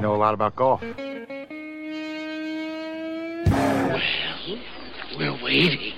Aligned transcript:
Know 0.00 0.14
a 0.14 0.16
lot 0.16 0.32
about 0.32 0.54
golf. 0.54 0.80
Well, 0.80 0.94
We're 5.18 5.42
waiting. 5.42 5.92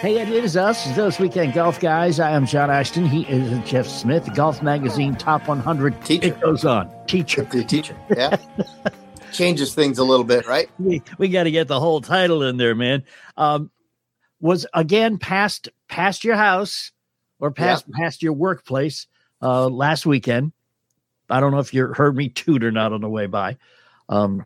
Hey, 0.00 0.20
it 0.20 0.28
is 0.30 0.56
us, 0.56 0.84
those 0.96 1.20
weekend 1.20 1.52
golf 1.52 1.78
guys. 1.78 2.18
I 2.18 2.32
am 2.32 2.44
John 2.46 2.72
Ashton. 2.72 3.06
He 3.06 3.22
is 3.32 3.70
Jeff 3.70 3.86
Smith, 3.86 4.28
Golf 4.34 4.60
Magazine 4.60 5.14
Top 5.14 5.46
100. 5.46 6.04
Teacher. 6.04 6.26
It 6.26 6.40
goes 6.40 6.64
on. 6.64 6.90
Teacher. 7.06 7.44
The 7.44 7.62
teacher. 7.62 7.94
Yeah. 8.16 8.36
Changes 9.32 9.76
things 9.76 9.98
a 9.98 10.04
little 10.04 10.24
bit, 10.24 10.48
right? 10.48 10.68
We, 10.80 11.02
we 11.18 11.28
got 11.28 11.44
to 11.44 11.52
get 11.52 11.68
the 11.68 11.78
whole 11.78 12.00
title 12.00 12.42
in 12.42 12.56
there, 12.56 12.74
man. 12.74 13.04
Um, 13.36 13.70
was 14.42 14.66
again 14.74 15.16
past 15.16 15.70
past 15.88 16.24
your 16.24 16.36
house 16.36 16.92
or 17.38 17.50
past 17.50 17.90
past 17.92 18.22
your 18.22 18.34
workplace 18.34 19.06
uh, 19.40 19.68
last 19.68 20.04
weekend. 20.04 20.52
I 21.30 21.40
don't 21.40 21.52
know 21.52 21.60
if 21.60 21.72
you 21.72 21.86
heard 21.86 22.14
me 22.16 22.28
toot 22.28 22.62
or 22.62 22.70
not 22.70 22.92
on 22.92 23.00
the 23.00 23.08
way 23.08 23.26
by. 23.26 23.56
Um, 24.10 24.44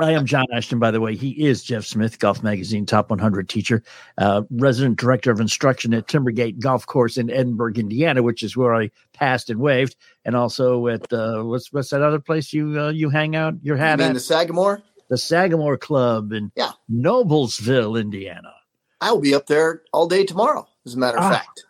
I 0.00 0.12
am 0.12 0.24
John 0.24 0.46
Ashton, 0.54 0.78
by 0.78 0.90
the 0.90 1.00
way. 1.00 1.16
He 1.16 1.30
is 1.44 1.62
Jeff 1.62 1.84
Smith, 1.84 2.18
Golf 2.18 2.42
Magazine 2.42 2.86
Top 2.86 3.10
100 3.10 3.46
teacher, 3.48 3.82
uh, 4.16 4.42
resident 4.50 4.98
director 4.98 5.30
of 5.30 5.38
instruction 5.40 5.92
at 5.92 6.06
Timbergate 6.08 6.58
Golf 6.60 6.86
Course 6.86 7.18
in 7.18 7.28
Edinburgh, 7.28 7.74
Indiana, 7.74 8.22
which 8.22 8.42
is 8.42 8.56
where 8.56 8.74
I 8.74 8.90
passed 9.12 9.50
and 9.50 9.60
waved, 9.60 9.96
and 10.24 10.34
also 10.34 10.86
at 10.86 11.12
uh, 11.12 11.42
what's 11.42 11.72
what's 11.72 11.90
that 11.90 12.00
other 12.02 12.20
place 12.20 12.52
you 12.54 12.80
uh, 12.80 12.90
you 12.90 13.10
hang 13.10 13.34
out? 13.36 13.54
Your 13.62 13.76
You 13.76 13.82
hat 13.82 14.00
at 14.00 14.14
the 14.14 14.20
Sagamore? 14.20 14.82
the 15.08 15.18
Sagamore 15.18 15.76
Club 15.76 16.32
in 16.32 16.50
Yeah. 16.56 16.72
Noblesville, 16.90 18.00
Indiana. 18.00 18.54
I 19.02 19.10
will 19.12 19.20
be 19.20 19.34
up 19.34 19.46
there 19.48 19.82
all 19.92 20.06
day 20.06 20.24
tomorrow, 20.24 20.66
as 20.86 20.94
a 20.94 20.98
matter 20.98 21.18
of 21.18 21.24
Ah. 21.24 21.30
fact. 21.30 21.64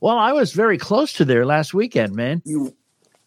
Well, 0.00 0.18
I 0.18 0.32
was 0.32 0.52
very 0.52 0.78
close 0.78 1.12
to 1.14 1.24
there 1.24 1.46
last 1.46 1.72
weekend, 1.74 2.14
man. 2.14 2.42
You 2.44 2.74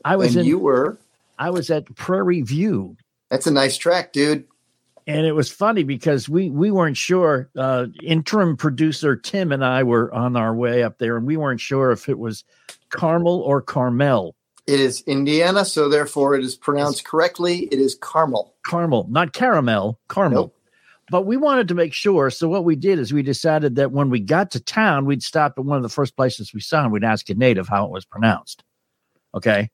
I 0.04 0.16
was 0.16 0.36
and 0.36 0.42
in 0.42 0.48
you 0.48 0.60
were. 0.60 0.98
I 1.40 1.50
was 1.52 1.70
at 1.70 1.94
Prairie 1.96 2.42
View. 2.42 2.98
That's 3.30 3.48
a 3.48 3.52
nice 3.52 3.78
track, 3.78 4.12
dude. 4.14 4.46
and 5.06 5.26
it 5.26 5.32
was 5.34 5.50
funny 5.52 5.84
because 5.84 6.28
we 6.28 6.50
we 6.50 6.70
weren't 6.72 6.98
sure 6.98 7.50
uh 7.56 7.86
interim 8.04 8.58
producer 8.58 9.16
tim 9.16 9.54
and 9.54 9.64
i 9.64 9.82
were 9.82 10.14
on 10.14 10.36
our 10.36 10.54
way 10.54 10.84
up 10.84 10.98
there 10.98 11.16
and 11.16 11.26
we 11.26 11.38
weren't 11.38 11.62
sure 11.62 11.92
if 11.92 12.10
it 12.10 12.20
was 12.20 12.44
carmel 12.90 13.40
or 13.42 13.62
carmel 13.62 14.36
It 14.68 14.82
is 14.82 15.04
Indiana, 15.08 15.64
so 15.64 15.88
therefore 15.88 16.36
it 16.36 16.44
is 16.44 16.56
pronounced 16.58 17.06
correctly. 17.06 17.70
It 17.72 17.80
is 17.80 17.96
Carmel. 17.96 18.54
carmel 18.66 19.08
not 19.10 19.32
caramel 19.32 19.98
carmel 20.10 20.42
Nope. 20.48 20.56
But 21.10 21.26
we 21.26 21.38
wanted 21.38 21.68
to 21.68 21.76
make 21.76 21.94
sure 21.94 22.30
so 22.30 22.48
what 22.48 22.66
we 22.66 22.76
did 22.76 23.00
is 23.00 23.14
we 23.14 23.24
decided 23.24 23.76
that 23.76 23.92
when 23.92 24.10
we 24.10 24.20
got 24.20 24.52
to 24.52 24.60
town 24.60 25.06
we'd 25.06 25.24
stop 25.24 25.54
at 25.58 25.66
one 25.66 25.78
of 25.78 25.84
the 25.84 25.90
first 25.90 26.16
places 26.16 26.54
we 26.54 26.62
saw 26.62 26.84
and 26.84 26.92
we'd 26.92 27.04
ask 27.04 27.30
a 27.30 27.34
native 27.34 27.68
how 27.68 27.86
it 27.86 27.92
was 27.92 28.06
pronounced 28.06 28.64
okay? 29.38 29.70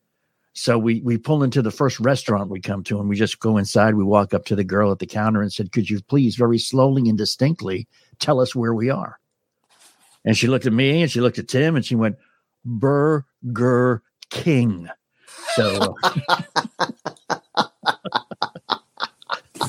So 0.53 0.77
we 0.77 1.01
we 1.01 1.17
pull 1.17 1.41
into 1.41 1.63
the 1.63 1.71
first 1.71 1.99
restaurant 1.99 2.51
we 2.51 2.61
come 2.61 2.83
to 2.83 2.99
and 2.99 3.09
we 3.09 3.15
just 3.15 3.39
go 3.39 3.57
inside. 3.57 3.95
We 3.95 4.03
walk 4.03 4.33
up 4.33 4.45
to 4.45 4.55
the 4.55 4.63
girl 4.63 4.91
at 4.91 4.99
the 4.99 5.07
counter 5.07 5.41
and 5.41 5.51
said 5.51 5.71
could 5.71 5.89
you 5.89 6.01
please 6.01 6.35
very 6.35 6.59
slowly 6.59 7.09
and 7.09 7.17
distinctly 7.17 7.87
tell 8.19 8.39
us 8.39 8.53
where 8.53 8.73
we 8.73 8.89
are? 8.89 9.19
And 10.25 10.37
she 10.37 10.47
looked 10.47 10.67
at 10.67 10.73
me 10.73 11.01
and 11.01 11.11
she 11.11 11.21
looked 11.21 11.39
at 11.39 11.47
tim 11.47 11.75
and 11.75 11.83
she 11.83 11.95
went 11.95 12.17
burger 12.63 14.03
king. 14.29 14.89
So 15.55 15.95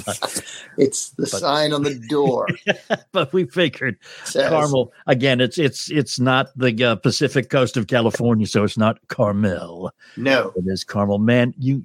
It's 0.77 1.11
the 1.11 1.23
But- 1.23 1.41
sign 1.41 1.73
on 1.73 1.83
the 1.85 1.95
door. 2.09 2.49
but 3.13 3.33
we 3.33 3.45
figured 3.47 3.97
Says, 4.25 4.49
Carmel 4.49 4.93
again. 5.07 5.41
It's 5.41 5.57
it's 5.59 5.91
it's 5.91 6.19
not 6.19 6.49
the 6.57 6.83
uh, 6.85 6.97
Pacific 6.97 7.49
coast 7.51 7.77
of 7.77 7.87
California, 7.87 8.47
so 8.47 8.65
it's 8.65 8.77
not 8.77 8.99
Carmel. 9.09 9.93
No. 10.17 10.53
It 10.57 10.65
is 10.67 10.83
Carmel. 10.85 11.19
Man, 11.19 11.55
you. 11.59 11.83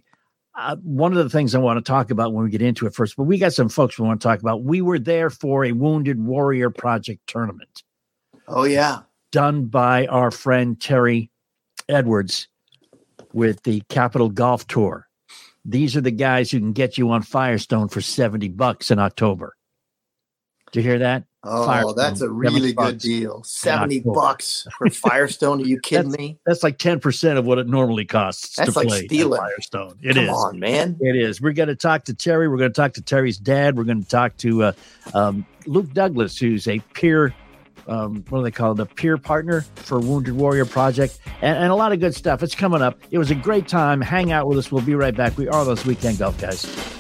Uh, 0.58 0.76
one 0.84 1.12
of 1.16 1.18
the 1.24 1.30
things 1.30 1.56
I 1.56 1.60
want 1.60 1.78
to 1.78 1.88
talk 1.90 2.12
about 2.12 2.34
when 2.34 2.44
we 2.44 2.50
get 2.50 2.62
into 2.62 2.86
it 2.86 2.94
first, 2.94 3.16
but 3.16 3.24
we 3.24 3.38
got 3.38 3.54
some 3.54 3.70
folks 3.70 3.98
we 3.98 4.06
want 4.06 4.20
to 4.20 4.28
talk 4.28 4.42
about. 4.42 4.64
We 4.64 4.82
were 4.82 5.00
there 5.00 5.30
for 5.30 5.64
a 5.64 5.72
Wounded 5.72 6.20
Warrior 6.22 6.70
Project 6.70 7.26
tournament 7.28 7.84
Oh 8.46 8.66
yeah. 8.66 9.02
done 9.32 9.68
by 9.68 10.06
our 10.08 10.32
friend 10.32 10.78
Terry 10.82 11.30
Edwards 11.88 12.50
with 13.32 13.64
the 13.64 13.82
Capital 13.88 14.28
Golf 14.30 14.68
Tour. 14.68 15.08
These 15.66 15.96
are 15.96 16.02
the 16.02 16.12
guys 16.12 16.52
who 16.52 16.60
can 16.60 16.74
get 16.74 16.98
you 16.98 17.12
on 17.12 17.22
Firestone 17.22 17.90
for 17.90 18.02
70 18.02 18.50
bucks 18.50 18.92
in 18.92 19.00
October. 19.00 19.56
Did 20.72 20.84
you 20.84 20.90
hear 20.90 21.00
that? 21.00 21.24
Oh, 21.44 21.66
Firestone, 21.66 21.96
that's 21.96 22.22
a 22.22 22.30
really 22.30 22.74
good 22.74 22.98
deal. 22.98 23.44
Seventy 23.44 24.02
bucks 24.02 24.68
for 24.78 24.90
Firestone. 24.90 25.62
Are 25.62 25.66
you 25.66 25.80
kidding 25.80 26.12
me? 26.12 26.38
That's 26.46 26.64
like 26.64 26.78
10% 26.78 27.38
of 27.38 27.46
what 27.46 27.60
it 27.60 27.68
normally 27.68 28.04
costs 28.04 28.58
That's 28.58 28.74
to 28.74 28.80
like 28.80 28.90
play 28.90 29.06
stealing. 29.06 29.40
Firestone. 29.40 29.98
It 30.02 30.18
is. 30.18 30.28
Come 30.28 30.36
on, 30.36 30.60
man. 30.60 30.98
It 31.00 31.16
is. 31.16 31.42
We're 31.42 31.54
going 31.54 31.70
to 31.70 31.78
talk 31.78 32.04
to 32.06 32.14
Terry. 32.14 32.50
We're 32.50 32.58
going 32.58 32.74
to 32.74 32.76
talk 32.76 32.94
to 32.94 33.02
Terry's 33.02 33.38
dad. 33.38 33.78
We're 33.78 33.86
going 33.86 34.04
to 34.04 34.10
talk 34.10 34.36
to 34.38 34.64
uh, 34.64 34.72
um, 35.14 35.46
Luke 35.66 35.94
Douglas, 35.94 36.38
who's 36.38 36.68
a 36.68 36.80
peer, 36.94 37.34
um, 37.90 38.24
what 38.30 38.40
do 38.40 38.44
they 38.44 38.52
call 38.52 38.72
it? 38.72 38.80
A 38.80 38.86
peer 38.86 39.18
partner 39.18 39.62
for 39.76 40.00
Wounded 40.00 40.36
Warrior 40.36 40.66
Project, 40.66 41.20
and, 41.42 41.58
and 41.58 41.72
a 41.72 41.76
lot 41.76 41.92
of 41.92 42.00
good 42.00 42.16
stuff. 42.16 42.44
It's 42.44 42.56
coming 42.56 42.82
up. 42.82 43.00
It 43.12 43.18
was 43.18 43.32
a 43.32 43.36
great 43.36 43.68
time. 43.68 44.00
Hang 44.02 44.32
out 44.32 44.48
with 44.48 44.58
us. 44.58 44.72
We'll 44.72 44.84
be 44.84 44.96
right 44.96 45.16
back. 45.16 45.38
We 45.38 45.48
are 45.48 45.66
those 45.66 45.86
weekend 45.86 46.20
golf 46.20 46.40
guys. 46.40 46.99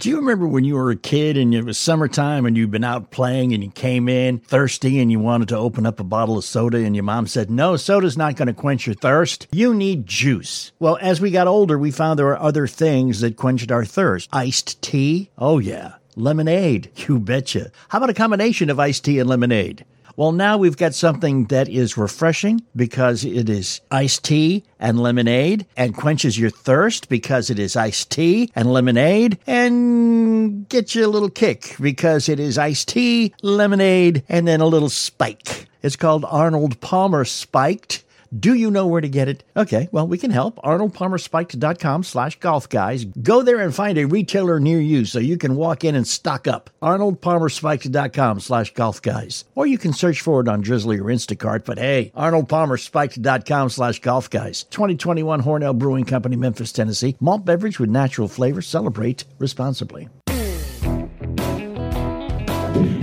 Do 0.00 0.08
you 0.08 0.16
remember 0.16 0.46
when 0.46 0.64
you 0.64 0.76
were 0.76 0.90
a 0.90 0.96
kid 0.96 1.36
and 1.36 1.54
it 1.54 1.62
was 1.62 1.76
summertime 1.76 2.46
and 2.46 2.56
you'd 2.56 2.70
been 2.70 2.84
out 2.84 3.10
playing 3.10 3.52
and 3.52 3.62
you 3.62 3.70
came 3.70 4.08
in 4.08 4.38
thirsty 4.38 4.98
and 4.98 5.12
you 5.12 5.20
wanted 5.20 5.48
to 5.48 5.58
open 5.58 5.84
up 5.84 6.00
a 6.00 6.04
bottle 6.04 6.38
of 6.38 6.44
soda 6.44 6.78
and 6.78 6.96
your 6.96 7.02
mom 7.02 7.26
said, 7.26 7.50
No, 7.50 7.76
soda's 7.76 8.16
not 8.16 8.34
going 8.34 8.46
to 8.46 8.54
quench 8.54 8.86
your 8.86 8.94
thirst. 8.94 9.46
You 9.52 9.74
need 9.74 10.06
juice. 10.06 10.72
Well, 10.78 10.96
as 11.02 11.20
we 11.20 11.30
got 11.30 11.48
older, 11.48 11.78
we 11.78 11.90
found 11.90 12.18
there 12.18 12.24
were 12.24 12.40
other 12.40 12.66
things 12.66 13.20
that 13.20 13.36
quenched 13.36 13.70
our 13.70 13.84
thirst. 13.84 14.30
Iced 14.32 14.80
tea? 14.80 15.28
Oh, 15.36 15.58
yeah. 15.58 15.96
Lemonade? 16.16 16.90
You 17.06 17.18
betcha. 17.18 17.70
How 17.90 17.98
about 17.98 18.08
a 18.08 18.14
combination 18.14 18.70
of 18.70 18.80
iced 18.80 19.04
tea 19.04 19.18
and 19.18 19.28
lemonade? 19.28 19.84
Well, 20.20 20.32
now 20.32 20.58
we've 20.58 20.76
got 20.76 20.94
something 20.94 21.46
that 21.46 21.66
is 21.66 21.96
refreshing 21.96 22.62
because 22.76 23.24
it 23.24 23.48
is 23.48 23.80
iced 23.90 24.22
tea 24.22 24.64
and 24.78 25.00
lemonade 25.02 25.64
and 25.78 25.96
quenches 25.96 26.38
your 26.38 26.50
thirst 26.50 27.08
because 27.08 27.48
it 27.48 27.58
is 27.58 27.74
iced 27.74 28.10
tea 28.10 28.50
and 28.54 28.70
lemonade 28.70 29.38
and 29.46 30.68
gets 30.68 30.94
you 30.94 31.06
a 31.06 31.08
little 31.08 31.30
kick 31.30 31.74
because 31.80 32.28
it 32.28 32.38
is 32.38 32.58
iced 32.58 32.88
tea, 32.88 33.32
lemonade, 33.40 34.22
and 34.28 34.46
then 34.46 34.60
a 34.60 34.66
little 34.66 34.90
spike. 34.90 35.68
It's 35.82 35.96
called 35.96 36.26
Arnold 36.26 36.82
Palmer 36.82 37.24
Spiked. 37.24 38.04
Do 38.36 38.54
you 38.54 38.70
know 38.70 38.86
where 38.86 39.00
to 39.00 39.08
get 39.08 39.26
it? 39.28 39.42
Okay, 39.56 39.88
well, 39.90 40.06
we 40.06 40.16
can 40.16 40.30
help. 40.30 40.56
ArnoldPalmerSpiked.com 40.62 42.04
slash 42.04 42.38
golf 42.38 42.68
guys. 42.68 43.04
Go 43.04 43.42
there 43.42 43.58
and 43.58 43.74
find 43.74 43.98
a 43.98 44.04
retailer 44.04 44.60
near 44.60 44.80
you 44.80 45.04
so 45.04 45.18
you 45.18 45.36
can 45.36 45.56
walk 45.56 45.82
in 45.82 45.96
and 45.96 46.06
stock 46.06 46.46
up. 46.46 46.70
ArnoldPalmerSpiked.com 46.80 48.38
slash 48.38 48.72
golf 48.74 49.02
guys. 49.02 49.44
Or 49.56 49.66
you 49.66 49.78
can 49.78 49.92
search 49.92 50.20
for 50.20 50.40
it 50.40 50.48
on 50.48 50.62
Drizly 50.62 51.00
or 51.00 51.04
Instacart. 51.04 51.64
But 51.64 51.78
hey, 51.78 52.12
ArnoldPalmerSpiked.com 52.16 53.70
slash 53.70 53.98
golf 53.98 54.30
guys. 54.30 54.62
2021 54.64 55.42
Hornell 55.42 55.76
Brewing 55.76 56.04
Company, 56.04 56.36
Memphis, 56.36 56.70
Tennessee. 56.70 57.16
Malt 57.18 57.44
beverage 57.44 57.80
with 57.80 57.90
natural 57.90 58.28
flavor. 58.28 58.62
Celebrate 58.62 59.24
responsibly. 59.40 60.08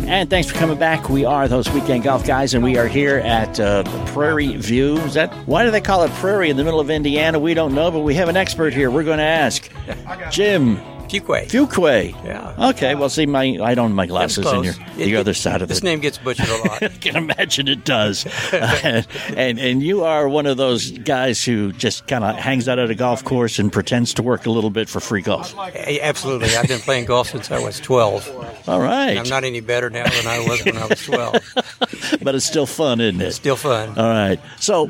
And 0.08 0.30
thanks 0.30 0.50
for 0.50 0.56
coming 0.56 0.78
back. 0.80 1.10
We 1.10 1.26
are 1.26 1.50
those 1.50 1.70
weekend 1.70 2.04
golf 2.04 2.26
guys, 2.26 2.54
and 2.54 2.64
we 2.64 2.78
are 2.78 2.88
here 2.88 3.18
at 3.18 3.60
uh, 3.60 3.84
Prairie 4.14 4.56
View. 4.56 4.96
Is 5.00 5.16
that 5.16 5.34
why 5.46 5.66
do 5.66 5.72
they 5.72 5.82
call 5.82 6.04
it 6.04 6.12
Prairie 6.12 6.50
in 6.50 6.56
the 6.56 6.64
middle 6.64 6.80
of 6.80 6.90
Indiana? 6.90 7.40
We 7.40 7.54
don't 7.54 7.76
know, 7.76 7.92
but 7.92 8.00
we 8.00 8.16
have 8.16 8.30
an 8.30 8.38
expert 8.38 8.74
here. 8.74 8.90
We're 8.90 9.04
going 9.04 9.18
to 9.18 9.24
ask 9.26 9.70
Jim. 10.32 10.78
Fuquay. 11.08 11.46
Fuquay. 11.50 12.12
Yeah. 12.26 12.70
Okay. 12.70 12.96
Well, 12.96 13.10
see, 13.10 13.26
my 13.26 13.58
I 13.62 13.76
don't 13.76 13.90
have 13.90 13.96
my 13.96 14.06
glasses 14.08 14.46
in 14.46 14.64
your, 14.64 14.74
the 14.96 15.14
it- 15.14 15.16
other 15.16 15.34
side 15.34 15.62
of 15.62 15.68
This 15.70 15.80
the. 15.80 15.86
name 15.86 16.00
gets 16.00 16.18
butchered 16.18 16.48
a 16.50 16.58
lot. 16.68 16.84
I 16.84 16.88
can 16.90 17.16
imagine 17.16 17.68
it 17.68 17.84
does. 17.86 18.26
and 18.54 19.60
and 19.60 19.82
you 19.84 20.04
are 20.04 20.28
one 20.28 20.46
of 20.46 20.58
those 20.58 20.92
guys 20.92 21.44
who 21.44 21.72
just 21.74 22.08
kind 22.08 22.24
of 22.24 22.36
hangs 22.36 22.68
out 22.68 22.80
at 22.80 22.90
a 22.90 22.96
golf 22.96 23.24
course 23.24 23.60
and 23.60 23.72
pretends 23.72 24.14
to 24.16 24.24
work 24.24 24.46
a 24.46 24.50
little 24.52 24.70
bit 24.70 24.90
for 24.90 25.00
free 25.00 25.22
golf. 25.22 25.56
A- 25.58 26.00
Absolutely. 26.02 26.56
I've 26.56 26.68
been 26.68 26.80
playing 26.80 27.06
golf 27.06 27.30
since 27.30 27.52
I 27.52 27.60
was 27.64 27.80
12. 27.80 28.64
All 28.68 28.80
right. 28.82 29.18
I'm 29.18 29.30
not 29.30 29.44
any 29.44 29.60
better 29.62 29.90
now 29.90 30.04
than 30.10 30.28
I 30.28 30.40
was 30.48 30.64
when 30.66 30.78
I 30.78 30.86
was 30.88 31.02
12. 31.04 32.20
but 32.22 32.36
it's 32.36 32.46
still 32.46 32.66
fun, 32.66 33.00
isn't 33.02 33.22
it? 33.22 33.32
Still 33.32 33.56
fun. 33.56 33.90
All 33.98 34.08
right. 34.10 34.40
So, 34.60 34.90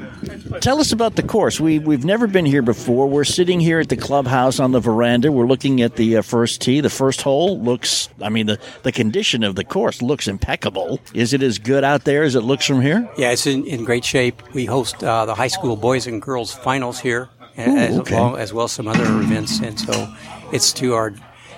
tell 0.62 0.80
us 0.80 0.92
about 0.92 1.16
the 1.16 1.24
course. 1.24 1.60
We 1.60 1.80
we've 1.80 2.06
never 2.06 2.28
been 2.28 2.46
here 2.46 2.62
before. 2.62 3.08
We're 3.08 3.24
sitting 3.24 3.60
here 3.60 3.80
at 3.80 3.90
the 3.90 3.98
clubhouse 3.98 4.60
on 4.60 4.72
the 4.72 4.80
veranda. 4.80 5.32
We're 5.32 5.46
looking 5.48 5.82
at 5.82 5.96
the 5.96 6.07
uh, 6.16 6.22
first 6.22 6.62
tee. 6.62 6.80
The 6.80 6.90
first 6.90 7.22
hole 7.22 7.60
looks. 7.60 8.08
I 8.22 8.30
mean, 8.30 8.46
the 8.46 8.60
the 8.84 8.94
condition 8.94 9.44
of 9.44 9.56
the 9.56 9.66
course 9.66 10.02
looks 10.02 10.28
impeccable. 10.28 11.02
Is 11.14 11.34
it 11.34 11.44
as 11.44 11.60
good 11.60 11.84
out 11.84 12.06
there 12.06 12.24
as 12.24 12.36
it 12.36 12.42
looks 12.42 12.66
from 12.66 12.82
here? 12.82 13.10
Yeah, 13.18 13.32
it's 13.32 13.46
in, 13.46 13.66
in 13.66 13.84
great 13.84 14.06
shape. 14.06 14.42
We 14.54 14.66
host 14.66 15.04
uh, 15.04 15.26
the 15.26 15.36
high 15.36 15.50
school 15.50 15.76
boys 15.76 16.08
and 16.08 16.22
girls 16.22 16.54
finals 16.54 17.00
here, 17.00 17.28
as, 17.58 18.00
okay. 18.00 18.16
well, 18.16 18.38
as 18.38 18.54
well 18.54 18.66
as 18.66 18.72
some 18.72 18.88
other 18.88 19.04
events, 19.04 19.60
and 19.60 19.78
so 19.78 20.14
it's 20.54 20.72
to 20.74 20.94
our 20.94 21.14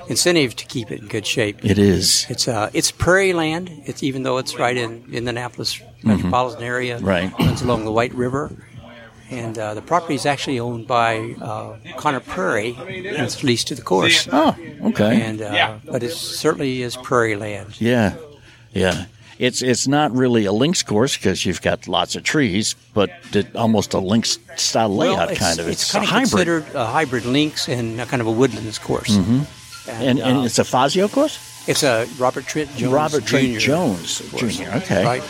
incentive 0.08 0.56
to 0.56 0.66
keep 0.66 0.92
it 0.92 1.02
in 1.02 1.08
good 1.08 1.28
shape. 1.28 1.64
It 1.64 1.78
is. 1.78 2.26
It's 2.30 2.48
uh, 2.48 2.72
it's 2.74 2.92
prairie 2.92 3.34
land. 3.34 3.70
It's 3.86 4.02
even 4.02 4.24
though 4.24 4.40
it's 4.40 4.58
right 4.58 4.76
in 4.76 5.04
in 5.14 5.26
the 5.26 5.30
Indianapolis 5.30 5.82
metropolitan 6.04 6.64
area, 6.64 6.98
Mm-hmm. 6.98 7.06
Right. 7.06 7.32
Runs 7.40 7.62
along 7.62 7.86
the 7.86 7.92
White 7.92 8.14
River, 8.14 8.52
and 9.30 9.58
uh, 9.58 9.74
the 9.74 9.82
property 9.82 10.16
is 10.16 10.26
actually 10.26 10.60
owned 10.60 10.88
by 10.88 11.36
uh, 11.42 11.76
Conner 11.98 12.20
Prairie, 12.20 12.76
and 12.80 13.06
it's 13.26 13.44
leased 13.44 13.68
to 13.68 13.76
the 13.76 13.82
course. 13.82 14.28
Oh, 14.32 14.56
okay. 14.86 15.22
And 15.22 15.42
uh, 15.42 15.78
but 15.86 16.04
it 16.04 16.12
certainly 16.12 16.82
is 16.82 16.96
prairie 16.98 17.36
land. 17.36 17.80
Yeah, 17.80 18.16
yeah. 18.74 19.06
It's 19.38 19.62
it's 19.62 19.88
not 19.88 20.12
really 20.12 20.44
a 20.46 20.52
links 20.52 20.84
course 20.84 21.16
because 21.16 21.46
you've 21.46 21.62
got 21.62 21.88
lots 21.88 22.16
of 22.18 22.24
trees, 22.24 22.76
but 22.94 23.10
it, 23.34 23.56
almost 23.56 23.94
a 23.94 24.00
links 24.00 24.38
style 24.58 24.94
layout 24.94 25.32
it's, 25.32 25.40
kind 25.40 25.60
of. 25.60 25.68
It's, 25.70 25.84
It's, 25.84 25.92
kind 25.94 26.04
a 26.04 26.08
of 26.08 26.12
hybrid, 26.12 26.30
considered 26.30 26.76
a 26.76 26.86
hybrid 26.86 27.26
links 27.26 27.70
and 27.70 28.02
a 28.02 28.06
kind 28.06 28.22
of 28.22 28.28
a 28.28 28.32
woodlands 28.32 28.78
course. 28.80 29.16
Mm-hmm. 29.18 29.90
and, 29.90 30.20
and 30.20 30.38
uh, 30.40 30.44
it's 30.44 30.60
a 30.60 30.66
Fazio 30.66 31.08
course. 31.08 31.40
it's 31.70 31.84
a 31.84 32.06
Robert 32.18 32.48
Trent 32.48 32.70
Jones. 32.76 32.92
Robert 32.94 33.26
Trent 33.26 33.54
Jr. 33.54 33.60
Jones 33.60 34.22
course. 34.32 34.58
Jr. 34.58 34.72
Okay, 34.84 35.06
Right. 35.06 35.24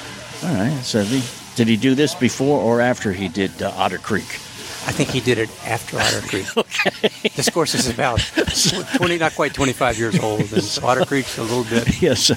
all 0.44 0.56
right. 0.56 0.82
So 0.84 1.04
he, 1.04 1.22
did 1.60 1.68
he 1.68 1.76
do 1.76 1.94
this 1.94 2.16
before 2.16 2.62
or 2.62 2.80
after 2.80 3.12
he 3.12 3.28
did 3.28 3.62
uh, 3.62 3.70
Otter 3.76 3.98
Creek? 3.98 4.40
I 4.88 4.94
think 4.94 5.10
he 5.10 5.20
did 5.20 5.38
it 5.38 5.50
after 5.68 5.98
Otter 6.00 6.22
Creek. 6.22 6.48
okay. 6.58 7.10
This 7.36 7.50
course 7.50 7.76
is 7.76 7.90
about 7.90 8.20
20, 8.96 9.18
not 9.18 9.36
quite 9.36 9.54
25 9.54 10.00
years 10.00 10.18
old, 10.20 10.40
and 10.54 10.80
Otter 10.82 11.04
Creek's 11.06 11.38
a 11.38 11.42
little 11.44 11.66
bit. 11.66 12.02
Yes, 12.02 12.28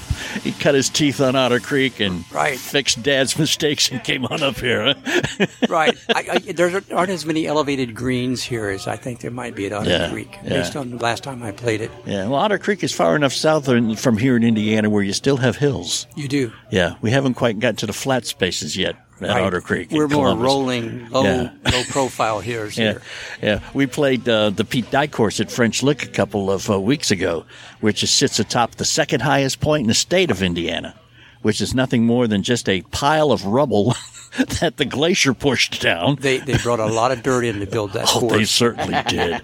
he 0.42 0.50
cut 0.50 0.74
his 0.74 0.88
teeth 0.90 1.20
on 1.20 1.36
Otter 1.36 1.60
Creek 1.60 2.00
and 2.00 2.24
Right. 2.32 2.58
fixed 2.58 3.00
Dad's 3.04 3.38
mistakes 3.38 3.90
and 3.92 4.02
came 4.02 4.26
on 4.26 4.42
up 4.42 4.56
here. 4.58 4.92
huh? 5.06 5.46
Right. 5.68 5.96
I, 6.08 6.26
I, 6.32 6.52
there 6.52 6.82
aren't 6.92 7.10
as 7.12 7.24
many 7.24 7.46
elevated 7.46 7.94
greens 7.94 8.42
here 8.42 8.68
as 8.70 8.88
I 8.88 8.96
think 8.96 9.20
there 9.20 9.30
might 9.30 9.54
be 9.54 9.66
at 9.66 9.72
Otter 9.72 9.90
Yeah, 9.90 10.10
Creek, 10.10 10.36
yeah. 10.42 10.48
based 10.50 10.74
on 10.74 10.90
the 10.90 10.96
last 10.96 11.22
time 11.22 11.44
I 11.44 11.52
played 11.52 11.80
it. 11.80 11.92
yeah, 12.04 12.24
well, 12.24 12.34
Otter 12.40 12.58
Creek 12.58 12.82
is 12.82 12.92
far 12.92 13.14
enough 13.14 13.32
south 13.32 13.66
from 14.00 14.18
here 14.18 14.36
in 14.36 14.42
Indiana 14.42 14.90
where 14.90 15.04
you 15.04 15.12
still 15.12 15.36
have 15.36 15.56
hills. 15.56 16.08
You 16.16 16.26
do. 16.26 16.52
Yeah, 16.72 16.96
we 17.02 17.12
haven't 17.12 17.34
quite 17.34 17.60
got 17.60 17.78
to 17.78 17.86
the 17.86 17.92
flat 17.92 18.26
spaces 18.26 18.76
yet 18.76 18.96
at 19.24 19.30
Right. 19.30 19.42
Otter 19.44 19.60
Creek. 19.60 19.90
We're 19.90 20.08
more 20.08 20.26
Columbus. 20.26 20.44
rolling, 20.44 21.08
low, 21.10 21.22
Yeah. 21.24 21.50
low 21.72 21.82
profile 21.90 22.40
hitters 22.40 22.76
Yeah, 22.78 22.84
here. 22.92 23.02
yeah. 23.42 23.60
We 23.74 23.86
played 23.86 24.28
uh, 24.28 24.50
the 24.50 24.64
Pete 24.64 24.90
Dye 24.90 25.06
course 25.06 25.40
at 25.40 25.50
French 25.50 25.82
Lick 25.82 26.02
a 26.04 26.08
couple 26.08 26.50
of 26.50 26.70
uh, 26.70 26.80
weeks 26.80 27.10
ago, 27.10 27.44
which 27.80 28.02
is, 28.02 28.10
sits 28.10 28.38
atop 28.38 28.76
the 28.76 28.84
second 28.84 29.20
highest 29.22 29.60
point 29.60 29.82
in 29.82 29.88
the 29.88 29.94
state 29.94 30.30
of 30.30 30.42
Indiana, 30.42 30.94
which 31.42 31.60
is 31.60 31.74
nothing 31.74 32.04
more 32.06 32.26
than 32.26 32.42
just 32.42 32.68
a 32.68 32.82
pile 32.90 33.32
of 33.32 33.44
rubble 33.44 33.94
that 34.60 34.76
the 34.78 34.84
glacier 34.84 35.34
pushed 35.34 35.80
down. 35.82 36.16
They, 36.20 36.38
they 36.38 36.56
brought 36.58 36.80
a 36.80 36.86
lot 36.86 37.12
of 37.12 37.22
dirt 37.22 37.44
in 37.44 37.60
to 37.60 37.66
build 37.66 37.92
that 37.92 38.10
Oh, 38.14 38.28
they 38.28 38.44
certainly 38.44 38.96
did. 39.08 39.40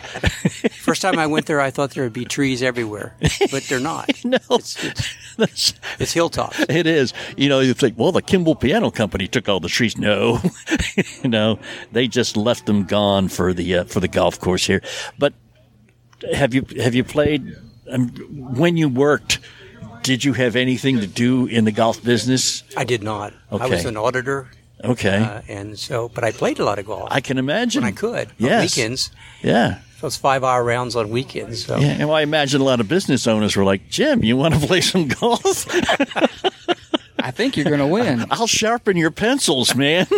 First 0.88 1.02
time 1.02 1.19
I 1.19 1.26
went 1.26 1.46
there, 1.46 1.61
I 1.61 1.70
thought 1.70 1.90
there 1.90 2.02
would 2.05 2.12
be 2.12 2.25
trees 2.25 2.62
everywhere, 2.62 3.14
but 3.50 3.62
they're 3.64 3.79
not. 3.79 4.11
no, 4.25 4.38
It's, 4.50 4.82
it's, 5.38 5.75
it's 5.99 6.12
hilltops. 6.12 6.58
it 6.69 6.87
is. 6.87 7.12
You 7.37 7.49
know, 7.49 7.61
you 7.61 7.75
think, 7.75 7.99
well, 7.99 8.11
the 8.12 8.23
Kimball 8.23 8.55
Piano 8.56 8.90
Company 8.90 9.29
took 9.29 9.49
all 9.49 9.61
the 9.61 9.69
trees. 9.69 9.96
No, 9.99 10.40
no, 11.25 11.58
they 11.93 12.08
just 12.08 12.37
left 12.37 12.67
them 12.67 12.85
gone 12.85 13.29
for 13.29 13.52
the 13.52 13.76
uh, 13.76 13.85
for 13.85 14.00
the 14.00 14.08
golf 14.08 14.40
course 14.40 14.67
here. 14.67 14.82
But 15.19 15.35
have 16.35 16.55
you 16.55 16.64
have 16.82 16.94
you 16.94 17.05
played 17.05 17.55
um, 17.91 18.08
when 18.56 18.76
you 18.76 18.88
worked? 18.88 19.38
Did 20.02 20.25
you 20.25 20.32
have 20.32 20.56
anything 20.56 21.00
to 21.00 21.06
do 21.06 21.46
in 21.46 21.64
the 21.67 21.73
golf 21.73 22.02
business? 22.02 22.62
I 22.76 22.84
did 22.84 23.02
not. 23.02 23.34
I 23.50 23.67
was 23.67 23.84
an 23.84 23.96
auditor, 23.96 24.49
Okay, 24.82 25.19
uh, 25.19 25.43
and 25.49 25.79
so, 25.79 26.08
but 26.08 26.25
I 26.25 26.32
played 26.32 26.58
a 26.61 26.64
lot 26.64 26.79
of 26.79 26.87
golf 26.87 27.08
I 27.11 27.20
can 27.20 27.37
imagine. 27.37 27.82
when 27.82 27.93
I 27.93 27.96
could. 27.96 28.31
Yes. 28.38 28.52
On 28.79 28.82
weekends. 28.82 29.11
Yeah. 29.43 29.81
So 29.98 30.06
it's 30.06 30.16
five 30.16 30.44
hour 30.44 30.62
rounds 30.62 30.94
on 30.94 31.10
weekends. 31.10 31.64
So 31.64 31.76
Yeah, 31.78 31.88
and 31.88 32.08
well, 32.08 32.16
I 32.16 32.22
imagine 32.22 32.60
a 32.60 32.64
lot 32.64 32.78
of 32.78 32.86
business 32.86 33.26
owners 33.26 33.56
were 33.56 33.64
like, 33.64 33.88
"Jim, 33.88 34.22
you 34.22 34.36
want 34.36 34.54
to 34.54 34.64
play 34.64 34.80
some 34.80 35.08
golf? 35.08 35.66
I 37.18 37.32
think 37.32 37.56
you're 37.56 37.64
going 37.64 37.80
to 37.80 37.86
win. 37.86 38.24
I'll 38.30 38.46
sharpen 38.46 38.96
your 38.96 39.10
pencils, 39.10 39.74
man." 39.74 40.06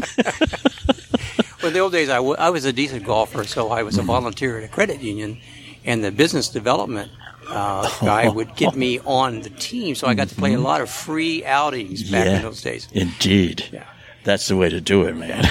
Well, 1.63 1.69
in 1.69 1.75
the 1.75 1.81
old 1.81 1.93
days, 1.93 2.09
I, 2.09 2.17
w- 2.17 2.37
I 2.39 2.49
was 2.49 2.65
a 2.65 2.73
decent 2.73 3.05
golfer, 3.05 3.45
so 3.45 3.69
I 3.71 3.83
was 3.83 3.99
a 3.99 4.03
volunteer 4.03 4.57
at 4.57 4.65
a 4.65 4.69
credit 4.69 5.03
union, 5.03 5.39
and 5.85 6.03
the 6.03 6.11
business 6.11 6.49
development 6.49 7.11
uh, 7.51 7.87
guy 8.01 8.31
would 8.31 8.57
get 8.57 8.75
me 8.75 8.99
on 9.01 9.43
the 9.43 9.51
team, 9.51 9.95
so 9.95 10.07
I 10.07 10.15
got 10.15 10.29
to 10.29 10.35
play 10.35 10.55
a 10.55 10.59
lot 10.59 10.81
of 10.81 10.89
free 10.89 11.45
outings 11.45 12.11
back 12.11 12.25
yeah, 12.25 12.37
in 12.37 12.43
those 12.43 12.63
days. 12.63 12.89
indeed. 12.93 13.69
Yeah. 13.71 13.85
That's 14.25 14.49
the 14.49 14.57
way 14.57 14.71
to 14.71 14.81
do 14.81 15.03
it, 15.03 15.15
man. 15.15 15.45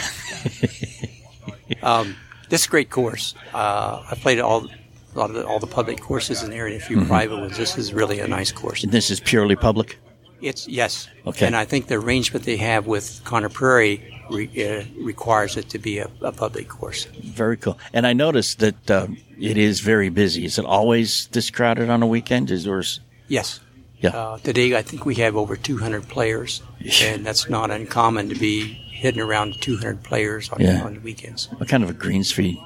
Um, 1.84 2.16
this 2.50 2.62
is 2.62 2.68
a 2.68 2.70
great 2.70 2.90
course. 2.90 3.34
Uh, 3.54 4.04
I 4.12 4.16
played 4.16 4.40
all 4.40 4.68
a 5.16 5.18
lot 5.20 5.30
of 5.32 5.36
the, 5.36 5.46
all 5.46 5.60
the 5.60 5.68
public 5.68 6.00
courses 6.00 6.44
in 6.44 6.50
there, 6.52 6.68
and 6.68 6.76
a 6.76 6.80
few 6.80 7.04
private 7.06 7.38
ones. 7.40 7.58
This 7.58 7.78
is 7.78 7.94
really 7.94 8.20
a 8.20 8.28
nice 8.28 8.52
course. 8.52 8.84
And 8.84 8.92
this 8.92 9.10
is 9.10 9.20
purely 9.20 9.56
public. 9.56 9.98
It's 10.42 10.68
yes, 10.68 11.10
Okay. 11.26 11.46
and 11.48 11.56
I 11.56 11.66
think 11.66 11.88
the 11.88 11.96
arrangement 11.96 12.46
they 12.46 12.56
have 12.58 12.88
with 12.88 13.22
Conner 13.26 13.50
Prairie 13.50 14.02
re, 14.30 14.48
uh, 14.64 14.86
requires 15.04 15.58
it 15.58 15.68
to 15.70 15.80
be 15.80 16.00
a, 16.00 16.10
a 16.22 16.32
public 16.32 16.70
course. 16.70 17.06
Very 17.24 17.58
cool. 17.58 17.78
And 17.92 18.08
I 18.08 18.14
noticed 18.14 18.60
that 18.60 18.90
um, 18.92 19.18
it 19.38 19.58
is 19.58 19.82
very 19.82 20.08
busy. 20.10 20.46
Is 20.46 20.58
it 20.58 20.64
always 20.66 21.28
this 21.34 21.50
crowded 21.50 21.90
on 21.90 22.02
a 22.02 22.08
weekend? 22.08 22.52
Is 22.52 22.66
yours? 22.66 23.02
Yes. 23.28 23.60
Yeah. 24.00 24.12
Uh, 24.12 24.38
today, 24.38 24.78
I 24.78 24.82
think 24.82 25.06
we 25.06 25.16
have 25.16 25.36
over 25.36 25.58
200 25.58 26.08
players, 26.08 26.62
and 27.04 27.26
that's 27.26 27.50
not 27.50 27.70
uncommon 27.70 28.30
to 28.30 28.36
be 28.36 28.80
hitting 29.00 29.22
around 29.22 29.60
200 29.62 30.04
players 30.04 30.50
on, 30.50 30.60
Yeah. 30.62 30.84
on 30.84 30.94
the 30.96 31.00
weekends. 31.00 31.48
What 31.58 31.70
kind 31.70 31.84
of 31.84 31.90
a 31.90 31.94
greens 31.94 32.32
fee 32.32 32.62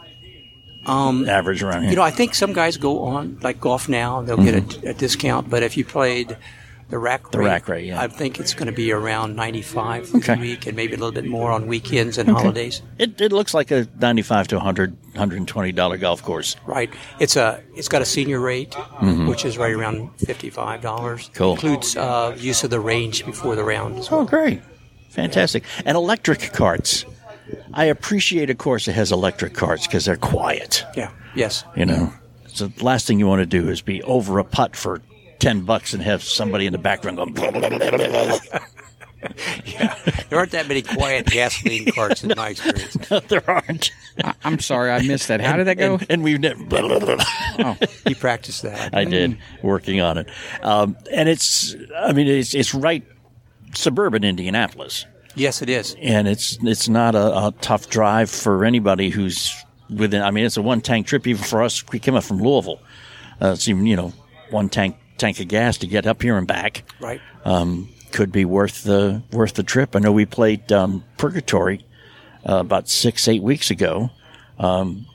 Um, 0.85 1.27
average 1.29 1.63
around 1.63 1.81
here? 1.83 1.91
you 1.91 1.95
know, 1.95 2.01
I 2.03 2.11
think 2.11 2.35
some 2.35 2.51
guys 2.53 2.77
go 2.77 3.03
on 3.03 3.37
like 3.41 3.59
GolfNow; 3.61 4.25
they'll 4.25 4.37
get 4.43 4.55
a, 4.83 4.89
a 4.89 4.93
discount. 4.93 5.49
But 5.49 5.63
if 5.63 5.77
you 5.77 5.85
played 5.85 6.35
the 6.89 6.97
rack 6.99 7.31
The 7.31 7.39
rate, 7.39 7.45
rack 7.45 7.67
rate, 7.69 7.85
yeah. 7.85 8.01
I 8.01 8.07
think 8.07 8.39
it's 8.39 8.53
going 8.53 8.65
to 8.67 8.73
be 8.73 8.91
around 8.91 9.35
95 9.35 10.09
for 10.09 10.17
Okay. 10.17 10.35
the 10.35 10.41
week, 10.41 10.67
and 10.67 10.75
maybe 10.75 10.93
a 10.93 10.97
little 10.97 11.13
bit 11.13 11.25
more 11.25 11.49
on 11.51 11.65
weekends 11.67 12.17
and 12.17 12.27
holidays. 12.29 12.81
it, 12.99 13.19
it 13.21 13.31
looks 13.31 13.53
like 13.53 13.71
a 13.71 13.87
95 13.99 14.49
to 14.49 14.55
100 14.57 14.91
120 15.13 15.71
dollar 15.71 15.97
golf 15.97 16.21
course. 16.21 16.55
Right. 16.67 16.89
It's 17.19 17.35
a 17.37 17.61
it's 17.75 17.87
got 17.87 18.01
a 18.01 18.05
senior 18.05 18.39
rate, 18.41 18.75
which 19.29 19.45
is 19.45 19.57
right 19.57 19.73
around 19.73 20.09
fifty 20.19 20.49
five 20.49 20.81
dollars. 20.81 21.21
Mm-hmm. 21.29 21.33
Cool. 21.37 21.53
Includes 21.53 21.95
uh, 21.95 22.35
use 22.37 22.63
of 22.65 22.69
the 22.71 22.79
range 22.81 23.25
before 23.25 23.55
the 23.55 23.63
round. 23.63 23.99
as 23.99 24.09
Oh, 24.11 24.25
great. 24.25 24.61
Fantastic. 25.13 25.63
And 25.85 25.95
electric 25.95 26.53
carts. 26.53 27.05
I 27.73 27.85
appreciate 27.85 28.49
a 28.49 28.55
course 28.55 28.85
that 28.85 28.93
has 28.93 29.11
electric 29.11 29.53
carts 29.53 29.85
because 29.85 30.05
they're 30.05 30.17
quiet. 30.17 30.83
Yeah. 30.95 31.11
Yes. 31.35 31.63
You 31.75 31.85
know, 31.85 32.13
so 32.47 32.67
the 32.67 32.83
last 32.83 33.05
thing 33.07 33.19
you 33.19 33.27
want 33.27 33.41
to 33.41 33.45
do 33.45 33.69
is 33.69 33.81
be 33.81 34.01
over 34.03 34.39
a 34.39 34.43
putt 34.43 34.75
for 34.75 35.01
10 35.39 35.61
bucks 35.61 35.93
and 35.93 36.01
have 36.01 36.23
somebody 36.23 36.65
in 36.65 36.71
the 36.71 36.79
background 36.79 37.17
going, 37.17 37.33
blah, 37.33 37.51
blah, 37.51 37.69
blah, 37.69 37.77
blah, 37.77 37.89
blah, 37.89 38.07
blah. 38.07 38.59
There 40.29 40.37
aren't 40.39 40.51
that 40.51 40.67
many 40.67 40.81
quiet 40.81 41.27
gasoline 41.27 41.85
carts 41.91 42.25
in 42.25 42.33
my 42.35 42.49
experience. 42.49 42.97
there 43.29 43.49
aren't. 43.49 43.91
I, 44.21 44.33
I'm 44.43 44.59
sorry, 44.59 44.91
I 44.91 45.01
missed 45.01 45.29
that. 45.29 45.39
How 45.39 45.55
did 45.55 45.67
that 45.67 45.77
go? 45.77 45.93
And, 45.93 46.05
and 46.09 46.23
we've 46.23 46.41
never. 46.41 46.61
Blah, 46.61 46.81
blah, 46.81 46.99
blah, 46.99 47.15
blah. 47.57 47.75
You 48.05 48.15
practiced 48.15 48.63
that. 48.63 48.93
I 48.93 49.05
did 49.05 49.37
working 49.61 50.01
on 50.01 50.17
it, 50.17 50.27
um, 50.61 50.97
and 51.11 51.29
it's. 51.29 51.73
I 51.95 52.11
mean, 52.11 52.27
it's 52.27 52.53
it's 52.53 52.73
right 52.73 53.05
suburban 53.73 54.23
Indianapolis, 54.23 55.05
Yes, 55.35 55.61
it 55.61 55.69
is. 55.69 55.95
and 56.01 56.27
it's 56.27 56.57
it's 56.61 56.87
not 56.87 57.15
a, 57.15 57.47
a 57.47 57.53
tough 57.61 57.89
drive 57.89 58.29
for 58.29 58.65
anybody 58.65 59.09
who's 59.09 59.53
within. 59.89 60.21
I 60.21 60.31
mean, 60.31 60.45
it's 60.45 60.57
a 60.57 60.61
one 60.61 60.81
tank 60.81 61.07
trip 61.07 61.25
even 61.27 61.43
for 61.43 61.63
us. 61.63 61.83
We 61.91 61.99
came 61.99 62.15
up 62.15 62.23
from 62.23 62.41
Louisville. 62.41 62.79
Uh, 63.41 63.51
it's 63.53 63.67
even 63.67 63.85
you 63.87 63.95
know 63.95 64.13
one 64.51 64.69
tank 64.69 64.95
tank 65.17 65.39
of 65.39 65.47
gas 65.47 65.77
to 65.79 65.87
get 65.87 66.05
up 66.05 66.21
here 66.21 66.37
and 66.37 66.47
back. 66.47 66.83
Right. 66.99 67.19
um, 67.45 67.89
could 68.11 68.31
be 68.31 68.45
worth 68.45 68.83
the 68.83 69.23
worth 69.31 69.55
the 69.55 69.63
trip. 69.63 69.95
I 69.95 69.99
know 69.99 70.11
we 70.11 70.25
played 70.27 70.71
um, 70.71 71.03
Purgatory 71.17 71.83
uh, 72.47 72.57
about 72.57 72.87
six 72.87 73.27
eight 73.27 73.41
weeks 73.41 73.71
ago. 73.71 74.11
Um, 74.59 75.07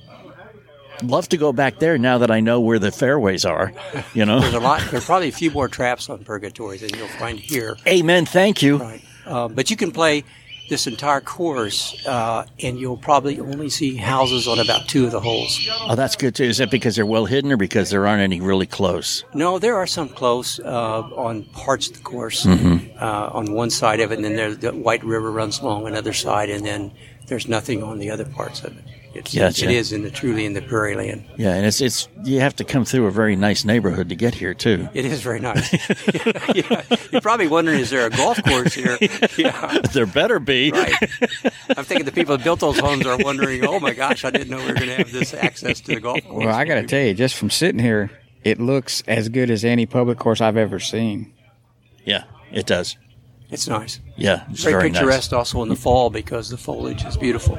love 1.02 1.28
to 1.31 1.37
go 1.37 1.52
back 1.52 1.78
there 1.78 1.99
now 1.99 2.19
that 2.19 2.31
I 2.31 2.40
know 2.40 2.61
where 2.61 2.78
the 2.78 2.90
fairways 2.93 3.45
are. 3.45 3.73
You 4.14 4.25
know. 4.26 4.40
There's 4.40 4.55
a 4.55 4.61
lot. 4.61 4.83
There's 4.90 5.05
probably 5.05 5.28
a 5.28 5.33
few 5.33 5.50
more 5.50 5.69
traps 5.69 6.09
on 6.09 6.25
Purgatory 6.25 6.78
than 6.78 6.90
you'll 6.99 7.09
find 7.09 7.38
here. 7.38 7.76
Amen. 7.87 8.26
Thank 8.26 8.62
you. 8.62 8.78
Right. 8.78 9.02
Uh, 9.26 9.49
but 9.49 9.71
you 9.71 9.76
can 9.76 9.93
play 9.93 10.25
this 10.71 10.87
entire 10.87 11.23
course, 11.23 12.07
uh, 12.07 12.45
and 12.62 12.78
you'll 12.78 12.99
probably 12.99 13.40
only 13.40 13.71
see 13.71 13.97
houses 13.97 14.47
on 14.47 14.59
about 14.59 14.87
two 14.87 15.07
of 15.07 15.12
the 15.12 15.21
holes. 15.21 15.67
Oh, 15.88 15.95
that's 15.95 16.14
good 16.14 16.35
too. 16.35 16.45
Is 16.45 16.59
that 16.59 16.71
because 16.71 16.95
they're 16.95 17.07
well 17.07 17.25
hidden 17.25 17.50
or 17.50 17.57
because 17.57 17.88
there 17.88 18.07
aren't 18.07 18.21
any 18.21 18.40
really 18.43 18.67
close? 18.67 19.25
No, 19.33 19.59
there 19.59 19.76
are 19.76 19.87
some 19.87 20.11
close 20.11 20.61
uh, 20.61 21.00
on 21.17 21.45
parts 21.45 21.88
of 21.88 21.95
the 21.95 22.02
course 22.02 22.45
Mm-hmm. 22.45 22.99
uh, 23.02 23.31
on 23.33 23.52
one 23.52 23.71
side 23.71 24.00
of 24.00 24.12
it, 24.12 24.17
and 24.17 24.25
then 24.26 24.37
there's 24.37 24.59
the 24.59 24.73
White 24.73 25.02
River 25.05 25.31
runs 25.31 25.59
along 25.61 25.87
another 25.87 26.12
side, 26.12 26.50
and 26.50 26.67
then 26.67 26.93
there's 27.28 27.49
nothing 27.49 27.83
on 27.83 27.99
the 27.99 28.11
other 28.11 28.26
parts 28.26 28.62
of 28.62 28.76
it. 28.76 28.85
It's, 29.19 29.35
Gotcha. 29.35 29.65
It 29.65 29.73
is 29.73 29.93
in 29.93 30.03
the 30.03 30.11
truly 30.11 30.47
in 30.47 30.53
the 30.53 30.63
prairie 30.63 30.95
land. 30.95 31.25
Yeah, 31.37 31.55
and 31.55 31.67
it's 31.67 31.81
it's 31.81 32.09
you 32.25 32.39
have 32.41 32.55
to 32.57 32.65
come 32.65 32.85
through 32.85 33.07
a 33.07 33.11
very 33.11 33.35
nice 33.35 33.65
neighborhood 33.65 34.09
to 34.11 34.17
get 34.17 34.35
here 34.35 34.55
too. 34.55 34.89
It 34.95 35.05
is 35.05 35.21
very 35.21 35.41
nice. 35.41 35.73
yeah. 36.55 36.83
You're 37.11 37.21
probably 37.21 37.49
wondering, 37.49 37.81
is 37.81 37.91
there 37.91 38.07
a 38.07 38.11
golf 38.11 38.43
course 38.45 38.75
here? 38.75 38.97
Yeah. 39.37 39.79
There 39.93 40.07
better 40.07 40.39
be. 40.39 40.71
Right. 40.73 40.95
I'm 41.77 41.85
thinking 41.85 42.05
the 42.05 42.13
people 42.13 42.37
that 42.37 42.45
built 42.45 42.61
those 42.61 42.79
homes 42.79 43.07
are 43.07 43.17
wondering, 43.19 43.65
oh 43.65 43.79
my 43.79 43.93
gosh, 43.93 44.25
I 44.25 44.31
didn't 44.31 44.51
know 44.51 44.59
we 44.59 44.67
were 44.67 44.75
going 44.75 44.89
to 44.89 44.97
have 44.97 45.13
this 45.13 45.33
access 45.35 45.81
to 45.83 45.95
the 45.95 46.01
golf 46.01 46.23
course. 46.25 46.47
Well, 46.47 46.55
I 46.55 46.65
got 46.65 46.77
to 46.77 46.83
tell 46.85 47.03
you, 47.05 47.15
just 47.15 47.37
from 47.37 47.51
sitting 47.51 47.81
here, 47.81 48.11
it 48.45 48.61
looks 48.61 49.03
as 49.07 49.29
good 49.29 49.51
as 49.51 49.65
any 49.65 49.87
public 49.87 50.19
course 50.19 50.41
I've 50.41 50.57
ever 50.57 50.79
seen. 50.81 51.33
Yeah, 52.05 52.25
it 52.51 52.67
does. 52.67 52.97
It's 53.51 53.69
nice. 53.69 54.01
Yeah, 54.17 54.45
it's 54.51 54.63
Very, 54.63 54.75
very, 54.75 54.91
picturesque 54.91 55.33
nice. 55.33 55.39
also 55.39 55.63
in 55.63 55.69
the 55.69 55.77
fall 55.77 56.11
because 56.11 56.51
the 56.51 56.59
foliage 56.59 57.05
is 57.05 57.17
beautiful. 57.17 57.59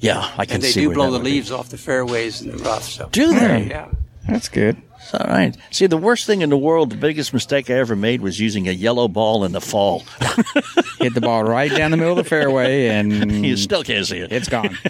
Yeah, 0.00 0.30
I 0.36 0.44
can 0.46 0.48
see 0.48 0.52
it. 0.52 0.54
And 0.54 0.62
they 0.62 0.68
see 0.70 0.80
do 0.82 0.92
blow 0.94 1.06
the 1.06 1.18
would 1.18 1.24
be. 1.24 1.30
leaves 1.32 1.50
off 1.50 1.68
the 1.70 1.78
fairways 1.78 2.40
and 2.40 2.52
the 2.52 2.58
rough. 2.62 2.84
So. 2.84 3.08
Do 3.10 3.34
they? 3.38 3.68
Yeah. 3.68 3.90
That's 4.28 4.48
good. 4.48 4.76
It's 4.96 5.14
all 5.14 5.26
right. 5.26 5.56
See, 5.70 5.86
the 5.86 5.96
worst 5.96 6.26
thing 6.26 6.42
in 6.42 6.50
the 6.50 6.58
world, 6.58 6.90
the 6.90 6.96
biggest 6.96 7.32
mistake 7.32 7.70
I 7.70 7.74
ever 7.74 7.96
made 7.96 8.20
was 8.20 8.38
using 8.38 8.68
a 8.68 8.72
yellow 8.72 9.08
ball 9.08 9.44
in 9.44 9.52
the 9.52 9.60
fall. 9.60 10.00
Hit 10.98 11.14
the 11.14 11.20
ball 11.22 11.44
right 11.44 11.70
down 11.70 11.90
the 11.92 11.96
middle 11.96 12.12
of 12.18 12.24
the 12.24 12.28
fairway, 12.28 12.88
and 12.88 13.44
you 13.46 13.56
still 13.56 13.82
can't 13.82 14.06
see 14.06 14.18
it. 14.18 14.32
it's 14.32 14.48
gone. 14.48 14.76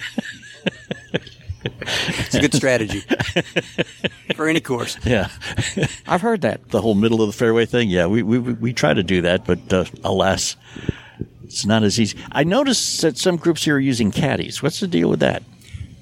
It's 1.81 2.35
a 2.35 2.41
good 2.41 2.55
strategy 2.55 3.03
for 4.37 4.47
any 4.47 4.61
course. 4.61 4.97
yeah, 5.05 5.29
I've 6.07 6.21
heard 6.21 6.43
that. 6.43 6.69
the 6.69 6.81
whole 6.81 6.95
middle 6.95 7.21
of 7.23 7.29
the 7.29 7.33
fairway 7.33 7.67
thing. 7.67 7.89
Yeah, 7.89 8.07
we 8.07 8.23
we, 8.23 8.39
we 8.39 8.73
try 8.73 8.95
to 8.95 9.03
do 9.03 9.23
that, 9.23 9.45
but 9.45 9.73
uh, 9.73 9.85
alas, 10.05 10.57
it's 11.49 11.65
not 11.67 11.83
as 11.83 11.99
easy. 11.99 12.17
I 12.31 12.45
noticed 12.45 13.01
that 13.03 13.17
some 13.19 13.37
groups 13.37 13.65
here 13.65 13.77
are 13.77 13.81
using 13.81 14.11
caddies. 14.13 14.63
What's 14.63 14.81
the 14.81 14.87
deal 14.87 15.09
with 15.09 15.21
that? 15.21 15.43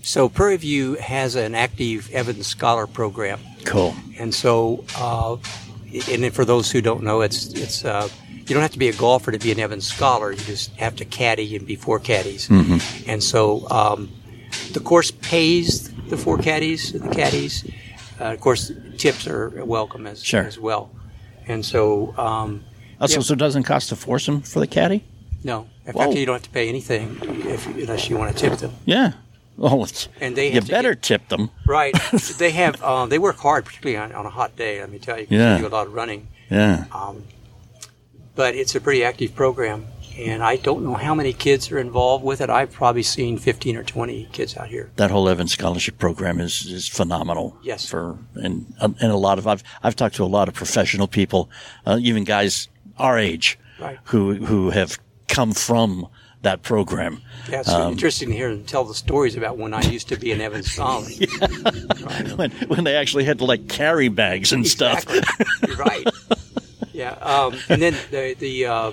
So 0.02 0.28
Prairie 0.28 0.56
View 0.56 0.94
has 0.94 1.34
an 1.36 1.54
active 1.54 2.10
Evans 2.12 2.46
Scholar 2.46 2.86
program. 2.86 3.40
Cool. 3.64 3.94
And 4.18 4.34
so, 4.34 4.84
uh, 4.96 5.36
and 6.10 6.32
for 6.34 6.44
those 6.44 6.70
who 6.70 6.80
don't 6.80 7.02
know, 7.02 7.22
it's 7.22 7.46
it's 7.54 7.84
uh, 7.84 8.08
you 8.30 8.44
don't 8.54 8.62
have 8.62 8.72
to 8.72 8.78
be 8.78 8.88
a 8.88 8.92
golfer 8.92 9.32
to 9.32 9.38
be 9.38 9.50
an 9.52 9.58
Evans 9.58 9.86
scholar. 9.86 10.30
You 10.32 10.38
just 10.38 10.70
have 10.76 10.96
to 10.96 11.04
caddy 11.04 11.56
and 11.56 11.66
be 11.66 11.76
forecaddies. 11.76 12.48
Mm-hmm. 12.48 13.10
And 13.10 13.22
so, 13.22 13.68
um, 13.70 14.10
the 14.72 14.80
course 14.80 15.10
pays 15.10 15.90
the 16.08 16.16
forecaddies, 16.16 16.92
the 16.92 17.08
caddies. 17.14 17.64
Uh, 18.20 18.32
of 18.32 18.40
course, 18.40 18.70
tips 18.98 19.26
are 19.26 19.64
welcome 19.64 20.06
as 20.06 20.22
Sure. 20.24 20.42
as 20.42 20.58
well. 20.58 20.90
And 21.48 21.64
so, 21.64 22.14
um, 22.16 22.64
Oh, 23.00 23.06
so, 23.06 23.16
Yeah. 23.16 23.22
so 23.22 23.32
it 23.34 23.38
doesn't 23.38 23.64
cost 23.64 23.92
a 23.92 23.96
foursome 23.96 24.40
for 24.40 24.58
the 24.60 24.66
caddy? 24.66 25.04
No, 25.44 25.68
in 25.86 25.92
Whoa. 25.92 26.04
fact, 26.06 26.16
you 26.18 26.26
don't 26.26 26.34
have 26.34 26.42
to 26.42 26.50
pay 26.50 26.68
anything 26.68 27.18
if 27.46 27.66
unless 27.66 28.08
you 28.10 28.16
want 28.18 28.36
to 28.36 28.48
tip 28.48 28.58
them. 28.58 28.72
Yeah. 28.84 29.12
Oh, 29.58 29.84
it's, 29.84 30.08
And 30.20 30.36
they 30.36 30.48
you 30.48 30.54
have 30.56 30.66
to 30.66 30.70
better 30.70 30.94
get- 30.94 31.02
tip 31.02 31.28
them. 31.28 31.50
Right. 31.66 31.94
they 32.38 32.50
have. 32.50 32.82
Um, 32.82 33.08
they 33.08 33.18
work 33.18 33.36
hard, 33.38 33.64
particularly 33.64 33.96
on, 33.96 34.12
on 34.12 34.26
a 34.26 34.30
hot 34.30 34.54
day. 34.56 34.80
Let 34.80 34.90
me 34.90 34.98
tell 34.98 35.18
you, 35.18 35.26
Yeah. 35.30 35.54
They 35.54 35.60
do 35.62 35.66
a 35.68 35.68
lot 35.68 35.86
of 35.86 35.94
running. 35.94 36.28
Yeah. 36.50 36.84
Um, 36.92 37.24
but 38.34 38.54
it's 38.54 38.74
a 38.74 38.80
pretty 38.80 39.02
active 39.04 39.34
program. 39.34 39.86
And 40.18 40.42
I 40.42 40.56
don't 40.56 40.82
know 40.82 40.94
how 40.94 41.14
many 41.14 41.32
kids 41.34 41.70
are 41.70 41.78
involved 41.78 42.24
with 42.24 42.40
it. 42.40 42.48
I've 42.48 42.72
probably 42.72 43.02
seen 43.02 43.36
15 43.38 43.76
or 43.76 43.82
20 43.82 44.28
kids 44.32 44.56
out 44.56 44.68
here. 44.68 44.90
that 44.96 45.10
whole 45.10 45.28
Evans 45.28 45.52
scholarship 45.52 45.98
program 45.98 46.40
is, 46.40 46.64
is 46.66 46.88
phenomenal. 46.88 47.56
Yes. 47.62 47.86
For 47.88 48.16
and 48.34 48.72
and 48.80 48.96
a 49.12 49.16
lot 49.16 49.38
of 49.38 49.46
I've 49.46 49.62
I've 49.82 49.94
talked 49.94 50.14
to 50.16 50.24
a 50.24 50.26
lot 50.26 50.48
of 50.48 50.54
professional 50.54 51.06
people, 51.06 51.50
uh, 51.84 51.98
even 52.00 52.24
guys 52.24 52.68
our 52.98 53.18
age, 53.18 53.58
Right. 53.78 53.98
who 54.04 54.34
who 54.36 54.70
have 54.70 54.98
come 55.28 55.52
from 55.52 56.08
that 56.42 56.62
program. 56.62 57.22
Yeah, 57.50 57.60
it's 57.60 57.68
Um, 57.68 57.92
interesting 57.92 58.28
to 58.30 58.34
hear 58.36 58.50
them 58.54 58.64
tell 58.64 58.84
the 58.84 58.94
stories 58.94 59.36
about 59.36 59.58
when 59.58 59.74
I 59.74 59.82
used 59.82 60.08
to 60.08 60.16
be 60.16 60.30
an 60.32 60.40
Evans 60.40 60.70
scholar. 60.72 61.06
When 62.36 62.50
when 62.68 62.84
they 62.84 62.94
actually 62.96 63.24
had 63.24 63.38
to 63.38 63.44
like 63.44 63.68
carry 63.68 64.08
bags 64.08 64.52
and 64.52 64.66
stuff. 64.66 65.04
Exactly. 65.08 65.44
You're 65.68 65.76
right. 65.76 66.06
Yeah. 66.92 67.10
Um, 67.20 67.58
and 67.68 67.82
then 67.82 67.94
the 68.10 68.34
the 68.38 68.66
uh, 68.66 68.92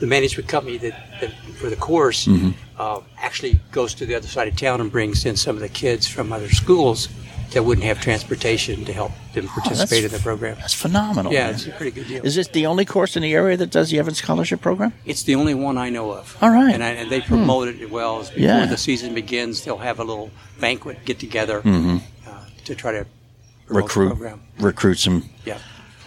the 0.00 0.06
management 0.06 0.48
company 0.50 0.76
that, 0.78 0.92
that 1.20 1.32
for 1.56 1.70
the 1.70 1.76
course 1.76 2.26
Mm-hmm. 2.26 2.50
uh, 2.78 3.00
actually 3.16 3.58
goes 3.72 3.94
to 3.94 4.04
the 4.06 4.14
other 4.14 4.26
side 4.28 4.48
of 4.48 4.56
town 4.56 4.80
and 4.82 4.92
brings 4.92 5.24
in 5.24 5.34
some 5.36 5.56
of 5.56 5.62
the 5.62 5.68
kids 5.70 6.06
from 6.06 6.30
other 6.32 6.50
schools 6.50 7.08
that 7.52 7.64
wouldn't 7.64 7.84
have 7.86 8.00
transportation 8.00 8.84
to 8.84 8.92
help 8.92 9.12
them 9.32 9.48
participate 9.48 10.04
in 10.04 10.10
the 10.10 10.18
program. 10.18 10.56
That's 10.56 10.74
phenomenal. 10.74 11.32
Yeah, 11.32 11.46
man. 11.46 11.54
it's 11.54 11.66
a 11.66 11.70
pretty 11.70 11.92
good 11.92 12.06
deal. 12.08 12.24
Is 12.24 12.34
this 12.34 12.48
the 12.48 12.66
only 12.66 12.84
course 12.84 13.16
in 13.16 13.22
the 13.22 13.32
area 13.34 13.56
that 13.56 13.70
does 13.70 13.90
the 13.90 13.98
Evans 13.98 14.18
scholarship 14.18 14.60
program? 14.60 14.92
It's 15.06 15.22
the 15.22 15.34
only 15.34 15.54
one 15.54 15.78
I 15.78 15.88
know 15.90 16.10
of. 16.12 16.36
All 16.42 16.50
right. 16.50 16.66
Hmm. 16.68 16.74
And, 16.74 16.84
I, 16.84 16.88
and 16.90 17.10
they 17.10 17.20
promote 17.20 17.68
it 17.68 17.90
well. 17.90 18.20
As 18.20 18.28
before 18.28 18.42
Yeah. 18.44 18.66
the 18.66 18.76
season 18.76 19.14
begins, 19.14 19.64
they'll 19.64 19.78
have 19.78 19.98
a 19.98 20.04
little 20.04 20.30
banquet 20.60 21.04
get 21.04 21.18
together 21.18 21.62
uh, 21.64 22.00
to 22.64 22.74
try 22.74 22.92
to 22.92 23.06
Mm-hmm. 23.68 23.76
Recruit 23.76 24.38
recruit 24.58 24.94
some. 24.98 25.28
Yeah, 25.44 25.58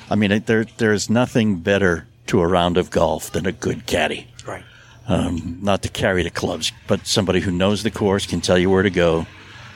I 0.10 0.16
mean, 0.16 0.42
there 0.48 0.66
there's 0.78 1.12
nothing 1.12 1.58
better 1.60 2.08
to 2.26 2.42
a 2.42 2.48
round 2.48 2.76
of 2.78 2.90
golf 2.90 3.32
than 3.32 3.46
a 3.46 3.52
good 3.52 3.86
caddy. 3.86 4.26
right. 4.48 4.64
not 5.08 5.84
to 5.84 5.90
carry 5.90 6.24
the 6.24 6.32
clubs, 6.32 6.72
but 6.88 7.06
somebody 7.06 7.40
who 7.42 7.52
knows 7.52 7.84
the 7.84 7.92
course 7.92 8.26
can 8.26 8.42
tell 8.42 8.58
you 8.58 8.72
where 8.72 8.82
to 8.82 8.90
go. 8.90 9.28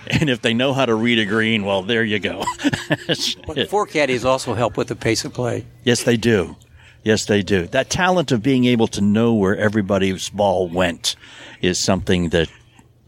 And 0.10 0.30
if 0.30 0.42
they 0.42 0.54
know 0.54 0.74
how 0.74 0.86
to 0.86 0.96
read 0.96 1.20
a 1.20 1.26
green, 1.26 1.66
well, 1.66 1.82
there 1.84 2.04
you 2.04 2.20
go. 2.20 2.44
But 3.48 3.70
forecaddies 3.70 4.26
also 4.26 4.54
help 4.54 4.78
with 4.78 4.88
the 4.88 4.96
pace 4.96 5.26
of 5.26 5.34
play. 5.34 5.66
yes, 5.84 6.04
they 6.04 6.18
do. 6.18 6.56
Yes, 7.04 7.26
they 7.26 7.42
do. 7.44 7.68
That 7.68 7.90
talent 7.90 8.32
of 8.32 8.42
being 8.42 8.66
able 8.66 8.88
to 8.88 9.02
know 9.02 9.34
where 9.34 9.56
everybody's 9.58 10.30
ball 10.30 10.68
went 10.68 11.16
is 11.62 11.78
something 11.78 12.30
that 12.30 12.50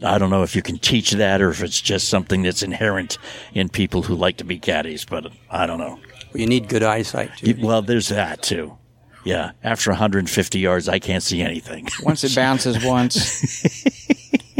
I 0.02 0.18
don't 0.18 0.30
know 0.30 0.44
if 0.44 0.54
you 0.54 0.62
can 0.62 0.78
teach 0.78 1.10
that 1.12 1.40
or 1.42 1.50
if 1.50 1.60
it's 1.62 1.80
just 1.80 2.08
something 2.08 2.42
that's 2.42 2.62
inherent 2.62 3.18
in 3.54 3.68
people 3.68 4.02
who 4.02 4.14
like 4.14 4.36
to 4.36 4.44
be 4.44 4.58
caddies, 4.60 5.04
but 5.04 5.32
I 5.50 5.66
don't 5.66 5.78
know. 5.78 5.98
You 6.32 6.46
need 6.46 6.68
good 6.68 6.84
eyesight 6.84 7.36
too. 7.38 7.50
You- 7.50 7.66
Well, 7.66 7.82
there's 7.82 8.08
that 8.08 8.42
too. 8.42 8.76
Yeah, 9.24 9.50
after 9.64 9.90
150 9.90 10.58
yards, 10.60 10.88
I 10.88 11.00
can't 11.00 11.22
see 11.24 11.42
anything. 11.42 11.88
Once 12.02 12.22
it 12.22 12.34
bounces 12.36 12.82
once, 12.84 13.42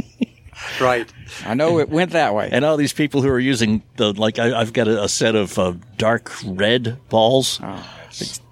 right. 0.81 1.11
I 1.45 1.55
know 1.55 1.79
it 1.79 1.89
went 1.89 2.13
that 2.13 2.35
way. 2.35 2.49
And 2.51 2.65
all 2.65 2.77
these 2.77 2.93
people 2.93 3.23
who 3.23 3.29
are 3.29 3.39
using 3.39 3.83
the 3.97 4.13
like, 4.13 4.39
I, 4.39 4.59
I've 4.59 4.73
got 4.73 4.89
a, 4.89 5.05
a 5.05 5.09
set 5.09 5.35
of 5.35 5.59
uh, 5.59 5.75
dark 5.97 6.31
red 6.45 6.99
balls. 7.09 7.61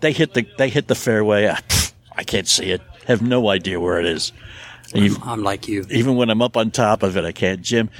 they 0.00 0.12
hit 0.12 0.34
the 0.34 0.46
they 0.58 0.68
hit 0.68 0.88
the 0.88 0.94
fairway. 0.94 1.48
I, 1.48 1.54
pff, 1.60 1.92
I 2.16 2.24
can't 2.24 2.48
see 2.48 2.70
it. 2.70 2.82
Have 3.06 3.22
no 3.22 3.48
idea 3.48 3.80
where 3.80 3.98
it 4.00 4.06
is. 4.06 4.32
And 4.94 5.04
you- 5.04 5.16
I'm 5.24 5.42
like 5.42 5.66
you. 5.68 5.84
even 5.90 6.16
when 6.16 6.30
I'm 6.30 6.40
up 6.42 6.56
on 6.56 6.70
top 6.70 7.02
of 7.02 7.16
it, 7.16 7.24
I 7.24 7.32
can't. 7.32 7.60
Jim, 7.60 7.90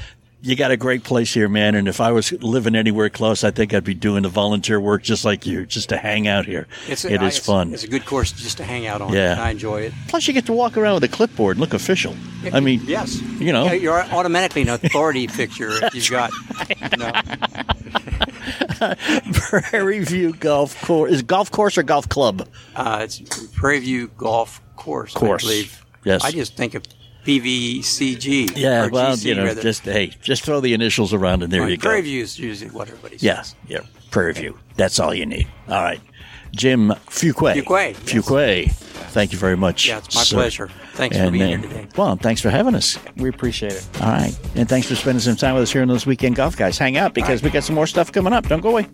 you 0.47 0.55
got 0.57 0.71
a 0.71 0.77
great 0.77 1.03
place 1.03 1.35
here, 1.35 1.49
man. 1.49 1.75
And 1.75 1.89
if 1.89 2.01
I 2.01 2.13
was 2.13 2.31
living 2.43 2.75
anywhere 2.77 3.11
close, 3.11 3.43
I 3.43 3.51
think 3.51 3.75
I'd 3.75 3.83
be 3.85 3.95
doing 3.95 4.23
the 4.23 4.29
volunteer 4.29 4.81
work 4.81 5.03
just 5.03 5.25
like 5.25 5.45
you, 5.47 5.67
just 5.67 5.89
to 5.89 5.97
hang 5.97 6.29
out 6.29 6.47
here. 6.47 6.69
It's 6.89 7.05
It 7.05 7.15
is 7.23 7.37
it's- 7.37 7.39
fun. 7.39 7.75
It's 7.75 7.83
a 7.85 7.89
good 7.89 8.07
course 8.07 8.31
just 8.33 8.57
to 8.59 8.65
hang 8.65 8.87
out 8.87 9.03
on. 9.03 9.13
Yeah. 9.13 9.37
I 9.43 9.51
enjoy 9.51 9.83
it. 9.83 9.93
Plus, 10.09 10.27
you 10.29 10.33
get 10.35 10.47
to 10.47 10.53
walk 10.53 10.77
around 10.77 10.95
with 10.95 11.05
a 11.05 11.09
clipboard 11.09 11.57
and 11.57 11.61
look 11.61 11.75
official. 11.75 12.15
I 12.53 12.61
mean, 12.61 12.81
Yes. 12.87 13.21
you 13.41 13.53
know. 13.53 13.65
Yeah, 13.65 13.73
you're 13.73 14.03
automatically 14.05 14.63
an 14.63 14.69
authority 14.69 15.27
picture 15.27 15.71
if 15.85 15.95
you've 15.95 16.11
got. 16.11 16.31
No, 16.97 17.11
Prairie 19.33 20.05
View 20.05 20.33
Golf 20.35 20.81
Course 20.83 21.13
is 21.13 21.23
golf 21.23 21.51
course 21.51 21.77
or 21.79 21.83
golf 21.83 22.09
club? 22.09 22.49
uh, 22.77 23.01
it's 23.03 23.19
Prairie 23.55 23.81
View 23.81 24.09
Golf 24.17 24.61
Course. 24.77 25.13
Course. 25.13 25.43
I 25.43 25.47
believe. 25.47 25.85
Yes. 26.05 26.25
I 26.25 26.31
just 26.31 26.57
think 26.57 26.75
of 26.75 26.85
PVCG. 27.27 28.57
Yeah, 28.57 28.87
or 28.87 28.89
well, 28.91 29.17
GC 29.17 29.25
you 29.25 29.35
know, 29.35 29.45
rather. 29.45 29.63
just 29.63 29.83
hey, 29.83 30.13
just 30.23 30.45
throw 30.45 30.61
the 30.61 30.75
initials 30.75 31.13
around 31.13 31.43
and 31.43 31.53
there 31.53 31.63
Right, 31.63 31.73
you 31.73 31.77
go. 31.77 31.89
Prairie 31.89 32.03
View 32.03 32.23
is 32.23 32.39
usually 32.39 32.71
what 32.71 32.89
everybody 32.89 33.19
says. 33.19 33.55
Yeah, 33.69 33.79
yeah, 33.81 33.87
Prairie 34.11 34.33
View. 34.33 34.59
That's 34.77 34.99
all 35.01 35.13
you 35.15 35.27
need. 35.27 35.49
All 35.69 35.83
right, 35.83 36.01
Jim 36.53 36.89
Fuquay. 37.09 37.63
Fuquay, 37.63 37.89
yes. 37.93 37.99
Fuquay. 38.27 38.73
Thank 39.11 39.33
you 39.33 39.39
very 39.39 39.57
much. 39.57 39.89
Yeah, 39.89 39.99
it's 39.99 40.15
my 40.15 40.23
sir. 40.23 40.37
pleasure. 40.37 40.71
Thanks 40.95 41.17
for 41.17 41.31
being 41.31 41.43
uh, 41.43 41.47
here 41.47 41.59
today. 41.59 41.89
Well, 41.97 42.17
thanks 42.17 42.41
for 42.41 42.51
having 42.51 42.75
us. 42.75 42.99
We 43.17 43.29
appreciate 43.29 43.73
it. 43.73 43.87
All 44.01 44.09
right, 44.09 44.39
and 44.55 44.69
thanks 44.69 44.87
for 44.89 44.95
spending 44.95 45.21
some 45.21 45.37
time 45.37 45.55
with 45.55 45.63
us 45.65 45.73
here 45.73 45.83
on 45.83 45.89
those 45.89 46.07
weekend 46.07 46.37
golf 46.37 46.57
guys. 46.57 46.79
Hang 46.79 46.97
out 46.97 47.15
because 47.15 47.43
we 47.43 47.51
got 47.51 47.65
some 47.65 47.75
more 47.75 47.87
stuff 47.87 48.13
coming 48.13 48.33
up. 48.33 48.47
Don't 48.47 48.61
go 48.61 48.71
away. 48.71 48.87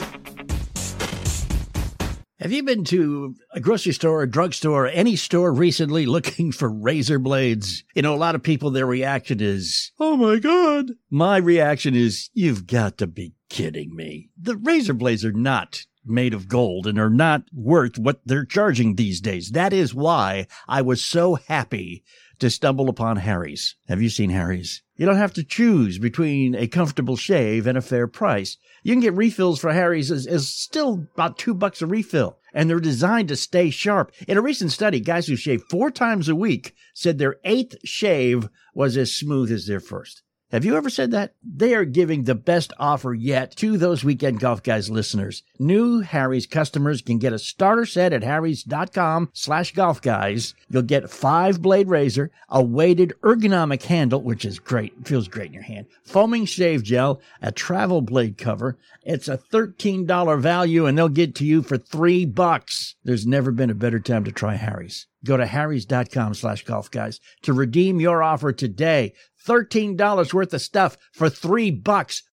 Have 2.42 2.50
you 2.50 2.64
been 2.64 2.82
to 2.86 3.36
a 3.52 3.60
grocery 3.60 3.92
store, 3.92 4.24
a 4.24 4.28
drugstore, 4.28 4.88
any 4.88 5.14
store 5.14 5.52
recently 5.52 6.06
looking 6.06 6.50
for 6.50 6.68
razor 6.68 7.20
blades? 7.20 7.84
You 7.94 8.02
know, 8.02 8.14
a 8.14 8.16
lot 8.16 8.34
of 8.34 8.42
people, 8.42 8.72
their 8.72 8.84
reaction 8.84 9.40
is, 9.40 9.92
Oh 10.00 10.16
my 10.16 10.40
God. 10.40 10.90
My 11.08 11.36
reaction 11.36 11.94
is, 11.94 12.30
You've 12.34 12.66
got 12.66 12.98
to 12.98 13.06
be 13.06 13.34
kidding 13.48 13.94
me. 13.94 14.30
The 14.36 14.56
razor 14.56 14.92
blades 14.92 15.24
are 15.24 15.30
not 15.30 15.86
made 16.04 16.34
of 16.34 16.48
gold 16.48 16.88
and 16.88 16.98
are 16.98 17.08
not 17.08 17.44
worth 17.54 17.96
what 17.96 18.20
they're 18.26 18.44
charging 18.44 18.96
these 18.96 19.20
days. 19.20 19.50
That 19.50 19.72
is 19.72 19.94
why 19.94 20.48
I 20.66 20.82
was 20.82 21.04
so 21.04 21.36
happy 21.36 22.02
to 22.40 22.50
stumble 22.50 22.88
upon 22.88 23.18
Harry's. 23.18 23.76
Have 23.86 24.02
you 24.02 24.08
seen 24.08 24.30
Harry's? 24.30 24.82
You 24.96 25.06
don't 25.06 25.14
have 25.14 25.34
to 25.34 25.44
choose 25.44 25.98
between 25.98 26.56
a 26.56 26.66
comfortable 26.66 27.16
shave 27.16 27.68
and 27.68 27.78
a 27.78 27.82
fair 27.82 28.08
price. 28.08 28.56
You 28.82 28.94
can 28.94 29.00
get 29.00 29.14
refills 29.14 29.60
for 29.60 29.72
Harry's 29.72 30.10
as, 30.10 30.26
as 30.26 30.48
still 30.48 31.06
about 31.14 31.38
two 31.38 31.54
bucks 31.54 31.82
a 31.82 31.86
refill, 31.86 32.38
and 32.52 32.68
they're 32.68 32.80
designed 32.80 33.28
to 33.28 33.36
stay 33.36 33.70
sharp. 33.70 34.12
In 34.26 34.36
a 34.36 34.42
recent 34.42 34.72
study, 34.72 34.98
guys 34.98 35.28
who 35.28 35.36
shave 35.36 35.62
four 35.70 35.90
times 35.90 36.28
a 36.28 36.34
week 36.34 36.74
said 36.94 37.18
their 37.18 37.36
eighth 37.44 37.76
shave 37.84 38.48
was 38.74 38.96
as 38.96 39.14
smooth 39.14 39.52
as 39.52 39.66
their 39.66 39.80
first. 39.80 40.22
Have 40.52 40.66
you 40.66 40.76
ever 40.76 40.90
said 40.90 41.12
that? 41.12 41.32
They 41.42 41.74
are 41.74 41.86
giving 41.86 42.24
the 42.24 42.34
best 42.34 42.74
offer 42.78 43.14
yet 43.14 43.56
to 43.56 43.78
those 43.78 44.04
Weekend 44.04 44.38
Golf 44.38 44.62
Guys 44.62 44.90
listeners. 44.90 45.42
New 45.58 46.00
Harry's 46.00 46.46
customers 46.46 47.00
can 47.00 47.16
get 47.16 47.32
a 47.32 47.38
starter 47.38 47.86
set 47.86 48.12
at 48.12 48.22
harrys.com 48.22 49.30
slash 49.32 49.72
golf 49.72 50.02
guys. 50.02 50.52
You'll 50.68 50.82
get 50.82 51.08
five 51.08 51.62
blade 51.62 51.88
razor, 51.88 52.30
a 52.50 52.62
weighted 52.62 53.14
ergonomic 53.22 53.82
handle, 53.84 54.20
which 54.20 54.44
is 54.44 54.58
great. 54.58 54.92
Feels 55.06 55.26
great 55.26 55.46
in 55.46 55.54
your 55.54 55.62
hand. 55.62 55.86
Foaming 56.04 56.44
shave 56.44 56.82
gel, 56.82 57.22
a 57.40 57.50
travel 57.50 58.02
blade 58.02 58.36
cover. 58.36 58.76
It's 59.02 59.28
a 59.28 59.38
$13 59.38 60.38
value 60.38 60.84
and 60.84 60.98
they'll 60.98 61.08
get 61.08 61.34
to 61.36 61.46
you 61.46 61.62
for 61.62 61.78
three 61.78 62.26
bucks. 62.26 62.94
There's 63.04 63.26
never 63.26 63.52
been 63.52 63.70
a 63.70 63.74
better 63.74 64.00
time 64.00 64.24
to 64.24 64.32
try 64.32 64.56
Harry's. 64.56 65.06
Go 65.24 65.36
to 65.36 65.46
harrys.com 65.46 66.34
slash 66.34 66.64
golf 66.64 66.90
guys 66.90 67.20
to 67.42 67.52
redeem 67.52 68.00
your 68.00 68.22
offer 68.22 68.52
today. 68.52 69.12
$13 69.46 70.34
worth 70.34 70.54
of 70.54 70.60
stuff 70.60 70.96
for 71.12 71.28
three 71.28 71.70
bucks. 71.70 72.22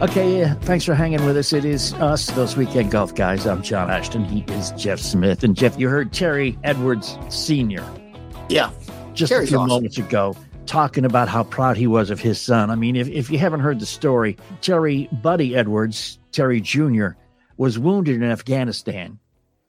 Okay, 0.00 0.52
thanks 0.62 0.84
for 0.84 0.94
hanging 0.94 1.24
with 1.24 1.36
us. 1.36 1.52
It 1.52 1.64
is 1.64 1.94
us, 1.94 2.26
those 2.32 2.56
weekend 2.56 2.90
golf 2.90 3.14
guys. 3.14 3.46
I'm 3.46 3.62
John 3.62 3.90
Ashton. 3.90 4.24
He 4.24 4.40
is 4.52 4.72
Jeff 4.72 4.98
Smith. 4.98 5.44
And 5.44 5.56
Jeff, 5.56 5.78
you 5.78 5.88
heard 5.88 6.12
Terry 6.12 6.58
Edwards 6.64 7.16
Sr. 7.30 7.82
Yeah. 8.48 8.70
just 9.14 9.30
Terry's 9.32 9.48
a 9.48 9.52
few 9.52 9.58
awesome. 9.58 9.68
moments 9.68 9.96
ago 9.96 10.36
talking 10.66 11.04
about 11.04 11.28
how 11.28 11.44
proud 11.44 11.76
he 11.76 11.86
was 11.86 12.10
of 12.10 12.20
his 12.20 12.40
son. 12.40 12.70
I 12.70 12.74
mean, 12.74 12.96
if, 12.96 13.08
if 13.08 13.30
you 13.30 13.38
haven't 13.38 13.60
heard 13.60 13.80
the 13.80 13.86
story, 13.86 14.36
Terry 14.60 15.08
Buddy 15.22 15.54
Edwards, 15.56 16.18
Terry 16.32 16.60
Jr., 16.60 17.08
was 17.56 17.78
wounded 17.78 18.16
in 18.16 18.24
Afghanistan 18.24 19.18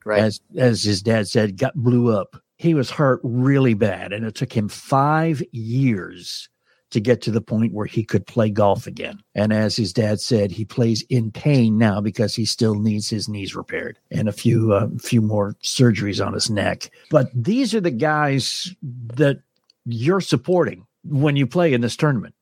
Right. 0.04 0.20
as 0.22 0.40
as 0.58 0.84
his 0.84 1.02
dad 1.02 1.28
said, 1.28 1.58
got 1.58 1.76
blew 1.76 2.16
up. 2.16 2.36
He 2.58 2.74
was 2.74 2.90
hurt 2.92 3.20
really 3.24 3.74
bad, 3.74 4.14
and 4.14 4.26
it 4.26 4.36
took 4.36 4.54
him 4.54 4.70
five 4.70 5.42
years 5.52 6.50
to 6.92 7.00
get 7.02 7.22
to 7.22 7.32
the 7.32 7.42
point 7.42 7.74
where 7.74 7.86
he 7.86 8.04
could 8.04 8.26
play 8.26 8.50
golf 8.50 8.88
again. 8.88 9.20
And 9.34 9.52
as 9.52 9.76
his 9.76 9.92
dad 9.92 10.22
said, 10.22 10.52
he 10.52 10.64
plays 10.64 11.04
in 11.10 11.32
pain 11.32 11.78
now 11.78 12.00
because 12.00 12.36
he 12.36 12.46
still 12.46 12.76
needs 12.76 13.10
his 13.10 13.28
knees 13.28 13.56
repaired 13.56 14.00
and 14.12 14.30
a 14.30 14.32
few 14.32 14.72
uh, 14.72 14.88
few 15.00 15.22
more 15.22 15.56
surgeries 15.62 16.26
on 16.26 16.34
his 16.34 16.50
neck. 16.50 16.90
But 17.10 17.30
these 17.34 17.74
are 17.76 17.82
the 17.82 17.92
guys 17.92 18.74
that 18.82 19.42
you're 19.86 20.22
supporting 20.22 20.86
when 21.04 21.36
you 21.36 21.46
play 21.48 21.74
in 21.74 21.82
this 21.82 21.98
tournament 21.98 22.34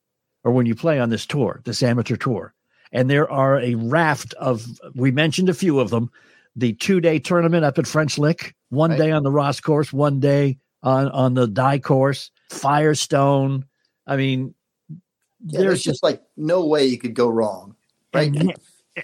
or 0.43 0.51
when 0.51 0.65
you 0.65 0.75
play 0.75 0.99
on 0.99 1.09
this 1.09 1.25
tour, 1.25 1.61
this 1.63 1.81
amateur 1.81 2.15
tour. 2.15 2.53
And 2.91 3.09
there 3.09 3.29
are 3.31 3.59
a 3.59 3.75
raft 3.75 4.33
of, 4.35 4.65
we 4.93 5.09
mentioned 5.09 5.49
a 5.49 5.53
few 5.53 5.79
of 5.79 5.89
them, 5.89 6.11
the 6.55 6.73
two 6.73 7.01
day 7.01 7.17
tournament 7.17 7.65
up 7.65 7.79
at 7.79 7.87
French 7.87 8.19
Lick, 8.19 8.55
one 8.73 8.91
Right. 8.91 8.99
day 8.99 9.11
on 9.11 9.23
the 9.23 9.31
Ross 9.31 9.59
course, 9.59 9.93
one 9.93 10.19
day 10.19 10.57
on, 10.81 11.09
on 11.09 11.33
the 11.33 11.47
Dye 11.47 11.79
course, 11.79 12.31
Firestone. 12.49 13.65
I 14.05 14.17
mean, 14.17 14.53
Yeah, 14.89 14.97
there's 15.59 15.63
there's 15.63 15.83
just 15.83 16.03
like 16.03 16.21
no 16.35 16.65
way 16.65 16.85
you 16.85 16.97
could 16.97 17.13
go 17.13 17.29
wrong. 17.29 17.75
Right. 18.13 18.35
and, 18.35 18.53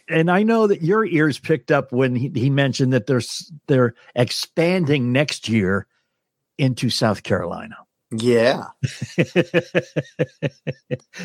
and 0.07 0.29
I 0.31 0.43
know 0.43 0.67
that 0.67 0.81
your 0.81 1.05
ears 1.05 1.39
picked 1.39 1.71
up 1.71 1.91
when 1.91 2.15
he, 2.15 2.31
he 2.35 2.49
mentioned 2.49 2.93
that 2.93 3.07
they're 3.07 3.21
they're 3.67 3.95
expanding 4.15 5.11
next 5.11 5.49
year 5.49 5.87
into 6.57 6.89
South 6.89 7.23
Carolina. 7.23 7.77
Yeah. 8.11 8.63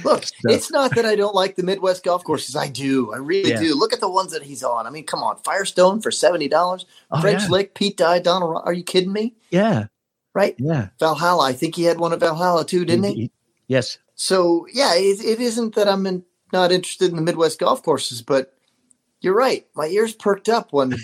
Look, 0.04 0.24
So- 0.24 0.50
it's 0.50 0.70
not 0.70 0.94
that 0.94 1.06
I 1.06 1.14
don't 1.16 1.34
like 1.34 1.56
the 1.56 1.62
Midwest 1.62 2.04
golf 2.04 2.24
courses. 2.24 2.56
I 2.56 2.68
do. 2.68 3.12
I 3.12 3.16
really 3.16 3.50
Yeah. 3.50 3.60
do. 3.60 3.74
Look 3.74 3.92
at 3.92 4.00
the 4.00 4.08
ones 4.10 4.32
that 4.32 4.42
he's 4.42 4.62
on. 4.62 4.86
I 4.86 4.90
mean, 4.90 5.04
come 5.06 5.22
on. 5.22 5.36
Firestone 5.44 6.00
for 6.00 6.10
$70. 6.10 6.84
Oh, 7.10 7.20
French 7.20 7.42
yeah. 7.42 7.48
Lick, 7.48 7.74
Pete 7.74 7.96
Dye, 7.96 8.18
Donald. 8.18 8.62
Are 8.64 8.72
you 8.72 8.82
kidding 8.84 9.12
me? 9.12 9.34
Yeah, 9.50 9.86
Right. 10.34 10.54
yeah. 10.58 10.88
Valhalla. 10.98 11.44
I 11.44 11.52
think 11.52 11.74
he 11.76 11.84
had 11.84 11.98
one 11.98 12.12
of 12.12 12.20
Valhalla 12.20 12.64
too, 12.64 12.84
didn't 12.84 13.04
he? 13.04 13.30
Yes. 13.68 13.98
So, 14.16 14.66
yeah, 14.72 14.94
it, 14.94 15.24
it 15.24 15.40
isn't 15.40 15.74
that 15.76 15.88
I'm 15.88 16.06
in, 16.06 16.24
not 16.52 16.70
interested 16.70 17.10
in 17.10 17.16
the 17.16 17.22
Midwest 17.22 17.58
golf 17.58 17.82
courses, 17.82 18.20
but 18.22 18.52
you're 19.20 19.34
right. 19.34 19.66
My 19.74 19.86
ears 19.86 20.12
perked 20.14 20.48
up 20.48 20.72
when 20.72 20.96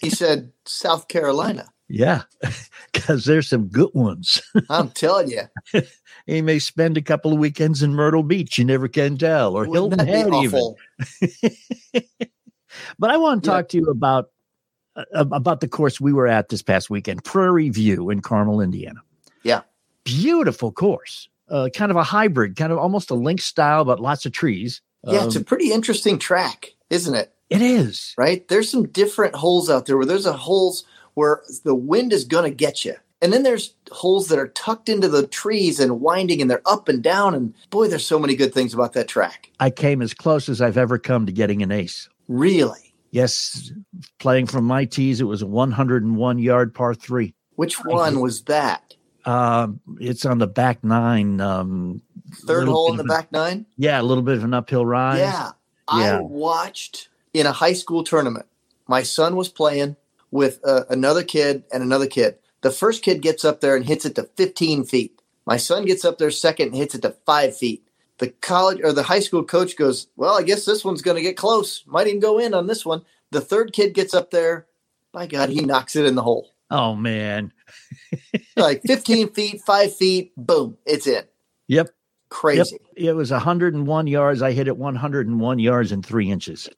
he 0.00 0.10
said 0.10 0.52
South 0.66 1.08
Carolina. 1.08 1.68
Yeah, 1.94 2.22
because 2.92 3.26
there's 3.26 3.48
some 3.50 3.68
good 3.68 3.90
ones. 3.92 4.40
I'm 4.70 4.88
telling 4.90 5.28
you. 5.30 5.82
he 6.26 6.40
may 6.40 6.58
spend 6.58 6.96
a 6.96 7.02
couple 7.02 7.34
of 7.34 7.38
weekends 7.38 7.82
in 7.82 7.92
Myrtle 7.94 8.22
Beach. 8.22 8.56
You 8.56 8.64
never 8.64 8.88
can 8.88 9.18
tell, 9.18 9.54
or 9.54 9.66
Wouldn't 9.66 10.00
Hilton 10.00 10.06
Head 10.06 10.34
even. 10.42 10.74
But 12.98 13.10
I 13.10 13.18
want 13.18 13.44
to 13.44 13.50
Yeah. 13.50 13.56
talk 13.56 13.68
to 13.68 13.76
you 13.76 13.84
about 13.90 14.30
uh, 14.96 15.04
about 15.14 15.60
the 15.60 15.68
course 15.68 16.00
we 16.00 16.12
were 16.12 16.26
at 16.26 16.48
this 16.48 16.62
past 16.62 16.88
weekend, 16.90 17.24
Prairie 17.24 17.68
View 17.70 18.08
in 18.10 18.20
Carmel, 18.20 18.60
Indiana. 18.60 19.00
Yeah. 19.42 19.62
beautiful 20.04 20.72
course. 20.72 21.28
Uh, 21.50 21.68
kind 21.74 21.90
of 21.90 21.96
a 21.98 22.02
hybrid, 22.04 22.56
kind 22.56 22.72
of 22.72 22.78
almost 22.78 23.10
a 23.10 23.14
link 23.14 23.40
style, 23.42 23.84
but 23.84 24.00
lots 24.00 24.24
of 24.26 24.32
trees. 24.32 24.80
Yeah, 25.06 25.24
it's 25.24 25.36
a 25.36 25.40
Um, 25.40 25.44
pretty 25.44 25.70
interesting 25.72 26.18
track, 26.18 26.72
isn't 26.90 27.14
it? 27.14 27.32
it 27.50 27.60
is. 27.60 28.14
right? 28.16 28.46
There's 28.48 28.70
some 28.70 28.88
different 28.88 29.34
holes 29.34 29.68
out 29.68 29.84
there 29.86 29.96
where 29.98 30.06
there's 30.06 30.24
a 30.26 30.32
holes 30.32 30.84
where 31.14 31.42
the 31.64 31.74
wind 31.74 32.12
is 32.12 32.24
going 32.24 32.44
to 32.44 32.54
get 32.54 32.84
you. 32.84 32.94
And 33.20 33.32
then 33.32 33.44
there's 33.44 33.74
holes 33.92 34.28
that 34.28 34.38
are 34.38 34.48
tucked 34.48 34.88
into 34.88 35.08
the 35.08 35.26
trees 35.26 35.78
and 35.78 36.00
winding 36.00 36.42
and 36.42 36.50
they're 36.50 36.62
up 36.66 36.88
and 36.88 37.02
down. 37.02 37.34
And 37.34 37.54
boy, 37.70 37.86
there's 37.86 38.06
so 38.06 38.18
many 38.18 38.34
good 38.34 38.52
things 38.52 38.74
about 38.74 38.94
that 38.94 39.06
track. 39.06 39.50
I 39.60 39.70
came 39.70 40.02
as 40.02 40.12
close 40.12 40.48
as 40.48 40.60
I've 40.60 40.76
ever 40.76 40.98
come 40.98 41.26
to 41.26 41.32
getting 41.32 41.62
an 41.62 41.70
ace. 41.70 42.08
Really? 42.26 42.94
Yes, 43.12 43.70
playing 44.18 44.46
from 44.46 44.64
my 44.64 44.86
tees, 44.86 45.20
it 45.20 45.24
was 45.24 45.42
a 45.42 45.46
101 45.46 46.38
yard 46.38 46.74
par 46.74 46.94
three. 46.94 47.34
Which 47.54 47.74
one 47.84 48.20
was 48.20 48.42
that? 48.44 48.96
Um, 49.24 49.80
it's 50.00 50.24
on 50.24 50.38
the 50.38 50.46
back 50.46 50.82
nine. 50.82 51.40
Um, 51.40 52.02
Third 52.46 52.66
hole 52.66 52.90
in 52.90 52.96
the 52.96 53.02
an- 53.02 53.08
back 53.08 53.30
nine? 53.30 53.66
Yeah, 53.76 54.00
a 54.00 54.02
little 54.02 54.24
bit 54.24 54.36
of 54.36 54.44
an 54.44 54.54
uphill 54.54 54.86
rise. 54.86 55.18
Yeah. 55.18 55.50
I 55.86 56.18
watched 56.20 57.08
in 57.34 57.46
a 57.46 57.52
high 57.52 57.74
school 57.74 58.02
tournament. 58.02 58.46
My 58.88 59.02
son 59.02 59.36
was 59.36 59.48
playing 59.48 59.96
with 60.32 60.58
uh, 60.64 60.84
another 60.90 61.22
kid 61.22 61.62
and 61.72 61.84
another 61.84 62.08
kid. 62.08 62.38
The 62.62 62.72
first 62.72 63.02
kid 63.02 63.22
gets 63.22 63.44
up 63.44 63.60
there 63.60 63.76
and 63.76 63.84
hits 63.84 64.04
it 64.04 64.16
to 64.16 64.24
15 64.24 64.84
feet. 64.84 65.20
My 65.46 65.56
son 65.56 65.84
gets 65.84 66.04
up 66.04 66.18
there 66.18 66.30
second 66.32 66.68
and 66.68 66.76
hits 66.76 66.96
it 66.96 67.02
to 67.02 67.14
five 67.24 67.56
feet. 67.56 67.86
The 68.18 68.28
college 68.28 68.80
or 68.82 68.92
the 68.92 69.02
high 69.02 69.20
school 69.20 69.44
coach 69.44 69.76
goes, 69.76 70.08
Well, 70.16 70.36
I 70.36 70.42
guess 70.42 70.64
this 70.64 70.84
one's 70.84 71.02
going 71.02 71.16
to 71.16 71.22
get 71.22 71.36
close. 71.36 71.84
Might 71.86 72.06
even 72.06 72.20
go 72.20 72.38
in 72.38 72.54
on 72.54 72.66
this 72.66 72.84
one. 72.84 73.02
The 73.30 73.40
third 73.40 73.72
kid 73.72 73.94
gets 73.94 74.14
up 74.14 74.30
there. 74.30 74.66
By 75.12 75.26
God, 75.26 75.50
he 75.50 75.60
knocks 75.60 75.96
it 75.96 76.06
in 76.06 76.14
the 76.14 76.22
hole. 76.22 76.50
Oh 76.70 76.96
man. 76.96 77.52
Like 78.54 78.82
15 78.82 79.30
feet, 79.30 79.62
five 79.62 79.96
feet, 79.96 80.32
boom, 80.36 80.76
it's 80.84 81.06
in. 81.06 81.24
Yep. 81.68 81.88
Crazy. 82.28 82.78
Yep. 82.96 83.06
It 83.06 83.12
was 83.14 83.30
101 83.30 84.06
yards. 84.06 84.42
I 84.42 84.52
hit 84.52 84.68
it 84.68 84.76
101 84.76 85.58
yards 85.58 85.90
and 85.90 86.04
three 86.04 86.30
inches. 86.30 86.68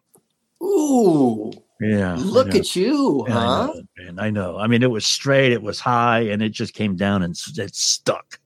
Ooh, 0.62 1.53
Yeah. 1.85 2.14
look 2.18 2.55
at 2.55 2.75
you, 2.75 3.25
I 3.29 3.31
huh? 3.31 3.66
know, 3.66 3.83
man. 3.99 4.18
I 4.18 4.31
know. 4.31 4.59
I 4.59 4.66
mean, 4.66 4.83
it 4.83 4.90
was 4.90 5.05
straight, 5.07 5.53
it 5.53 5.62
was 5.62 5.81
high, 5.81 6.20
and 6.20 6.42
it 6.42 6.51
just 6.51 6.73
came 6.75 6.97
down 6.97 7.23
and 7.23 7.37
it 7.57 7.75
stuck. 7.75 8.38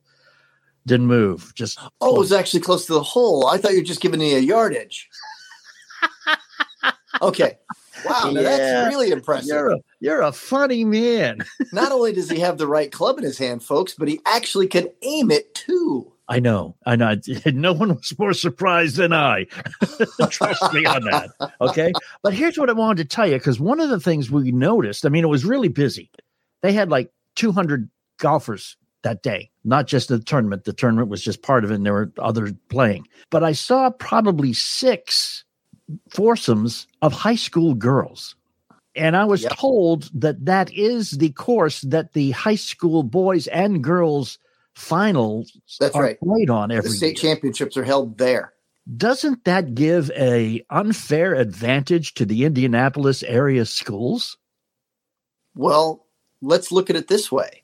Didn't 0.85 1.07
move. 1.07 1.53
Just 1.55 1.79
Oh, 2.01 2.15
it 2.15 2.19
was 2.19 2.31
actually 2.31 2.61
close 2.61 2.85
to 2.87 2.93
the 2.93 3.03
hole. 3.03 3.47
I 3.47 3.57
thought 3.57 3.71
you 3.73 3.79
were 3.79 3.83
just 3.83 4.01
giving 4.01 4.19
me 4.19 4.35
a 4.35 4.39
yardage. 4.39 5.07
okay. 7.21 7.57
Wow, 8.05 8.31
Yeah. 8.33 8.41
that's 8.41 8.93
really 8.95 9.11
impressive. 9.11 9.47
you're 9.49 9.71
a 9.73 9.77
you're 9.99 10.21
a 10.21 10.31
funny 10.31 10.85
man. 10.85 11.39
Not 11.73 11.91
only 11.91 12.13
does 12.13 12.29
he 12.29 12.39
have 12.39 12.57
the 12.57 12.67
right 12.67 12.91
club 12.91 13.17
in 13.17 13.23
his 13.25 13.37
hand, 13.37 13.61
folks, 13.61 13.93
but 13.93 14.07
he 14.07 14.21
actually 14.25 14.67
can 14.67 14.87
aim 15.01 15.29
it 15.31 15.53
too. 15.53 16.11
I 16.29 16.39
know. 16.39 16.77
I 16.85 16.95
know. 16.95 17.15
No 17.47 17.73
one 17.73 17.89
was 17.95 18.17
more 18.19 18.33
surprised 18.33 18.97
than 18.97 19.11
I. 19.11 19.47
Trust 20.29 20.71
me 20.71 20.85
on 20.85 21.03
that. 21.05 21.31
Okay. 21.59 21.97
But 22.21 22.33
here's 22.33 22.57
what 22.57 22.69
I 22.69 22.73
wanted 22.73 23.09
to 23.09 23.15
tell 23.15 23.27
you 23.27 23.35
because 23.37 23.59
one 23.59 23.79
of 23.79 23.89
the 23.89 23.99
things 23.99 24.29
we 24.29 24.51
noticed, 24.51 25.05
I 25.05 25.09
mean, 25.09 25.23
it 25.23 25.27
was 25.29 25.43
really 25.43 25.67
busy. 25.69 26.11
They 26.61 26.71
had 26.71 26.89
like 26.89 27.11
200 27.35 27.89
golfers 28.19 28.77
that 29.01 29.23
day, 29.23 29.49
not 29.63 29.87
just 29.87 30.09
the 30.09 30.19
tournament. 30.19 30.65
The 30.65 30.73
tournament 30.73 31.09
was 31.09 31.23
just 31.23 31.41
part 31.41 31.63
of 31.63 31.71
it, 31.71 31.75
and 31.75 31.85
there 31.85 31.93
were 31.93 32.11
others 32.19 32.53
playing. 32.69 33.07
But 33.31 33.43
I 33.43 33.53
saw 33.53 33.89
probably 33.89 34.53
six 34.53 35.43
foursomes 36.11 36.85
of 37.01 37.11
high 37.13 37.35
school 37.35 37.73
girls. 37.73 38.35
And 38.95 39.15
I 39.15 39.25
was 39.25 39.43
Yep. 39.43 39.53
told 39.53 40.09
that 40.21 40.45
that 40.45 40.71
is 40.73 41.11
the 41.11 41.29
course 41.31 41.81
that 41.81 42.13
the 42.13 42.31
high 42.31 42.55
school 42.55 43.03
boys 43.03 43.47
and 43.47 43.83
girls 43.83 44.37
finals 44.75 45.53
That's 45.79 45.95
are 45.95 46.03
right. 46.03 46.19
played 46.23 46.49
on 46.49 46.71
The 46.71 46.77
every 46.77 46.89
state 46.89 47.21
year. 47.23 47.33
championships 47.35 47.77
are 47.77 47.83
held 47.83 48.17
there. 48.17 48.53
Doesn't 48.97 49.45
that 49.45 49.75
give 49.75 50.11
a 50.11 50.65
unfair 50.69 51.35
advantage 51.35 52.15
to 52.15 52.25
the 52.25 52.45
Indianapolis 52.45 53.23
area 53.23 53.65
schools? 53.65 54.37
Well, 55.55 56.05
let's 56.41 56.71
look 56.71 56.89
at 56.89 56.95
it 56.95 57.07
this 57.07 57.31
way. 57.31 57.63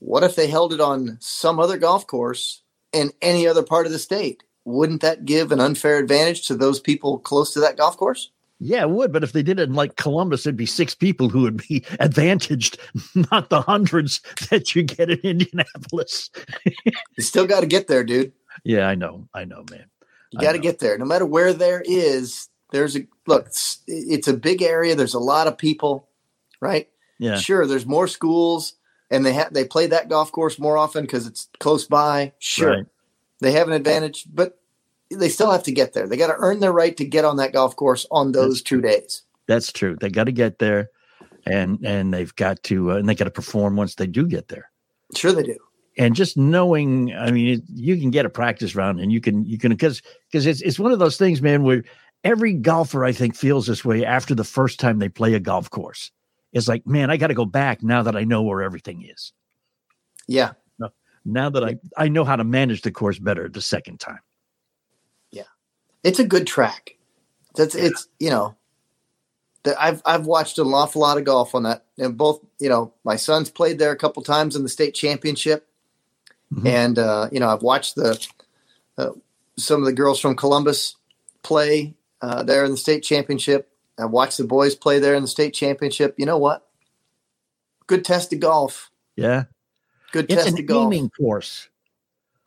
What 0.00 0.24
if 0.24 0.36
they 0.36 0.48
held 0.48 0.72
it 0.72 0.80
on 0.80 1.18
some 1.20 1.60
other 1.60 1.78
golf 1.78 2.06
course 2.06 2.62
in 2.92 3.12
any 3.22 3.46
other 3.46 3.62
part 3.62 3.86
of 3.86 3.92
the 3.92 3.98
state? 3.98 4.42
Wouldn't 4.64 5.02
that 5.02 5.24
give 5.24 5.52
an 5.52 5.60
unfair 5.60 5.98
advantage 5.98 6.46
to 6.48 6.54
those 6.54 6.80
people 6.80 7.18
close 7.18 7.52
to 7.54 7.60
that 7.60 7.76
golf 7.76 7.96
course? 7.96 8.30
Yeah, 8.60 8.82
it 8.82 8.90
would. 8.90 9.12
But 9.12 9.24
if 9.24 9.32
they 9.32 9.42
did 9.42 9.58
it 9.58 9.68
in 9.68 9.74
like 9.74 9.96
Columbus, 9.96 10.46
it'd 10.46 10.56
be 10.56 10.66
six 10.66 10.94
people 10.94 11.28
who 11.28 11.42
would 11.42 11.66
be 11.66 11.84
advantaged, 12.00 12.78
not 13.30 13.50
the 13.50 13.62
hundreds 13.62 14.20
that 14.50 14.74
you 14.74 14.82
get 14.82 15.10
in 15.10 15.18
Indianapolis. 15.20 16.30
You 17.16 17.24
still 17.24 17.46
got 17.46 17.60
to 17.60 17.66
get 17.66 17.88
there, 17.88 18.04
dude. 18.04 18.32
Yeah, 18.64 18.86
I 18.86 18.94
know. 18.94 19.28
I 19.34 19.44
know, 19.44 19.64
man. 19.70 19.86
You 20.30 20.40
got 20.40 20.52
to 20.52 20.58
get 20.58 20.78
there. 20.78 20.96
No 20.96 21.04
matter 21.04 21.26
where 21.26 21.52
there 21.52 21.82
is, 21.84 22.48
there's 22.72 22.96
a 22.96 23.06
look, 23.26 23.46
it's, 23.46 23.80
it's 23.86 24.28
a 24.28 24.34
big 24.34 24.62
area. 24.62 24.94
There's 24.94 25.14
a 25.14 25.18
lot 25.18 25.46
of 25.46 25.58
people, 25.58 26.08
right? 26.60 26.88
Yeah. 27.18 27.36
Sure, 27.36 27.66
there's 27.66 27.86
more 27.86 28.06
schools 28.06 28.74
and 29.10 29.26
they 29.26 29.32
have 29.32 29.52
they 29.52 29.64
play 29.64 29.88
that 29.88 30.08
golf 30.08 30.32
course 30.32 30.58
more 30.58 30.78
often 30.78 31.02
because 31.02 31.26
it's 31.26 31.48
close 31.58 31.86
by. 31.86 32.32
Sure. 32.38 32.70
Right. 32.70 32.86
They 33.40 33.52
have 33.52 33.68
an 33.68 33.74
advantage, 33.74 34.24
but 34.32 34.59
they 35.10 35.28
still 35.28 35.50
have 35.50 35.62
to 35.64 35.72
get 35.72 35.92
there. 35.92 36.06
They 36.06 36.16
got 36.16 36.28
to 36.28 36.36
earn 36.38 36.60
their 36.60 36.72
right 36.72 36.96
to 36.96 37.04
get 37.04 37.24
on 37.24 37.36
that 37.36 37.52
golf 37.52 37.76
course 37.76 38.06
on 38.10 38.32
those 38.32 38.54
That's 38.58 38.62
two 38.62 38.80
days. 38.80 39.22
That's 39.48 39.72
true. 39.72 39.96
They 40.00 40.08
got 40.10 40.24
to 40.24 40.32
get 40.32 40.58
there, 40.58 40.90
and 41.46 41.78
and 41.84 42.12
they've 42.14 42.34
got 42.36 42.62
to 42.64 42.92
uh, 42.92 42.96
and 42.96 43.08
they 43.08 43.14
got 43.14 43.24
to 43.24 43.30
perform 43.30 43.76
once 43.76 43.96
they 43.96 44.06
do 44.06 44.26
get 44.26 44.48
there. 44.48 44.70
Sure, 45.16 45.32
they 45.32 45.42
do. 45.42 45.58
and 45.98 46.14
just 46.14 46.36
knowing 46.36 47.12
i 47.16 47.32
mean 47.32 47.54
it, 47.54 47.62
you 47.74 47.96
can 47.96 48.10
get 48.12 48.24
a 48.24 48.30
practice 48.30 48.76
round 48.76 49.00
and 49.00 49.10
you 49.10 49.20
can 49.20 49.44
you 49.44 49.58
can 49.58 49.72
because 49.72 50.00
because 50.30 50.46
it's, 50.46 50.60
it's 50.62 50.78
one 50.78 50.92
of 50.92 51.00
those 51.00 51.16
things 51.16 51.42
man 51.42 51.64
where 51.64 51.82
every 52.22 52.52
golfer 52.54 53.04
i 53.04 53.10
think 53.10 53.34
feels 53.34 53.66
this 53.66 53.84
way 53.84 54.04
after 54.04 54.32
the 54.32 54.44
first 54.44 54.78
time 54.78 55.00
they 55.00 55.08
play 55.08 55.34
a 55.34 55.40
golf 55.40 55.68
course 55.68 56.12
it's 56.52 56.68
like 56.68 56.86
man 56.86 57.10
i 57.10 57.16
got 57.16 57.26
to 57.26 57.34
go 57.34 57.44
back 57.44 57.82
now 57.82 58.04
that 58.04 58.14
i 58.14 58.22
know 58.22 58.40
where 58.40 58.62
everything 58.62 59.02
is 59.02 59.32
Yeah. 60.28 60.52
now 61.24 61.50
that 61.50 61.64
i 61.64 61.76
i 61.96 62.06
know 62.08 62.22
how 62.24 62.36
to 62.36 62.44
manage 62.44 62.82
the 62.82 62.92
course 62.92 63.18
better 63.18 63.48
the 63.48 63.60
second 63.60 63.98
time 63.98 64.20
It's 66.02 66.18
a 66.18 66.24
good 66.26 66.46
track. 66.46 66.96
That's 67.56 67.74
it's 67.74 68.08
you 68.18 68.30
know, 68.30 68.56
that 69.64 69.80
I've 69.80 70.02
I've 70.06 70.26
watched 70.26 70.58
an 70.58 70.68
awful 70.68 71.02
lot 71.02 71.18
of 71.18 71.24
golf 71.24 71.54
on 71.54 71.64
that, 71.64 71.84
and 71.98 72.16
both 72.16 72.40
you 72.58 72.68
know 72.68 72.92
my 73.04 73.16
son's 73.16 73.50
played 73.50 73.78
there 73.78 73.90
a 73.92 73.96
couple 73.96 74.22
times 74.22 74.56
in 74.56 74.62
the 74.62 74.68
state 74.68 74.94
championship, 74.94 75.66
Mhm. 76.52 76.66
and 76.66 76.98
uh, 76.98 77.28
you 77.32 77.40
know 77.40 77.48
I've 77.48 77.62
watched 77.62 77.96
the 77.96 78.24
uh, 78.98 79.10
some 79.56 79.80
of 79.80 79.86
the 79.86 79.92
girls 79.92 80.20
from 80.20 80.36
Columbus 80.36 80.96
play 81.42 81.94
uh, 82.22 82.42
there 82.44 82.64
in 82.64 82.70
the 82.70 82.76
state 82.76 83.02
championship. 83.02 83.68
I 83.98 84.06
watched 84.06 84.38
the 84.38 84.44
boys 84.44 84.74
play 84.74 84.98
there 85.00 85.14
in 85.14 85.22
the 85.22 85.28
state 85.28 85.52
championship. 85.52 86.14
You 86.18 86.24
know 86.26 86.38
what? 86.38 86.66
Good 87.86 88.04
test 88.04 88.32
of 88.32 88.40
golf. 88.40 88.90
yeah 89.16 89.44
Good 90.12 90.26
it's 90.30 90.44
test 90.44 90.54
an 90.56 90.60
of 90.60 90.66
golf. 90.66 90.86
aiming 90.86 91.10
course 91.10 91.68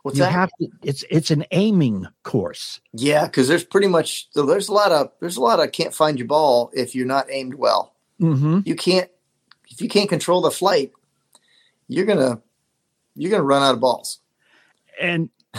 What's 0.04 0.18
you 0.18 0.24
that? 0.24 0.32
have 0.32 0.50
to 0.60 0.68
it's 0.84 1.04
it's 1.10 1.32
an 1.32 1.46
aiming 1.52 2.08
course 2.24 2.80
yeah, 2.94 3.26
because 3.26 3.48
there's 3.48 3.64
pretty 3.64 3.88
much 3.88 4.30
there's 4.36 4.70
a 4.70 4.74
lot 4.74 4.92
of 4.92 5.12
there's 5.20 5.38
a 5.38 5.42
lot 5.42 5.60
of 5.60 5.72
can't 5.72 5.94
find 5.94 6.20
your 6.20 6.28
ball 6.28 6.72
if 6.74 6.94
you're 6.94 7.06
not 7.06 7.28
aimed 7.30 7.56
well. 7.56 7.94
mm-hmm. 8.20 8.60
you 8.66 8.76
can't 8.76 9.10
if 9.70 9.82
you 9.82 9.90
can't 9.90 10.10
control 10.10 10.42
the 10.42 10.52
flight 10.52 10.92
you're 11.88 12.06
gonna 12.06 12.42
you're 13.16 13.32
gonna 13.32 13.44
run 13.44 13.64
out 13.64 13.74
of 13.74 13.80
balls 13.80 14.20
and 15.00 15.30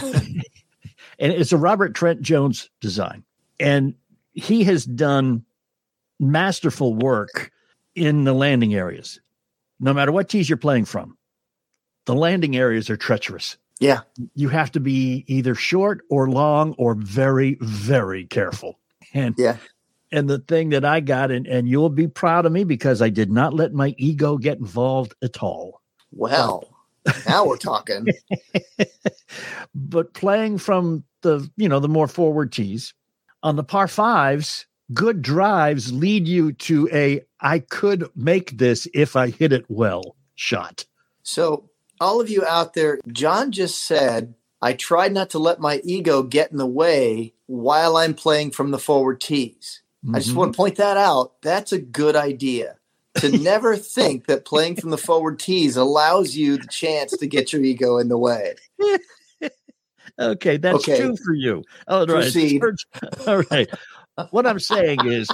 and 1.19 1.33
it's 1.33 1.51
a 1.51 1.57
Robert 1.57 1.95
Trent 1.95 2.21
Jones 2.21 2.69
design, 2.81 3.23
and 3.59 3.93
he 4.33 4.63
has 4.65 4.85
done 4.85 5.45
masterful 6.19 6.93
work 6.93 7.51
in 7.95 8.23
the 8.23 8.33
landing 8.33 8.73
areas. 8.73 9.19
No 9.79 9.93
matter 9.93 10.11
what 10.11 10.29
tees 10.29 10.49
you're 10.49 10.57
playing 10.57 10.85
from, 10.85 11.17
the 12.05 12.15
landing 12.15 12.55
areas 12.55 12.89
are 12.89 12.97
treacherous. 12.97 13.57
Yeah 13.79 14.01
You 14.35 14.49
have 14.49 14.71
to 14.73 14.79
be 14.79 15.23
either 15.27 15.55
short 15.55 16.01
or 16.09 16.29
long 16.29 16.73
or 16.77 16.95
very, 16.95 17.57
very 17.61 18.25
careful. 18.25 18.79
And 19.13 19.35
Yeah. 19.37 19.57
and 20.11 20.29
the 20.29 20.39
thing 20.39 20.69
that 20.69 20.85
I 20.85 20.99
got, 21.01 21.31
and, 21.31 21.45
and 21.47 21.67
you'll 21.67 21.89
be 21.89 22.07
proud 22.07 22.45
of 22.45 22.51
me 22.51 22.63
because 22.63 23.01
I 23.01 23.09
did 23.09 23.31
not 23.31 23.53
let 23.53 23.73
my 23.73 23.93
ego 23.97 24.37
get 24.37 24.57
involved 24.59 25.13
at 25.21 25.41
all. 25.43 25.81
well 26.11 26.67
now 27.27 27.45
we're 27.45 27.57
talking 27.57 28.07
but 29.75 30.13
playing 30.13 30.57
from 30.57 31.03
the 31.21 31.47
you 31.57 31.69
know 31.69 31.79
the 31.79 31.87
more 31.89 32.07
forward 32.07 32.51
tees 32.51 32.93
on 33.43 33.55
the 33.55 33.63
par 33.63 33.87
fives 33.87 34.65
good 34.93 35.21
drives 35.21 35.91
lead 35.93 36.27
you 36.27 36.51
to 36.53 36.89
a 36.93 37.21
i 37.41 37.59
could 37.59 38.07
make 38.15 38.57
this 38.57 38.87
if 38.93 39.15
i 39.15 39.29
hit 39.29 39.51
it 39.53 39.65
well 39.67 40.15
shot 40.35 40.85
so 41.23 41.69
all 41.99 42.21
of 42.21 42.29
you 42.29 42.45
out 42.45 42.73
there 42.73 42.99
john 43.11 43.51
just 43.51 43.85
said 43.85 44.33
i 44.61 44.73
tried 44.73 45.13
not 45.13 45.29
to 45.29 45.39
let 45.39 45.59
my 45.59 45.81
ego 45.83 46.23
get 46.23 46.51
in 46.51 46.57
the 46.57 46.65
way 46.65 47.33
while 47.47 47.97
i'm 47.97 48.13
playing 48.13 48.51
from 48.51 48.71
the 48.71 48.79
forward 48.79 49.21
tees. 49.21 49.81
I 50.13 50.19
just 50.19 50.35
want 50.35 50.49
to 50.49 50.51
mm-hmm. 50.51 50.61
point 50.61 50.75
that 50.75 50.97
out. 50.97 51.41
That's 51.41 51.71
a 51.71 51.79
good 51.79 52.15
idea. 52.15 52.77
To 53.15 53.37
never 53.37 53.75
think 53.75 54.27
that 54.27 54.45
playing 54.45 54.75
from 54.75 54.91
the 54.91 54.97
forward 54.97 55.39
tees 55.39 55.77
allows 55.77 56.35
you 56.35 56.57
the 56.57 56.67
chance 56.67 57.17
to 57.17 57.27
get 57.27 57.51
your 57.51 57.63
ego 57.63 57.97
in 57.97 58.09
the 58.09 58.17
way. 58.17 58.55
Okay 60.17 60.55
that's 60.55 60.77
Okay. 60.77 60.97
true 60.97 61.17
for 61.17 61.33
you. 61.33 61.61
All 61.89 62.05
right 62.05 62.21
Proceed. 62.21 62.61
all 63.27 63.43
right. 63.51 63.69
What 64.29 64.47
i'm 64.47 64.61
saying 64.61 64.99
is 65.05 65.27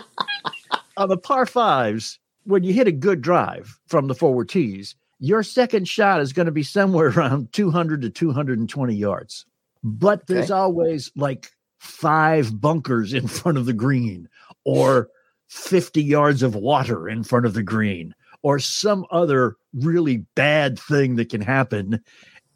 on 0.97 1.07
the 1.07 1.17
par 1.17 1.45
fives 1.45 2.17
when 2.45 2.63
you 2.63 2.73
hit 2.73 2.87
a 2.87 2.91
good 2.91 3.21
drive 3.21 3.79
from 3.85 4.07
the 4.07 4.15
forward 4.15 4.49
tees 4.49 4.95
your 5.21 5.43
second 5.43 5.87
shot 5.87 6.19
is 6.19 6.33
going 6.33 6.47
to 6.47 6.51
be 6.51 6.63
somewhere 6.63 7.07
around 7.15 7.53
200 7.53 8.01
to 8.01 8.09
220 8.09 8.93
yards 8.95 9.45
but 9.83 10.27
there's 10.27 10.51
Okay. 10.51 10.59
always 10.59 11.11
like 11.15 11.49
five 11.79 12.59
bunkers 12.59 13.13
in 13.13 13.27
front 13.27 13.57
of 13.57 13.65
the 13.65 13.73
green 13.73 14.27
or 14.65 15.09
50 15.49 16.03
yards 16.03 16.43
of 16.43 16.55
water 16.55 17.09
in 17.09 17.23
front 17.23 17.45
of 17.45 17.53
the 17.53 17.63
green 17.63 18.13
or 18.43 18.59
some 18.59 19.05
other 19.11 19.55
really 19.73 20.17
bad 20.35 20.77
thing 20.79 21.15
that 21.15 21.29
can 21.29 21.41
happen 21.41 22.03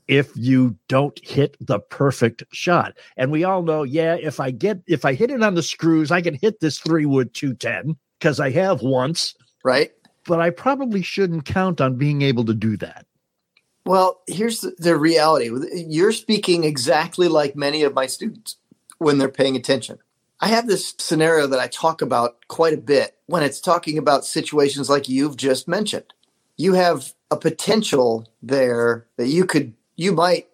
if 0.07 0.31
you 0.35 0.77
don't 0.87 1.19
hit 1.25 1.57
the 1.59 1.79
perfect 1.79 2.43
shot. 2.51 2.93
And 3.17 3.31
we 3.31 3.43
all 3.43 3.63
know, 3.63 3.81
yeah, 3.83 4.15
if 4.15 4.39
I 4.39 4.51
get 4.51 4.81
if 4.87 5.03
I 5.03 5.13
hit 5.15 5.31
it 5.31 5.41
on 5.41 5.55
the 5.55 5.63
screws, 5.63 6.11
I 6.11 6.21
can 6.21 6.35
hit 6.35 6.59
this 6.59 6.77
three 6.77 7.05
wood 7.07 7.33
210 7.33 7.97
because 8.19 8.39
I 8.39 8.51
have 8.51 8.81
once, 8.83 9.33
right 9.63 9.91
but 10.25 10.39
I 10.39 10.49
probably 10.49 11.01
shouldn't 11.01 11.45
count 11.45 11.81
on 11.81 11.95
being 11.95 12.21
able 12.21 12.45
to 12.45 12.53
do 12.53 12.77
that. 12.77 13.05
Well, 13.85 14.21
here's 14.27 14.61
the, 14.61 14.75
the 14.79 14.97
reality. 14.97 15.51
You're 15.73 16.11
speaking 16.11 16.63
exactly 16.63 17.27
like 17.27 17.55
many 17.55 17.83
of 17.83 17.93
my 17.93 18.07
students 18.07 18.57
when 18.97 19.17
they're 19.17 19.29
paying 19.29 19.55
attention. 19.55 19.99
I 20.41 20.47
have 20.47 20.67
this 20.67 20.93
scenario 20.97 21.47
that 21.47 21.59
I 21.59 21.67
talk 21.67 22.01
about 22.01 22.47
quite 22.47 22.73
a 22.73 22.77
bit 22.77 23.15
when 23.27 23.43
it's 23.43 23.61
talking 23.61 23.97
about 23.97 24.25
situations 24.25 24.89
like 24.89 25.07
you've 25.07 25.37
just 25.37 25.67
mentioned. 25.67 26.13
You 26.57 26.73
have 26.73 27.13
a 27.31 27.37
potential 27.37 28.27
there 28.41 29.07
that 29.17 29.27
you 29.27 29.45
could, 29.45 29.73
you 29.95 30.11
might 30.11 30.47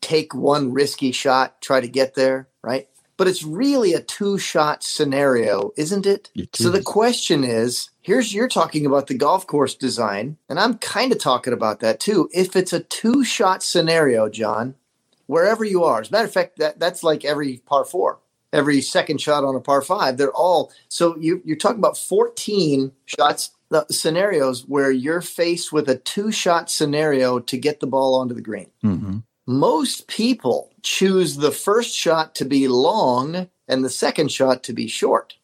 take 0.00 0.34
one 0.34 0.72
risky 0.72 1.12
shot, 1.12 1.60
try 1.60 1.80
to 1.80 1.88
get 1.88 2.14
there, 2.14 2.48
right? 2.62 2.88
But 3.16 3.28
it's 3.28 3.42
really 3.42 3.92
a 3.92 4.00
two 4.00 4.38
shot 4.38 4.82
scenario, 4.82 5.72
isn't 5.76 6.06
it? 6.06 6.30
It 6.34 6.56
So 6.56 6.70
the 6.70 6.82
question 6.82 7.44
is 7.44 7.89
here's 8.02 8.34
you're 8.34 8.48
talking 8.48 8.86
about 8.86 9.06
the 9.06 9.14
golf 9.14 9.46
course 9.46 9.74
design, 9.74 10.36
and 10.48 10.58
I'm 10.58 10.78
kind 10.78 11.12
of 11.12 11.18
talking 11.18 11.52
about 11.52 11.80
that 11.80 12.00
too. 12.00 12.28
If 12.32 12.56
it's 12.56 12.72
a 12.72 12.80
two 12.80 13.24
shot 13.24 13.62
scenario, 13.62 14.28
John, 14.28 14.74
wherever 15.26 15.64
you 15.64 15.84
are. 15.84 16.00
As 16.00 16.08
a 16.08 16.12
matter 16.12 16.26
of 16.26 16.32
fact, 16.32 16.58
that, 16.58 16.80
that's 16.80 17.02
like 17.02 17.24
every 17.24 17.58
par 17.58 17.84
four, 17.84 18.18
every 18.52 18.80
second 18.80 19.20
shot 19.20 19.44
on 19.44 19.54
a 19.54 19.60
par 19.60 19.82
five. 19.82 20.16
They're 20.16 20.32
all 20.32 20.72
so 20.88 21.16
you, 21.18 21.40
you're 21.44 21.56
talking 21.56 21.78
about 21.78 21.96
14 21.96 22.92
shots 23.06 23.50
uh, 23.70 23.84
scenarios 23.90 24.66
where 24.66 24.90
you're 24.90 25.20
faced 25.20 25.72
with 25.72 25.88
a 25.88 25.96
two 25.96 26.32
shot 26.32 26.68
scenario 26.68 27.38
to 27.38 27.56
get 27.56 27.78
the 27.78 27.86
ball 27.86 28.16
onto 28.16 28.34
the 28.34 28.40
green. 28.40 28.70
Mm-hmm. 28.82 29.18
Most 29.46 30.08
people 30.08 30.72
choose 30.82 31.36
the 31.36 31.52
first 31.52 31.94
shot 31.94 32.34
to 32.36 32.44
be 32.44 32.66
long 32.66 33.48
and 33.68 33.84
the 33.84 33.90
second 33.90 34.32
shot 34.32 34.64
to 34.64 34.72
be 34.72 34.88
short. 34.88 35.36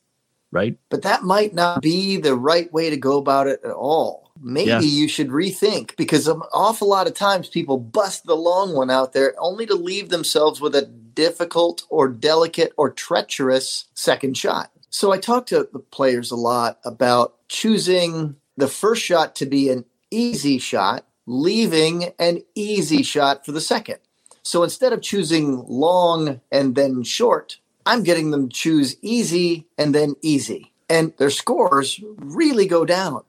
Right. 0.56 0.78
But 0.88 1.02
that 1.02 1.22
might 1.22 1.52
not 1.52 1.82
be 1.82 2.16
the 2.16 2.34
right 2.34 2.72
way 2.72 2.88
to 2.88 2.96
go 2.96 3.18
about 3.18 3.46
it 3.46 3.60
at 3.62 3.72
all. 3.72 4.30
Maybe 4.40 4.70
Yeah. 4.70 4.80
you 4.80 5.06
should 5.06 5.28
rethink 5.28 5.94
because 5.96 6.26
an 6.26 6.40
awful 6.52 6.88
lot 6.88 7.06
of 7.06 7.12
times 7.14 7.48
people 7.48 7.76
bust 7.78 8.24
the 8.24 8.36
long 8.36 8.74
one 8.74 8.90
out 8.90 9.12
there 9.12 9.34
only 9.38 9.66
to 9.66 9.74
leave 9.74 10.08
themselves 10.08 10.60
with 10.60 10.74
a 10.74 10.82
difficult 10.82 11.84
or 11.90 12.08
delicate 12.08 12.72
or 12.78 12.90
treacherous 12.90 13.84
second 13.94 14.36
shot. 14.36 14.70
So 14.88 15.12
I 15.12 15.18
talk 15.18 15.44
to 15.46 15.68
the 15.70 15.78
players 15.78 16.30
a 16.30 16.36
lot 16.36 16.78
about 16.84 17.34
choosing 17.48 18.36
the 18.56 18.68
first 18.68 19.02
shot 19.02 19.34
to 19.36 19.46
be 19.46 19.68
an 19.68 19.84
easy 20.10 20.58
shot, 20.58 21.04
leaving 21.26 22.12
an 22.18 22.42
easy 22.54 23.02
shot 23.02 23.44
for 23.44 23.52
the 23.52 23.60
second. 23.60 23.98
So 24.42 24.62
instead 24.62 24.92
of 24.92 25.02
choosing 25.02 25.64
long 25.66 26.40
and 26.52 26.74
then 26.76 27.02
short, 27.02 27.58
I'm 27.86 28.02
getting 28.02 28.30
them 28.32 28.48
to 28.48 28.54
choose 28.54 28.96
easy 29.00 29.66
and 29.78 29.94
then 29.94 30.14
easy. 30.22 30.72
And 30.90 31.12
their 31.18 31.30
scores 31.30 32.00
really 32.18 32.66
go 32.66 32.84
down 32.84 33.22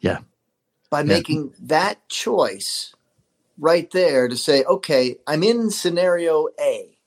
Yeah. 0.00 0.20
by 0.90 1.02
making 1.02 1.54
that 1.62 2.08
choice 2.08 2.94
right 3.58 3.90
there 3.90 4.28
to 4.28 4.36
say, 4.36 4.64
okay, 4.64 5.16
I'm 5.26 5.42
in 5.42 5.70
scenario 5.70 6.48
A. 6.60 6.98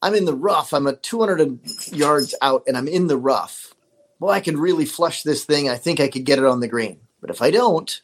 I'm 0.00 0.14
in 0.14 0.24
the 0.24 0.34
rough. 0.34 0.72
I'm 0.72 0.86
a 0.86 0.94
200 0.96 1.60
yards 1.92 2.34
out 2.42 2.64
and 2.66 2.76
I'm 2.76 2.88
in 2.88 3.06
the 3.06 3.16
rough. 3.16 3.74
Well, 4.18 4.32
I 4.32 4.40
can 4.40 4.58
really 4.58 4.84
flush 4.84 5.22
this 5.22 5.44
thing. 5.44 5.68
I 5.68 5.76
think 5.76 6.00
I 6.00 6.08
could 6.08 6.24
get 6.24 6.38
it 6.38 6.44
on 6.44 6.60
the 6.60 6.68
green. 6.68 7.00
But 7.20 7.30
if 7.30 7.40
I 7.40 7.50
don't, 7.52 8.00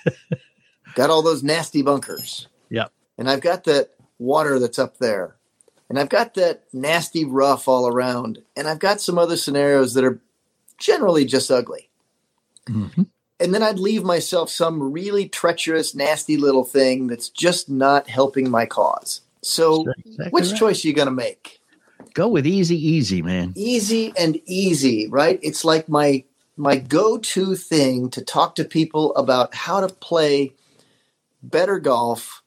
got 0.94 1.10
all 1.10 1.22
those 1.22 1.42
nasty 1.42 1.82
bunkers 1.82 2.48
Yeah. 2.70 2.86
and 3.18 3.30
I've 3.30 3.40
got 3.40 3.64
that 3.64 3.90
water 4.18 4.58
that's 4.58 4.78
up 4.80 4.98
there, 4.98 5.35
and 5.88 5.98
I've 5.98 6.08
got 6.08 6.34
that 6.34 6.64
nasty 6.72 7.24
rough 7.24 7.68
all 7.68 7.86
around, 7.86 8.42
and 8.56 8.66
I've 8.68 8.78
got 8.78 9.00
some 9.00 9.18
other 9.18 9.36
scenarios 9.36 9.94
that 9.94 10.04
are 10.04 10.20
generally 10.78 11.24
just 11.24 11.50
ugly. 11.50 11.88
Mm-hmm. 12.66 13.02
And 13.38 13.54
then 13.54 13.62
I'd 13.62 13.78
leave 13.78 14.02
myself 14.02 14.50
some 14.50 14.92
really 14.92 15.28
treacherous, 15.28 15.94
nasty 15.94 16.36
little 16.36 16.64
thing 16.64 17.06
that's 17.06 17.28
just 17.28 17.68
not 17.68 18.08
helping 18.08 18.50
my 18.50 18.66
cause. 18.66 19.20
So, 19.42 19.84
exactly 20.04 20.30
which 20.30 20.50
right. 20.50 20.58
choice 20.58 20.84
are 20.84 20.88
you 20.88 20.94
going 20.94 21.06
to 21.06 21.12
make? 21.12 21.60
Go 22.14 22.28
with 22.28 22.46
easy, 22.46 22.76
easy, 22.76 23.20
man. 23.22 23.52
easy 23.56 24.12
and 24.16 24.40
easy 24.46 25.06
right 25.08 25.38
it's 25.42 25.66
like 25.66 25.86
my 25.86 26.24
my 26.56 26.76
go-to 26.78 27.54
thing 27.54 28.08
to 28.08 28.24
talk 28.24 28.54
to 28.54 28.64
people 28.64 29.14
about 29.16 29.54
how 29.54 29.80
to 29.80 29.88
play 29.88 30.54
better 31.42 31.78
golf 31.78 32.42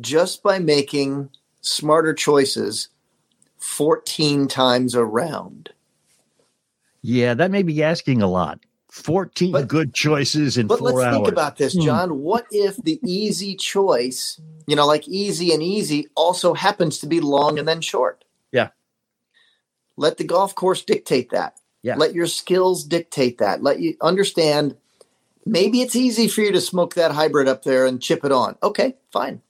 just 0.00 0.42
by 0.42 0.58
making 0.58 1.28
smarter 1.68 2.14
choices 2.14 2.88
14 3.58 4.48
times 4.48 4.94
around 4.94 5.70
Yeah, 7.02 7.34
that 7.34 7.50
may 7.50 7.62
be 7.62 7.82
asking 7.82 8.22
a 8.22 8.28
lot. 8.28 8.60
14 8.90 9.52
But- 9.52 9.68
good 9.68 9.94
choices 9.94 10.56
in 10.56 10.66
but 10.66 10.78
four 10.78 10.90
let's 10.92 11.06
hours. 11.06 11.14
think 11.16 11.28
about 11.28 11.56
this 11.58 11.74
Hmm. 11.74 11.82
john 11.82 12.18
what 12.22 12.46
if 12.50 12.76
the 12.78 12.98
easy 13.04 13.54
choice 13.54 14.40
you 14.66 14.74
know 14.74 14.86
like 14.86 15.06
easy 15.06 15.52
and 15.52 15.62
easy 15.62 16.08
also 16.16 16.54
happens 16.54 16.98
to 17.00 17.06
be 17.06 17.20
long 17.20 17.58
and 17.58 17.68
then 17.68 17.82
short 17.82 18.24
Yeah. 18.50 18.70
let 19.98 20.16
the 20.16 20.24
golf 20.24 20.54
course 20.54 20.82
dictate 20.82 21.30
that 21.30 21.58
Yeah. 21.82 21.96
let 21.96 22.14
your 22.14 22.26
skills 22.26 22.82
dictate 22.82 23.36
that 23.38 23.62
let 23.62 23.78
you 23.78 23.94
understand 24.00 24.74
maybe 25.44 25.82
it's 25.82 25.94
easy 25.94 26.26
for 26.26 26.40
you 26.40 26.50
to 26.52 26.60
smoke 26.60 26.94
that 26.94 27.12
hybrid 27.12 27.46
up 27.46 27.62
there 27.64 27.84
and 27.84 28.00
chip 28.02 28.24
it 28.24 28.32
on 28.32 28.56
okay 28.62 28.96
fine 29.12 29.42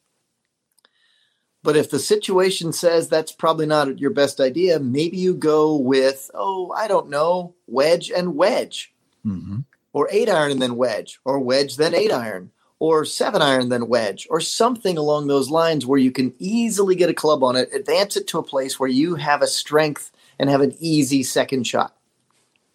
but 1.68 1.76
if 1.76 1.90
the 1.90 1.98
situation 1.98 2.72
says 2.72 3.08
that's 3.08 3.30
probably 3.32 3.66
not 3.66 3.98
your 3.98 4.10
best 4.10 4.40
idea 4.40 4.78
maybe 4.78 5.18
you 5.18 5.34
go 5.34 5.76
with 5.76 6.30
oh 6.32 6.72
i 6.72 6.88
don't 6.88 7.10
know 7.10 7.54
wedge 7.66 8.10
and 8.10 8.34
wedge 8.34 8.94
Mhm. 9.26 9.64
or 9.92 10.08
eight 10.10 10.30
iron 10.30 10.52
and 10.52 10.62
then 10.62 10.76
wedge, 10.76 11.18
or 11.24 11.38
wedge 11.40 11.76
then 11.76 11.94
eight 11.94 12.12
iron, 12.12 12.50
or 12.78 13.04
seven 13.04 13.42
iron 13.42 13.68
then 13.68 13.88
wedge, 13.88 14.26
or 14.30 14.40
something 14.40 14.96
along 14.96 15.26
those 15.26 15.50
lines 15.50 15.84
where 15.84 15.98
you 15.98 16.12
can 16.12 16.32
easily 16.38 16.94
get 16.94 17.10
a 17.10 17.14
club 17.22 17.42
on 17.42 17.56
it, 17.56 17.68
advance 17.74 18.16
it 18.16 18.26
to 18.28 18.38
a 18.38 18.42
place 18.52 18.78
where 18.78 18.88
you 18.88 19.16
have 19.16 19.42
a 19.42 19.46
strength 19.46 20.12
and 20.38 20.48
have 20.48 20.60
an 20.62 20.74
easy 20.78 21.22
second 21.24 21.66
shot. 21.66 21.96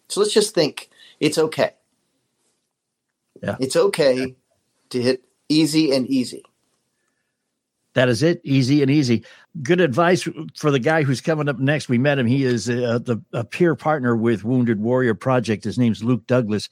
So 0.08 0.20
let's 0.20 0.34
just 0.34 0.54
think 0.54 0.90
it's 1.18 1.38
okay. 1.38 1.70
Yeah. 3.42 3.56
It's 3.58 3.76
okay 3.76 4.36
to 4.90 5.02
hit 5.02 5.24
easy 5.48 5.92
and 5.92 6.06
easy. 6.06 6.44
That 7.94 8.08
is 8.08 8.22
it. 8.22 8.40
Easy 8.44 8.82
and 8.82 8.90
easy. 8.90 9.24
Good 9.62 9.80
advice 9.80 10.28
for 10.56 10.70
the 10.70 10.80
guy 10.80 11.04
who's 11.04 11.20
coming 11.20 11.48
up 11.48 11.58
next. 11.60 11.88
We 11.88 11.98
met 11.98 12.18
him. 12.18 12.26
He 12.26 12.44
is 12.44 12.68
uh, 12.68 12.98
the 12.98 13.22
a 13.32 13.44
peer 13.44 13.74
partner 13.76 14.16
with 14.16 14.44
Wounded 14.44 14.80
Warrior 14.80 15.14
Project. 15.14 15.64
His 15.64 15.78
name's 15.78 16.02
Luke 16.02 16.26
Douglas. 16.26 16.68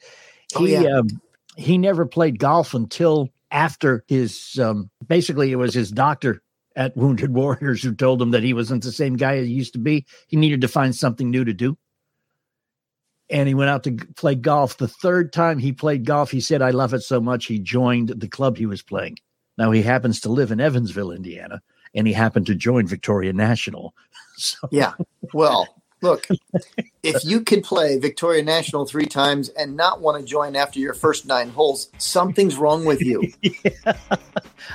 He 0.58 0.76
Oh, 0.76 0.80
yeah. 0.80 0.98
um, 0.98 1.08
he 1.56 1.78
never 1.78 2.06
played 2.06 2.38
golf 2.38 2.74
until 2.74 3.28
after 3.52 4.04
his 4.08 4.58
um, 4.58 4.90
basically 5.06 5.52
it 5.52 5.56
was 5.56 5.74
his 5.74 5.90
doctor 5.92 6.42
at 6.74 6.96
Wounded 6.96 7.32
Warriors 7.34 7.82
who 7.82 7.94
told 7.94 8.20
him 8.20 8.32
that 8.32 8.42
he 8.42 8.52
wasn't 8.54 8.82
the 8.82 8.90
same 8.92 9.16
guy 9.16 9.40
he 9.42 9.46
used 9.46 9.74
to 9.74 9.78
be. 9.78 10.04
He 10.26 10.36
needed 10.36 10.60
to 10.62 10.68
find 10.68 10.94
something 10.94 11.30
new 11.30 11.44
to 11.44 11.52
do. 11.52 11.78
And 13.30 13.46
he 13.48 13.54
went 13.54 13.70
out 13.70 13.84
to 13.84 13.96
play 14.16 14.34
golf. 14.34 14.76
The 14.76 14.88
third 14.88 15.32
time 15.32 15.58
he 15.58 15.72
played 15.72 16.04
golf, 16.04 16.30
he 16.30 16.40
said, 16.40 16.60
I 16.60 16.70
love 16.70 16.92
it 16.92 17.02
so 17.02 17.20
much. 17.20 17.46
He 17.46 17.58
joined 17.60 18.08
the 18.08 18.28
club 18.28 18.56
he 18.58 18.66
was 18.66 18.82
playing. 18.82 19.16
Now 19.58 19.70
he 19.70 19.82
happens 19.82 20.20
to 20.20 20.28
live 20.28 20.50
in 20.50 20.60
Evansville, 20.60 21.10
Indiana, 21.10 21.60
and 21.94 22.06
he 22.06 22.12
happened 22.12 22.46
to 22.46 22.54
join 22.54 22.86
Victoria 22.86 23.32
National. 23.32 23.94
So 24.36 24.56
Yeah. 24.70 24.94
Well, 25.34 25.68
look, 26.00 26.26
if 27.02 27.22
you 27.22 27.42
can 27.42 27.60
play 27.60 27.98
Victoria 27.98 28.42
National 28.42 28.86
three 28.86 29.04
times 29.04 29.50
and 29.50 29.76
not 29.76 30.00
want 30.00 30.18
to 30.18 30.24
join 30.26 30.56
after 30.56 30.78
your 30.80 30.94
first 30.94 31.26
nine 31.26 31.50
holes, 31.50 31.90
something's 31.98 32.56
wrong 32.56 32.86
with 32.86 33.02
you. 33.02 33.30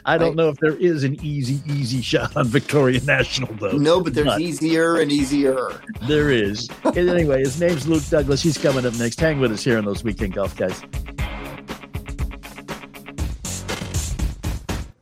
I 0.05 0.17
don't 0.19 0.27
Right. 0.29 0.35
know 0.35 0.49
if 0.49 0.57
there 0.57 0.75
is 0.75 1.03
an 1.03 1.17
easy, 1.25 1.59
easy 1.65 2.01
shot 2.03 2.37
on 2.37 2.45
Victoria 2.47 3.01
National, 3.01 3.51
though. 3.55 3.71
No, 3.77 3.99
but 3.99 4.13
there's 4.13 4.27
But 4.27 4.41
easier 4.41 4.97
and 4.99 5.11
easier. 5.11 5.81
there 6.07 6.29
is. 6.29 6.69
And 6.83 7.09
anyway, 7.09 7.39
his 7.39 7.59
name's 7.59 7.87
Luke 7.87 8.03
Douglas. 8.11 8.43
He's 8.43 8.59
coming 8.59 8.85
up 8.85 8.93
next. 8.99 9.19
Hang 9.19 9.39
with 9.39 9.51
us 9.51 9.63
here 9.63 9.79
on 9.79 9.85
those 9.85 10.03
weekend 10.03 10.33
golf 10.33 10.55
guys. 10.55 10.83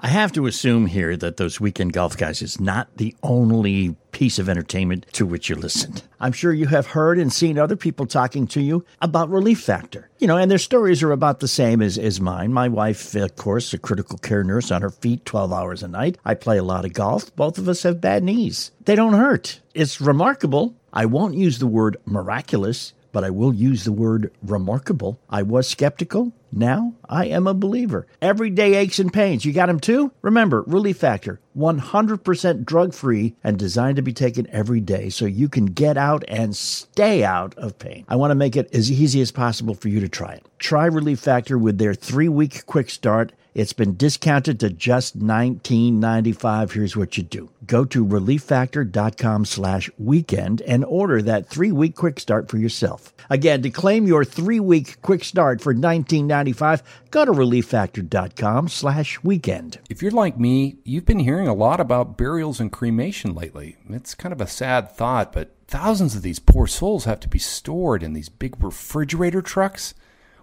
I 0.05 0.09
have 0.09 0.31
to 0.33 0.45
assume 0.45 0.85
here 0.85 1.17
that 1.17 1.37
those 1.37 1.59
weekend 1.59 1.93
golf 1.93 2.15
guys 2.15 2.43
is 2.43 2.61
not 2.61 2.95
the 2.97 3.15
only 3.23 3.95
piece 4.11 4.37
of 4.37 4.47
entertainment 4.47 5.07
to 5.13 5.25
which 5.25 5.49
you 5.49 5.55
listened. 5.55 6.03
I'm 6.19 6.31
sure 6.31 6.53
you 6.53 6.67
have 6.67 6.85
heard 6.85 7.17
and 7.17 7.33
seen 7.33 7.57
other 7.57 7.75
people 7.75 8.05
talking 8.05 8.45
to 8.49 8.61
you 8.61 8.85
about 9.01 9.31
Relief 9.31 9.61
Factor. 9.61 10.11
You 10.19 10.27
know, 10.27 10.37
and 10.37 10.51
their 10.51 10.59
stories 10.59 11.01
are 11.01 11.11
about 11.11 11.39
the 11.39 11.47
same 11.47 11.81
as, 11.81 11.97
as 11.97 12.21
mine. 12.21 12.53
My 12.53 12.67
wife, 12.67 13.15
of 13.15 13.35
course, 13.35 13.73
a 13.73 13.79
critical 13.79 14.19
care 14.19 14.43
nurse 14.43 14.69
on 14.69 14.83
her 14.83 14.91
feet 14.91 15.25
12 15.25 15.51
hours 15.51 15.81
a 15.81 15.87
night. 15.87 16.19
I 16.23 16.35
play 16.35 16.59
a 16.59 16.63
lot 16.63 16.85
of 16.85 16.93
golf. 16.93 17.35
Both 17.35 17.57
of 17.57 17.67
us 17.67 17.81
have 17.81 17.99
bad 17.99 18.23
knees. 18.23 18.69
They 18.85 18.93
don't 18.93 19.13
hurt. 19.13 19.59
It's 19.73 19.99
remarkable. 19.99 20.75
I 20.93 21.07
won't 21.07 21.33
use 21.33 21.57
the 21.57 21.65
word 21.65 21.97
miraculous 22.05 22.93
but 23.15 23.23
I 23.23 23.29
will 23.29 23.53
use 23.53 23.85
the 23.85 23.93
word 23.93 24.29
remarkable. 24.43 25.17
I 25.29 25.41
was 25.41 25.69
skeptical. 25.69 26.33
Now 26.51 26.95
I 27.07 27.27
am 27.27 27.47
a 27.47 27.53
believer. 27.53 28.07
Everyday 28.21 28.73
aches 28.73 28.99
and 28.99 29.13
pains. 29.13 29.45
You 29.45 29.53
got 29.53 29.67
them 29.67 29.79
too? 29.79 30.11
Remember, 30.21 30.65
Relief 30.67 30.97
Factor, 30.97 31.39
100% 31.57 32.65
drug 32.65 32.93
free 32.93 33.33
and 33.41 33.57
designed 33.57 33.95
to 33.95 34.01
be 34.01 34.11
taken 34.11 34.49
every 34.49 34.81
day 34.81 35.07
so 35.07 35.23
you 35.23 35.47
can 35.47 35.67
get 35.67 35.97
out 35.97 36.25
and 36.27 36.57
stay 36.57 37.23
out 37.23 37.55
of 37.55 37.79
pain. 37.79 38.03
I 38.09 38.17
want 38.17 38.31
to 38.31 38.35
make 38.35 38.57
it 38.57 38.69
as 38.75 38.91
easy 38.91 39.21
as 39.21 39.31
possible 39.31 39.75
for 39.75 39.87
you 39.87 40.01
to 40.01 40.09
try 40.09 40.33
it. 40.33 40.45
Try 40.59 40.85
Relief 40.85 41.21
Factor 41.21 41.57
with 41.57 41.77
their 41.77 41.93
three 41.93 42.27
week 42.27 42.65
quick 42.65 42.89
start. 42.89 43.31
It's 43.55 43.71
been 43.71 43.95
discounted 43.95 44.59
to 44.59 44.69
just 44.69 45.17
$19.95. 45.17 46.73
Here's 46.73 46.97
what 46.97 47.15
you 47.15 47.23
do. 47.23 47.49
Go 47.65 47.85
to 47.85 48.05
relieffactor.com 48.05 49.45
slash 49.45 49.89
weekend 49.97 50.61
and 50.63 50.83
order 50.83 51.21
that 51.21 51.47
three 51.47 51.71
week 51.71 51.95
quick 51.95 52.19
start 52.19 52.49
for 52.51 52.57
yourself. 52.57 53.13
Again, 53.29 53.61
to 53.61 53.69
claim 53.69 54.07
your 54.07 54.25
three 54.25 54.59
week 54.59 55.01
quick 55.01 55.23
start 55.23 55.61
for 55.61 55.73
$19.95, 55.73 56.81
go 57.11 57.23
to 57.23 57.31
relieffactor.com 57.31 58.67
slash 58.67 59.23
weekend. 59.23 59.79
If 59.89 60.01
you're 60.01 60.11
like 60.11 60.37
me, 60.37 60.75
you've 60.83 61.05
been 61.05 61.19
hearing 61.19 61.47
a 61.47 61.53
lot 61.53 61.79
about 61.79 62.17
burials 62.17 62.59
and 62.59 62.73
cremation 62.73 63.33
lately. 63.33 63.77
It's 63.89 64.15
kind 64.15 64.33
of 64.33 64.41
a 64.41 64.47
sad 64.47 64.91
thought, 64.91 65.31
but 65.31 65.55
thousands 65.69 66.13
of 66.13 66.23
these 66.23 66.39
poor 66.39 66.67
souls 66.67 67.05
have 67.05 67.21
to 67.21 67.29
be 67.29 67.39
stored 67.39 68.03
in 68.03 68.11
these 68.11 68.27
big 68.27 68.61
refrigerator 68.61 69.41
trucks, 69.41 69.93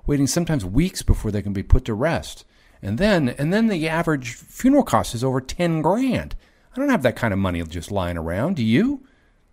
waiting 0.07 0.27
sometimes 0.27 0.65
weeks 0.65 1.03
before 1.03 1.31
they 1.31 1.43
can 1.43 1.53
be 1.53 1.63
put 1.63 1.85
to 1.85 1.93
rest. 1.93 2.47
And 2.83 2.99
then 2.99 3.29
and 3.31 3.53
then 3.53 3.69
the 3.69 3.89
average 3.89 4.35
funeral 4.35 4.83
cost 4.83 5.15
is 5.15 5.23
over 5.23 5.41
10 5.41 5.83
grand. 5.83 6.35
I 6.73 6.77
don't 6.77 6.91
have 6.91 7.03
that 7.03 7.17
kind 7.17 7.33
of 7.33 7.39
money 7.39 7.63
just 7.63 7.93
lying 7.93 8.17
around, 8.17 8.57
do 8.57 8.65
you? 8.65 9.07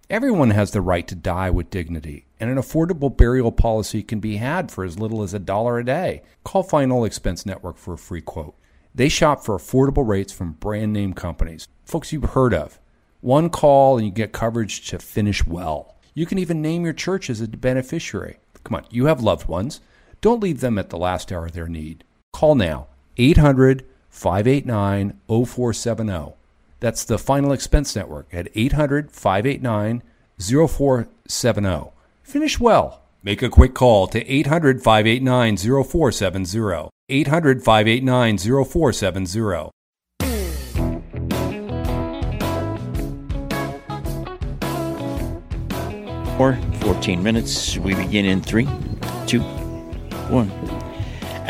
Everyone 0.09 0.49
has 0.49 0.71
the 0.71 0.81
right 0.81 1.07
to 1.07 1.13
die 1.13 1.51
with 1.51 1.69
dignity, 1.69 2.25
and 2.39 2.49
an 2.49 2.57
affordable 2.57 3.15
burial 3.15 3.51
policy 3.51 4.01
can 4.01 4.19
be 4.19 4.37
had 4.37 4.71
for 4.71 4.83
as 4.83 4.97
little 4.97 5.21
as 5.21 5.35
a 5.35 5.39
dollar 5.39 5.77
a 5.77 5.85
day. 5.85 6.23
Call 6.43 6.63
Final 6.63 7.05
Expense 7.05 7.45
Network 7.45 7.77
for 7.77 7.93
a 7.93 7.97
free 7.97 8.21
quote. 8.21 8.55
They 8.95 9.07
shop 9.07 9.45
for 9.45 9.55
affordable 9.55 10.07
rates 10.07 10.33
from 10.33 10.53
brand 10.53 10.93
name 10.93 11.13
companies, 11.13 11.67
folks 11.85 12.11
you've 12.11 12.31
heard 12.31 12.55
of. 12.55 12.79
One 13.21 13.51
call 13.51 13.97
and 13.97 14.07
you 14.07 14.11
get 14.11 14.31
coverage 14.31 14.89
to 14.89 14.97
finish 14.97 15.45
well. 15.45 15.95
You 16.15 16.25
can 16.25 16.39
even 16.39 16.61
name 16.61 16.85
your 16.85 16.93
church 16.93 17.29
as 17.29 17.41
a 17.41 17.47
beneficiary. 17.47 18.37
Come 18.63 18.77
on, 18.77 18.85
you 18.89 19.05
have 19.05 19.21
loved 19.21 19.47
ones. 19.47 19.79
Don't 20.21 20.41
leave 20.41 20.61
them 20.61 20.79
at 20.79 20.89
the 20.89 20.97
last 20.97 21.31
hour 21.31 21.45
of 21.45 21.51
their 21.51 21.67
need. 21.67 22.03
Call 22.33 22.55
now 22.55 22.87
800 23.17 23.85
589 24.09 25.19
0470. 25.27 26.33
That's 26.79 27.03
the 27.03 27.17
Final 27.17 27.51
Expense 27.51 27.95
Network 27.95 28.33
at 28.33 28.49
800 28.55 29.11
589 29.11 30.01
0470. 30.39 31.91
Finish 32.23 32.59
well. 32.59 33.01
Make 33.21 33.41
a 33.41 33.49
quick 33.49 33.73
call 33.73 34.07
to 34.07 34.25
800 34.25 34.81
589 34.81 35.57
0470. 35.57 36.89
800 37.09 37.63
589 37.63 38.37
0470. 38.37 39.71
Or 46.39 46.57
14 46.79 47.21
minutes. 47.21 47.77
We 47.77 47.93
begin 47.95 48.25
in 48.25 48.41
three, 48.41 48.69
two, 49.27 49.41
one. 50.29 50.78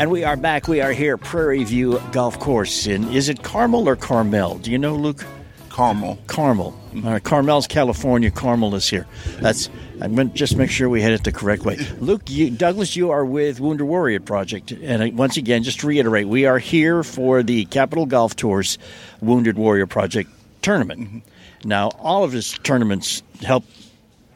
And 0.00 0.10
we 0.10 0.24
are 0.24 0.34
back. 0.34 0.66
We 0.66 0.80
are 0.80 0.92
here, 0.92 1.18
Prairie 1.18 1.62
View 1.62 2.00
Golf 2.10 2.38
Course. 2.38 2.86
In 2.86 3.12
is 3.12 3.28
it 3.28 3.42
Carmel 3.42 3.86
or 3.86 3.96
Carmel? 3.96 4.56
Do 4.56 4.70
you 4.70 4.78
know, 4.78 4.96
Luke? 4.96 5.26
Carmel. 5.68 6.18
Carmel. 6.26 6.74
All 6.94 7.00
right, 7.02 7.22
Carmel's 7.22 7.66
California. 7.66 8.30
Carmel 8.30 8.74
is 8.74 8.88
here. 8.88 9.06
That's. 9.40 9.68
I'm 10.00 10.14
going 10.14 10.30
to 10.30 10.34
just 10.34 10.56
make 10.56 10.70
sure 10.70 10.88
we 10.88 11.02
head 11.02 11.12
it 11.12 11.24
the 11.24 11.32
correct 11.32 11.66
way. 11.66 11.76
Luke, 12.00 12.22
you, 12.30 12.50
Douglas, 12.50 12.96
you 12.96 13.10
are 13.10 13.26
with 13.26 13.60
Wounded 13.60 13.86
Warrior 13.86 14.20
Project, 14.20 14.72
and 14.72 15.18
once 15.18 15.36
again, 15.36 15.64
just 15.64 15.80
to 15.80 15.86
reiterate, 15.86 16.26
we 16.26 16.46
are 16.46 16.58
here 16.58 17.02
for 17.02 17.42
the 17.42 17.66
Capital 17.66 18.06
Golf 18.06 18.34
Tours 18.34 18.78
Wounded 19.20 19.58
Warrior 19.58 19.86
Project 19.86 20.30
tournament. 20.62 21.24
Now, 21.62 21.88
all 21.98 22.24
of 22.24 22.32
his 22.32 22.52
tournaments 22.62 23.22
help 23.42 23.64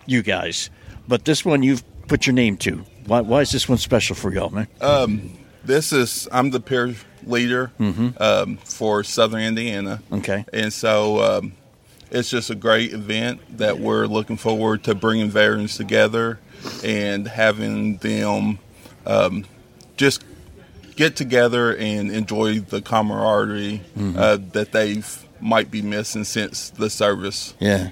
you 0.04 0.20
guys, 0.22 0.68
but 1.08 1.24
this 1.24 1.42
one 1.42 1.62
you've 1.62 1.82
put 2.06 2.26
your 2.26 2.34
name 2.34 2.58
to. 2.58 2.84
Why, 3.06 3.22
why 3.22 3.40
is 3.40 3.50
this 3.50 3.66
one 3.66 3.78
special 3.78 4.14
for 4.14 4.30
y'all, 4.30 4.50
man? 4.50 4.68
Um, 4.82 5.30
this 5.64 5.92
is 5.92 6.28
I'm 6.32 6.50
the 6.50 6.60
peer 6.60 6.94
leader 7.24 7.72
um, 8.18 8.56
for 8.58 9.02
Southern 9.04 9.40
Indiana. 9.40 10.02
Okay. 10.12 10.44
and 10.52 10.72
so 10.72 11.20
um, 11.38 11.52
it's 12.10 12.30
just 12.30 12.50
a 12.50 12.54
great 12.54 12.92
event 12.92 13.40
that 13.58 13.78
we're 13.78 14.06
looking 14.06 14.36
forward 14.36 14.84
to 14.84 14.94
bringing 14.94 15.30
veterans 15.30 15.76
together 15.76 16.38
and 16.84 17.26
having 17.26 17.96
them 17.98 18.58
um, 19.06 19.44
just 19.96 20.22
get 20.96 21.16
together 21.16 21.74
and 21.76 22.10
enjoy 22.10 22.60
the 22.60 22.80
camaraderie 22.80 23.80
uh, 24.16 24.38
that 24.52 24.72
they've 24.72 25.20
might 25.40 25.70
be 25.70 25.82
missing 25.82 26.24
since 26.24 26.70
the 26.70 26.88
service. 26.88 27.54
Yeah, 27.58 27.90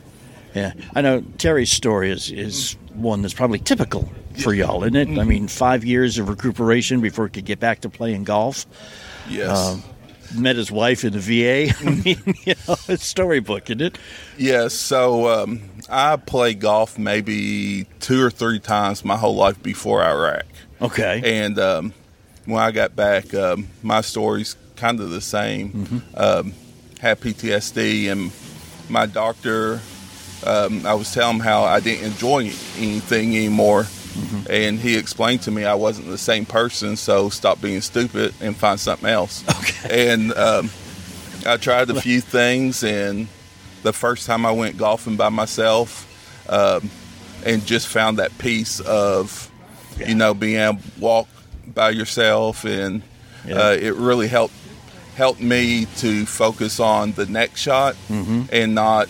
yeah. 0.55 0.73
I 0.95 1.01
know 1.01 1.23
Terry's 1.39 1.71
story 1.71 2.11
is 2.11 2.31
is 2.31 2.77
one 2.95 3.23
that's 3.23 3.35
probably 3.35 3.59
typical 3.59 4.11
for 4.43 4.55
y'all, 4.55 4.83
isn't 4.85 4.97
it? 4.97 5.19
I 5.19 5.25
mean, 5.25 5.49
five 5.49 5.85
years 5.85 6.19
of 6.19 6.29
recuperation 6.29 7.01
before 7.01 7.27
he 7.27 7.33
could 7.33 7.45
get 7.45 7.61
back 7.61 7.81
to 7.81 7.89
playing 7.89 8.25
golf. 8.25 8.67
Yes. 9.29 9.57
Um, 9.57 9.83
met 10.35 10.57
his 10.57 10.71
wife 10.71 11.05
in 11.05 11.13
the 11.13 11.19
VA. 11.19 11.75
I 11.87 11.91
mean, 11.91 12.35
you 12.45 12.55
know, 12.67 12.77
it's 12.89 13.05
storybook, 13.05 13.71
isn't 13.71 13.81
it? 13.81 13.99
Yes, 14.39 14.75
so 14.75 15.29
um, 15.29 15.61
I 15.89 16.17
played 16.17 16.61
golf 16.61 16.99
maybe 16.99 17.87
two 18.01 18.23
or 18.23 18.31
three 18.31 18.59
times 18.59 19.05
my 19.05 19.17
whole 19.17 19.35
life 19.35 19.63
before 19.63 20.03
Iraq. 20.03 20.47
Okay. 20.81 21.21
And 21.25 21.59
um, 21.59 21.95
when 22.47 22.63
I 22.63 22.71
got 22.71 22.97
back, 22.97 23.33
um, 23.35 23.69
my 23.83 24.01
story's 24.01 24.57
kind 24.77 25.01
of 25.01 25.11
the 25.11 25.21
same. 25.21 26.03
Um, 26.15 26.55
had 27.01 27.21
PTSD, 27.21 28.11
and 28.11 28.33
my 28.89 29.07
doctor, 29.07 29.81
um, 30.47 30.85
I 30.87 30.95
was 30.95 31.13
telling 31.13 31.37
him 31.37 31.41
how 31.43 31.63
I 31.65 31.81
didn't 31.81 32.05
enjoy 32.13 32.51
anything 32.79 33.37
anymore. 33.37 33.87
And 34.51 34.79
he 34.79 34.97
explained 34.99 35.43
to 35.43 35.51
me 35.51 35.65
I 35.65 35.75
wasn't 35.75 36.09
the 36.09 36.19
same 36.19 36.45
person, 36.45 36.97
so 36.97 37.31
stop 37.31 37.61
being 37.63 37.81
stupid 37.81 38.35
and 38.43 38.55
find 38.55 38.79
something 38.79 39.09
else. 39.09 39.43
Okay. 39.49 40.13
And 40.13 40.35
um, 40.35 40.71
I 41.47 41.57
tried 41.57 41.89
a 41.91 41.99
few 42.01 42.21
things, 42.21 42.85
and 42.85 43.27
the 43.83 43.93
first 43.95 44.27
time 44.27 44.45
I 44.45 44.53
went 44.53 44.77
golfing 44.77 45.17
by 45.17 45.31
myself, 45.31 46.07
um, 46.51 46.91
and 47.47 47.65
just 47.65 47.89
found 47.89 48.19
that 48.19 48.37
piece 48.39 48.81
of, 48.81 49.51
you 50.07 50.15
know, 50.15 50.35
being 50.35 50.61
able 50.61 50.81
to 50.83 51.01
walk 51.01 51.29
by 51.67 51.91
yourself, 51.91 52.65
and 52.65 53.03
Yeah. 53.47 53.55
uh, 53.69 53.71
it 53.73 53.95
really 53.95 54.29
helped 54.29 54.55
helped 55.17 55.41
me 55.41 55.87
to 55.99 56.27
focus 56.27 56.81
on 56.81 57.13
the 57.13 57.27
next 57.27 57.61
shot 57.61 57.97
and 58.09 58.75
not 58.75 59.09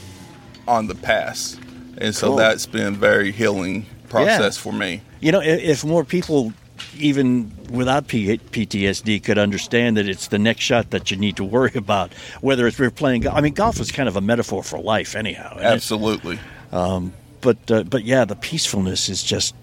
on 0.69 0.87
the 0.87 0.95
pass. 0.95 1.57
And 1.99 2.15
so 2.15 2.29
Cool. 2.29 2.37
that's 2.37 2.67
been 2.67 2.87
a 2.87 2.91
very 2.97 3.33
healing 3.33 3.87
process 4.09 4.57
for 4.57 4.73
me. 4.73 5.03
You 5.21 5.33
know, 5.33 5.41
if 5.43 5.85
more 5.85 6.05
people, 6.05 6.53
even 6.99 7.53
without 7.71 8.09
P- 8.09 8.39
PTSD, 8.39 9.23
could 9.23 9.39
understand 9.39 9.97
that 9.97 10.09
it's 10.09 10.29
the 10.29 10.39
next 10.39 10.63
shot 10.65 10.91
that 10.91 11.11
you 11.11 11.17
need 11.17 11.37
to 11.37 11.45
worry 11.45 11.73
about, 11.75 12.13
whether 12.41 12.67
it's 12.67 12.79
we're 12.79 12.91
playing. 12.91 13.29
I 13.29 13.41
mean, 13.41 13.55
golf 13.55 13.79
is 13.81 13.93
kind 13.93 14.09
of 14.09 14.17
a 14.17 14.21
metaphor 14.21 14.63
for 14.63 14.79
life, 14.81 15.15
anyhow. 15.15 15.57
Absolutely. 15.61 16.39
Um, 16.73 17.13
but 17.41 17.71
uh, 17.71 17.83
but 17.85 18.05
yeah, 18.05 18.25
the 18.25 18.37
peacefulness 18.37 19.09
is 19.09 19.23
just 19.23 19.55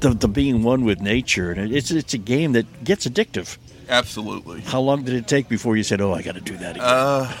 the, 0.00 0.10
the 0.10 0.28
being 0.28 0.62
one 0.62 0.84
with 0.84 1.00
nature, 1.00 1.50
and 1.52 1.72
it's 1.72 1.90
it's 1.90 2.14
a 2.14 2.18
game 2.18 2.52
that 2.52 2.84
gets 2.84 3.06
addictive. 3.06 3.56
Absolutely. 3.88 4.60
How 4.60 4.80
long 4.80 5.02
did 5.04 5.14
it 5.14 5.26
take 5.26 5.48
before 5.48 5.76
you 5.76 5.82
said, 5.82 6.00
"Oh, 6.00 6.12
I 6.12 6.22
got 6.22 6.34
to 6.36 6.40
do 6.40 6.56
that 6.58 6.76
again"? 6.76 6.86
Uh, 6.86 7.32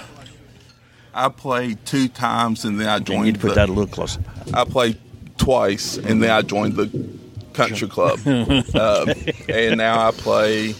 I 1.14 1.28
played 1.28 1.84
two 1.86 2.08
times 2.08 2.64
and 2.64 2.78
then 2.80 2.88
I 2.88 2.98
joined. 2.98 3.18
you 3.20 3.24
need 3.32 3.34
to 3.34 3.40
put 3.40 3.48
the- 3.50 3.54
that 3.56 3.68
a 3.68 3.72
little 3.72 3.86
closer. 3.92 4.20
I 4.54 4.64
played 4.64 4.98
twice 5.38 5.96
and 5.96 6.22
then 6.22 6.30
I 6.30 6.42
joined 6.42 6.76
the 6.76 6.90
country 7.52 7.88
club, 7.88 8.20
um, 8.26 9.08
and 9.48 9.76
now 9.78 10.06
I 10.08 10.12
play 10.12 10.74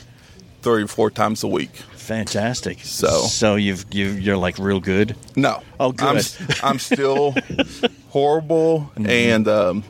three 0.62 0.82
or 0.84 0.86
four 0.86 1.10
times 1.10 1.42
a 1.42 1.48
week. 1.48 1.70
Fantastic. 1.96 2.78
So- 2.82 3.22
so 3.22 3.54
you've 3.56 3.84
you 3.92 4.08
you're 4.10 4.36
like 4.36 4.58
real 4.58 4.80
good. 4.80 5.16
No. 5.36 5.62
Oh, 5.78 5.92
good. 5.92 6.08
I'm, 6.40 6.48
I'm 6.70 6.78
still 6.78 7.34
horrible, 8.10 8.90
and 9.04 9.46
um, 9.48 9.84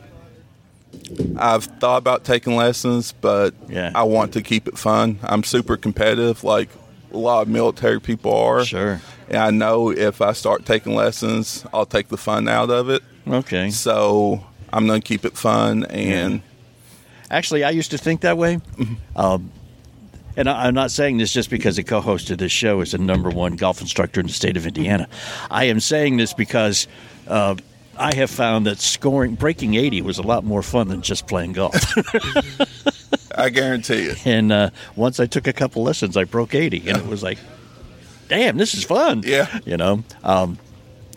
I've 1.37 1.64
thought 1.64 1.98
about 1.98 2.24
taking 2.24 2.57
lessons, 2.57 3.12
but 3.12 3.55
Yeah. 3.68 3.90
I 3.94 4.03
want 4.05 4.33
to 4.35 4.42
keep 4.42 4.68
it 4.68 4.79
fun. 4.79 5.18
I'm 5.22 5.42
super 5.44 5.76
competitive, 5.76 6.44
like 6.44 6.68
a 7.12 7.18
lot 7.18 7.42
of 7.42 7.48
military 7.48 8.00
people 8.00 8.34
are. 8.34 8.64
Sure. 8.64 9.00
And 9.28 9.36
I 9.38 9.50
know 9.50 9.90
if 9.90 10.20
I 10.20 10.32
start 10.32 10.66
taking 10.66 10.94
lessons, 10.94 11.64
I'll 11.72 11.86
take 11.86 12.08
the 12.08 12.16
fun 12.16 12.48
out 12.48 12.70
of 12.70 12.88
it. 12.90 13.02
Okay. 13.26 13.70
So 13.70 14.44
I'm 14.72 14.86
going 14.86 15.00
to 15.00 15.06
keep 15.06 15.24
it 15.24 15.36
fun 15.36 15.84
and. 15.86 16.42
Actually, 17.30 17.62
I 17.62 17.70
used 17.70 17.92
to 17.92 17.98
think 17.98 18.22
that 18.22 18.36
way. 18.36 18.60
Um, 19.14 19.52
and 20.36 20.48
I, 20.48 20.66
I'm 20.66 20.74
not 20.74 20.90
saying 20.90 21.18
this 21.18 21.32
just 21.32 21.50
because 21.50 21.76
the 21.76 21.84
co-host 21.84 22.30
of 22.30 22.38
this 22.38 22.52
show 22.52 22.80
is 22.80 22.92
the 22.92 22.98
number 22.98 23.30
one 23.30 23.56
golf 23.56 23.80
instructor 23.80 24.20
in 24.20 24.26
the 24.26 24.32
state 24.32 24.56
of 24.56 24.66
Indiana. 24.66 25.08
I 25.50 25.64
am 25.64 25.80
saying 25.80 26.16
this 26.16 26.32
because 26.32 26.88
uh, 27.28 27.56
I 28.00 28.14
have 28.14 28.30
found 28.30 28.66
that 28.66 28.78
scoring, 28.80 29.34
breaking 29.34 29.74
80 29.74 30.02
was 30.02 30.18
a 30.18 30.22
lot 30.22 30.42
more 30.42 30.62
fun 30.62 30.88
than 30.88 31.02
just 31.02 31.26
playing 31.26 31.52
golf. 31.52 31.74
I 33.36 33.50
guarantee 33.50 34.04
it. 34.04 34.26
and 34.26 34.50
uh, 34.52 34.70
once 34.96 35.20
I 35.20 35.26
took 35.26 35.46
a 35.46 35.52
couple 35.52 35.82
lessons, 35.82 36.16
I 36.16 36.24
broke 36.24 36.54
80, 36.54 36.88
and 36.88 36.98
it 36.98 37.06
was 37.06 37.22
like, 37.22 37.38
damn, 38.28 38.56
this 38.56 38.74
is 38.74 38.84
fun. 38.84 39.22
Yeah. 39.24 39.58
You 39.64 39.76
know? 39.76 40.02
Um, 40.24 40.58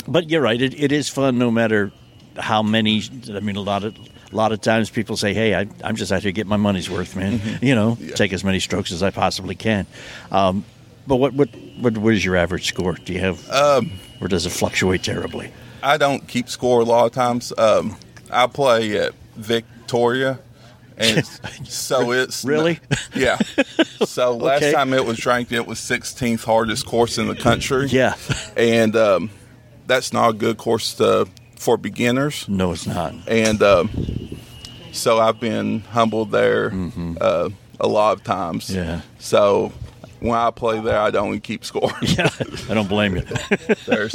but 0.08 0.30
you're 0.30 0.42
right. 0.42 0.62
It, 0.62 0.80
it 0.80 0.92
is 0.92 1.10
fun 1.10 1.38
no 1.38 1.50
matter 1.50 1.92
how 2.38 2.62
many. 2.62 3.02
I 3.34 3.40
mean, 3.40 3.56
a 3.56 3.62
lot 3.62 3.84
of. 3.84 3.96
A 3.96 4.36
lot 4.36 4.52
of 4.52 4.62
times 4.62 4.90
people 4.90 5.16
say, 5.16 5.32
"Hey, 5.36 5.54
I, 5.54 5.68
I'm 5.84 5.96
just 5.96 6.12
out 6.12 6.24
here 6.24 6.30
to 6.30 6.34
get 6.34 6.48
my 6.48 6.58
money's 6.58 6.90
worth, 6.90 7.16
man. 7.16 7.40
You 7.62 7.76
know, 7.76 8.00
take 8.16 8.34
as 8.34 8.44
many 8.44 8.60
strokes 8.60 8.92
as 8.92 9.04
I 9.04 9.12
possibly 9.12 9.54
can." 9.54 9.86
Um, 10.32 10.66
but 11.06 11.18
what, 11.18 11.34
what 11.34 11.50
what 11.78 11.96
what 12.00 12.14
is 12.16 12.26
your 12.26 12.36
average 12.36 12.66
score? 12.66 12.94
Do 12.94 13.14
you 13.14 13.20
have, 13.20 13.48
Um, 13.52 13.92
or 14.20 14.28
does 14.28 14.48
it 14.48 14.50
fluctuate 14.50 15.04
terribly? 15.04 15.52
I 15.84 15.98
don't 15.98 16.28
keep 16.28 16.50
score 16.50 16.82
a 16.82 16.86
lot 16.86 17.06
of 17.06 17.12
times. 17.12 17.52
Um, 17.58 17.98
I 18.32 18.48
play 18.48 18.98
at 18.98 19.14
Victoria, 19.36 20.40
and 20.98 21.26
so 21.66 22.12
it's 22.12 22.44
Really? 22.46 22.80
yeah. 23.16 23.38
So 24.06 24.36
last 24.36 24.64
Okay. 24.64 24.74
time 24.74 24.92
it 24.94 25.06
was 25.06 25.26
ranked, 25.26 25.52
it 25.54 25.66
was 25.66 25.80
16th 25.80 26.44
hardest 26.44 26.86
course 26.86 27.18
in 27.18 27.28
the 27.28 27.36
country. 27.36 27.88
Yeah. 27.88 28.16
and 28.58 28.96
um, 28.98 29.30
that's 29.88 30.12
not 30.12 30.30
a 30.30 30.34
good 30.34 30.58
course 30.58 30.96
to, 30.96 31.28
for 31.58 31.78
beginners. 31.78 32.46
No, 32.50 32.74
it's 32.74 32.86
not. 32.86 33.14
And 33.28 33.64
um, 33.64 34.38
so 34.92 35.20
I've 35.20 35.40
been 35.40 35.82
humbled 35.82 36.32
there 36.32 36.74
uh, 37.22 37.50
a 37.80 37.88
lot 37.88 38.18
of 38.18 38.24
times. 38.26 38.68
Mm-hmm. 38.70 38.78
Yeah. 38.90 39.02
So 39.20 39.72
when 40.20 40.38
I 40.38 40.52
play 40.52 40.80
there, 40.82 41.00
I 41.00 41.10
don't 41.12 41.40
keep 41.40 41.64
score. 41.64 41.92
Yeah, 42.02 42.30
I 42.70 42.74
don't 42.74 42.90
blame 42.90 43.16
you. 43.16 43.24
There's 43.86 44.14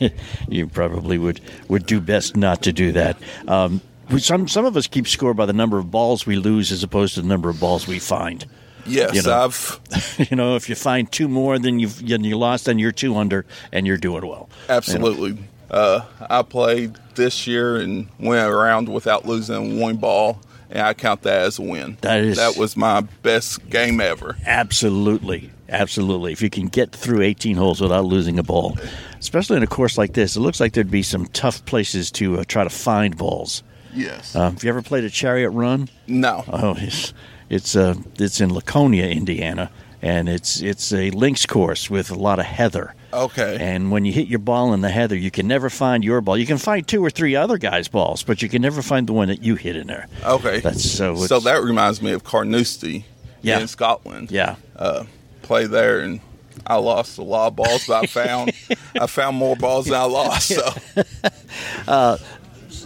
you 0.48 0.66
probably 0.66 1.18
would 1.18 1.40
would 1.68 1.86
do 1.86 2.00
best 2.00 2.36
not 2.36 2.62
to 2.62 2.72
do 2.72 2.92
that. 2.92 3.16
Um, 3.48 3.80
we- 4.10 4.20
some 4.20 4.48
some 4.48 4.64
of 4.64 4.76
us 4.76 4.86
keep 4.86 5.06
score 5.08 5.34
by 5.34 5.46
the 5.46 5.52
number 5.52 5.78
of 5.78 5.90
balls 5.90 6.26
we 6.26 6.36
lose 6.36 6.72
as 6.72 6.82
opposed 6.82 7.14
to 7.14 7.22
the 7.22 7.28
number 7.28 7.48
of 7.48 7.58
balls 7.60 7.86
we 7.86 7.98
find. 7.98 8.44
yes, 8.86 9.14
You 9.14 9.22
know. 9.22 9.32
I've 9.44 10.26
you 10.30 10.36
know, 10.36 10.56
if 10.56 10.68
you 10.68 10.74
find 10.74 11.10
two 11.10 11.28
more 11.28 11.58
than 11.58 11.78
you've 11.78 12.06
than 12.06 12.24
you 12.24 12.36
lost, 12.38 12.64
then 12.66 12.78
you're 12.78 12.92
two 12.92 13.16
under, 13.16 13.44
and 13.72 13.86
you're 13.86 13.96
doing 13.98 14.26
well. 14.26 14.48
absolutely. 14.68 15.38
Uh, 15.70 16.04
I 16.28 16.42
played 16.42 16.96
this 17.14 17.46
year 17.46 17.76
and 17.76 18.06
went 18.20 18.46
around 18.46 18.90
without 18.90 19.24
losing 19.26 19.80
one 19.80 19.96
ball, 19.96 20.38
and 20.68 20.82
I 20.82 20.92
count 20.92 21.22
that 21.22 21.42
as 21.42 21.58
a 21.58 21.62
win. 21.62 21.96
That 22.02 22.20
is- 22.20 22.36
that 22.36 22.58
was 22.58 22.76
my 22.76 23.00
best 23.22 23.70
game 23.70 23.98
ever. 24.00 24.36
Absolutely, 24.44 25.50
absolutely. 25.72 26.32
If 26.32 26.42
you 26.42 26.50
can 26.50 26.68
get 26.68 26.92
through 26.92 27.22
18 27.22 27.56
holes 27.56 27.80
without 27.80 28.04
losing 28.04 28.38
a 28.38 28.42
ball, 28.42 28.76
especially 29.18 29.56
in 29.56 29.62
a 29.62 29.66
course 29.66 29.98
like 29.98 30.12
this, 30.12 30.36
it 30.36 30.40
looks 30.40 30.60
like 30.60 30.72
there'd 30.74 30.90
be 30.90 31.02
some 31.02 31.26
tough 31.26 31.64
places 31.64 32.10
to 32.12 32.38
uh, 32.38 32.44
try 32.46 32.62
to 32.64 32.70
find 32.70 33.16
balls. 33.16 33.62
Yes. 33.94 34.34
Uh, 34.36 34.50
have 34.50 34.62
you 34.64 34.70
ever 34.70 34.82
played 34.82 35.04
a 35.04 35.10
chariot 35.10 35.50
run? 35.50 35.88
no. 36.06 36.44
Oh, 36.50 36.74
it's 36.78 37.12
it's 37.50 37.76
uh, 37.76 37.94
it's 38.18 38.40
in 38.40 38.54
Laconia, 38.54 39.06
Indiana, 39.08 39.70
and 40.00 40.28
it's 40.28 40.62
it's 40.62 40.92
a 40.94 41.10
links 41.10 41.44
course 41.44 41.90
with 41.90 42.10
a 42.10 42.14
lot 42.14 42.38
of 42.38 42.46
heather. 42.46 42.94
Okay. 43.12 43.58
And 43.60 43.90
when 43.90 44.06
you 44.06 44.12
hit 44.12 44.28
your 44.28 44.38
ball 44.38 44.72
in 44.72 44.80
the 44.80 44.88
heather, 44.88 45.14
you 45.14 45.30
can 45.30 45.46
never 45.46 45.68
find 45.68 46.02
your 46.02 46.22
ball. 46.22 46.38
You 46.38 46.46
can 46.46 46.56
find 46.56 46.88
two 46.88 47.04
or 47.04 47.10
three 47.10 47.36
other 47.36 47.58
guys' 47.58 47.86
balls, 47.88 48.22
but 48.22 48.40
you 48.40 48.48
can 48.48 48.62
never 48.62 48.80
find 48.80 49.06
the 49.06 49.12
one 49.12 49.28
that 49.28 49.42
you 49.42 49.54
hit 49.56 49.76
in 49.76 49.86
there. 49.88 50.06
Okay. 50.24 50.60
That's 50.60 50.82
so. 50.90 51.14
so 51.16 51.38
that 51.40 51.62
reminds 51.62 52.00
me 52.00 52.12
of 52.12 52.24
Carnoustie 52.24 53.04
Yeah. 53.42 53.60
in 53.60 53.68
Scotland. 53.68 54.30
Yeah. 54.30 54.56
Uh, 54.74 55.04
play 55.42 55.66
there 55.66 56.00
and 56.00 56.20
I 56.66 56.76
lost 56.76 57.18
a 57.18 57.22
lot 57.22 57.48
of 57.48 57.56
balls, 57.56 57.86
but 57.86 58.04
I 58.04 58.06
found 58.06 58.52
I 59.00 59.06
found 59.06 59.36
more 59.36 59.56
balls 59.56 59.86
than 59.86 59.94
I 59.94 60.04
lost. 60.04 60.48
So 60.48 62.18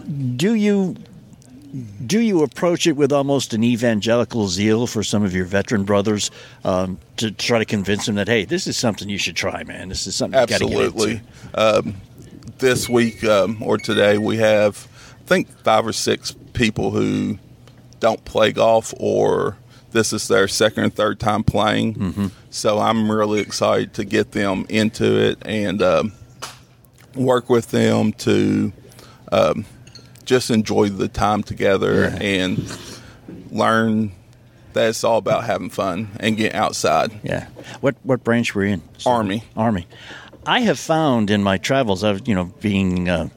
do 0.36 0.54
you 0.54 0.96
do 2.06 2.20
you 2.20 2.42
approach 2.42 2.86
it 2.86 2.92
with 2.92 3.12
almost 3.12 3.52
an 3.52 3.62
evangelical 3.62 4.48
zeal 4.48 4.86
for 4.86 5.02
some 5.02 5.24
of 5.24 5.34
your 5.34 5.44
veteran 5.44 5.84
brothers 5.84 6.30
um, 6.64 6.98
to 7.18 7.30
try 7.30 7.58
to 7.58 7.64
convince 7.64 8.06
them 8.06 8.14
that 8.14 8.28
hey, 8.28 8.44
this 8.44 8.66
is 8.66 8.76
something 8.76 9.08
you 9.08 9.18
should 9.18 9.36
try, 9.36 9.62
man. 9.64 9.88
This 9.88 10.06
is 10.06 10.14
something 10.14 10.40
you 10.40 10.46
get 10.46 10.62
absolutely. 10.62 11.20
Um, 11.54 11.96
this 12.58 12.88
week 12.88 13.22
um, 13.24 13.62
or 13.62 13.76
today 13.76 14.16
we 14.16 14.38
have 14.38 14.88
I 15.20 15.28
think 15.28 15.48
five 15.64 15.86
or 15.86 15.92
six 15.92 16.34
people 16.54 16.90
who 16.92 17.38
don't 18.00 18.24
play 18.24 18.52
golf 18.52 18.94
or 18.98 19.58
this 19.96 20.12
is 20.12 20.28
their 20.28 20.46
second 20.46 20.84
or 20.84 20.90
third 20.90 21.18
time 21.18 21.42
playing. 21.42 21.94
Mm-hmm. 21.94 22.26
So 22.50 22.78
I'm 22.78 23.10
really 23.10 23.40
excited 23.40 23.94
to 23.94 24.04
get 24.04 24.32
them 24.32 24.66
into 24.68 25.18
it 25.18 25.38
and 25.46 25.80
um, 25.82 26.12
work 27.14 27.48
with 27.48 27.70
them 27.70 28.12
to 28.12 28.72
um, 29.32 29.64
just 30.26 30.50
enjoy 30.50 30.90
the 30.90 31.08
time 31.08 31.42
together 31.42 32.02
Yeah. 32.02 32.22
and 32.22 32.78
learn 33.50 34.12
that 34.74 34.90
it's 34.90 35.02
all 35.04 35.16
about 35.18 35.44
having 35.44 35.70
fun 35.70 36.08
and 36.20 36.36
getting 36.36 36.56
outside. 36.56 37.10
Yeah. 37.22 37.48
What 37.80 37.94
what 38.02 38.22
branch 38.22 38.54
were 38.54 38.64
you 38.66 38.74
in? 38.74 38.82
Army. 39.06 39.42
Army. 39.56 39.86
I 40.44 40.60
have 40.60 40.78
found 40.78 41.30
in 41.30 41.42
my 41.42 41.56
travels, 41.58 42.04
I've 42.04 42.28
you 42.28 42.34
know 42.34 42.52
being 42.60 43.08
uh, 43.08 43.28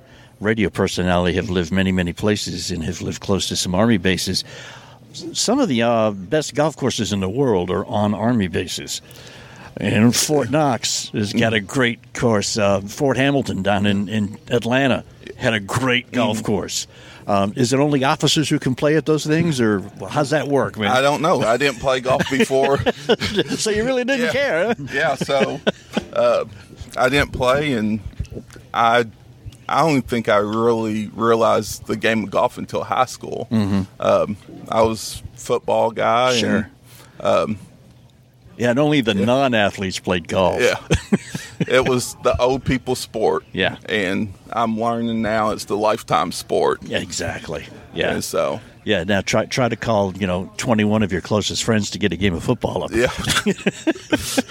radio 0.41 0.70
personality, 0.70 1.36
have 1.38 1.49
lived 1.49 1.72
many 1.72 1.91
many 1.93 2.12
places 2.14 2.70
and 2.72 2.84
have 2.84 3.01
lived 3.01 3.22
close 3.22 3.47
to 3.47 3.55
some 3.55 3.74
army 3.74 3.97
bases. 3.97 4.43
Some 5.14 5.60
of 5.60 5.68
the 5.70 5.82
uh, 5.84 6.12
best 6.12 6.53
golf 6.55 6.76
courses 6.78 7.12
in 7.14 7.20
the 7.20 7.30
world 7.30 7.70
are 7.72 7.86
on 7.86 8.14
army 8.14 8.47
bases. 8.47 9.01
And 9.78 10.14
Fort 10.16 10.49
Knox 10.49 11.10
has 11.10 11.32
got 11.34 11.53
a 11.53 11.60
great 11.62 12.14
course. 12.14 12.57
Uh, 12.57 12.82
Fort 12.82 13.16
Hamilton 13.18 13.64
down 13.64 13.86
in, 13.86 14.10
in 14.10 14.38
Atlanta 14.49 15.03
had 15.38 15.53
a 15.53 15.60
great 15.60 16.12
golf 16.12 16.43
course. 16.43 16.86
Um, 17.28 17.53
is 17.55 17.72
it 17.74 17.80
only 17.80 18.03
officers 18.03 18.49
who 18.49 18.60
can 18.60 18.76
play 18.76 18.95
at 18.97 19.05
those 19.05 19.26
things, 19.26 19.62
or 19.62 19.82
how's 20.10 20.32
that 20.32 20.47
work, 20.47 20.78
man? 20.78 20.91
I 20.91 21.01
don't 21.01 21.22
know. 21.22 21.41
I 21.41 21.57
didn't 21.57 21.80
play 21.80 22.01
golf 22.01 22.30
before. 22.30 22.80
so 23.55 23.70
you 23.70 23.86
really 23.86 24.03
didn't 24.03 24.26
Yeah. 24.26 24.32
care, 24.32 24.66
huh? 24.68 24.76
yeah, 24.91 25.16
so 25.16 25.62
uh, 26.12 26.45
I 26.97 27.07
didn't 27.10 27.32
play, 27.32 27.74
and 27.74 27.99
I 28.74 29.05
I 29.70 29.82
don't 29.82 30.01
think 30.01 30.30
I 30.30 30.38
really 30.38 31.07
realized 31.07 31.86
the 31.88 31.95
game 31.95 32.24
of 32.26 32.32
golf 32.32 32.57
until 32.57 32.84
high 32.84 33.05
school. 33.05 33.47
Um, 33.51 34.38
I 34.70 34.82
was 34.82 35.22
football 35.36 35.91
guy. 35.91 36.36
Sure. 36.38 36.70
Yeah, 38.57 38.72
and 38.72 38.80
only 38.80 38.99
the 38.99 39.13
non-athletes 39.13 39.99
played 39.99 40.28
golf. 40.28 40.61
Yeah. 40.61 40.76
it 41.61 41.88
was 41.88 42.15
the 42.24 42.36
old 42.41 42.65
people 42.65 42.95
sport. 42.95 43.45
Yeah. 43.53 43.78
And 43.86 44.34
I'm 44.51 44.78
learning 44.78 45.22
now 45.22 45.51
it's 45.51 45.63
the 45.63 45.78
lifetime 45.78 46.34
sport. 46.34 46.84
Yeah, 46.84 46.97
exactly. 46.99 47.65
Yeah, 47.93 48.15
And 48.15 48.24
so, 48.24 48.59
yeah. 48.84 49.05
Now 49.05 49.22
try 49.22 49.45
try 49.45 49.70
to 49.70 49.78
call 49.78 50.13
you 50.17 50.28
know 50.28 50.51
twenty 50.57 50.84
one 50.84 51.03
of 51.03 51.11
your 51.13 51.22
closest 51.22 51.63
friends 51.63 51.89
to 51.91 51.99
get 51.99 52.11
a 52.11 52.17
game 52.17 52.34
of 52.34 52.43
football 52.43 52.84
up. 52.84 52.91
yeah. 52.91 53.11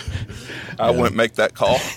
I 0.79 0.91
wouldn't 0.91 1.17
make 1.17 1.35
that 1.35 1.55
call. 1.55 1.79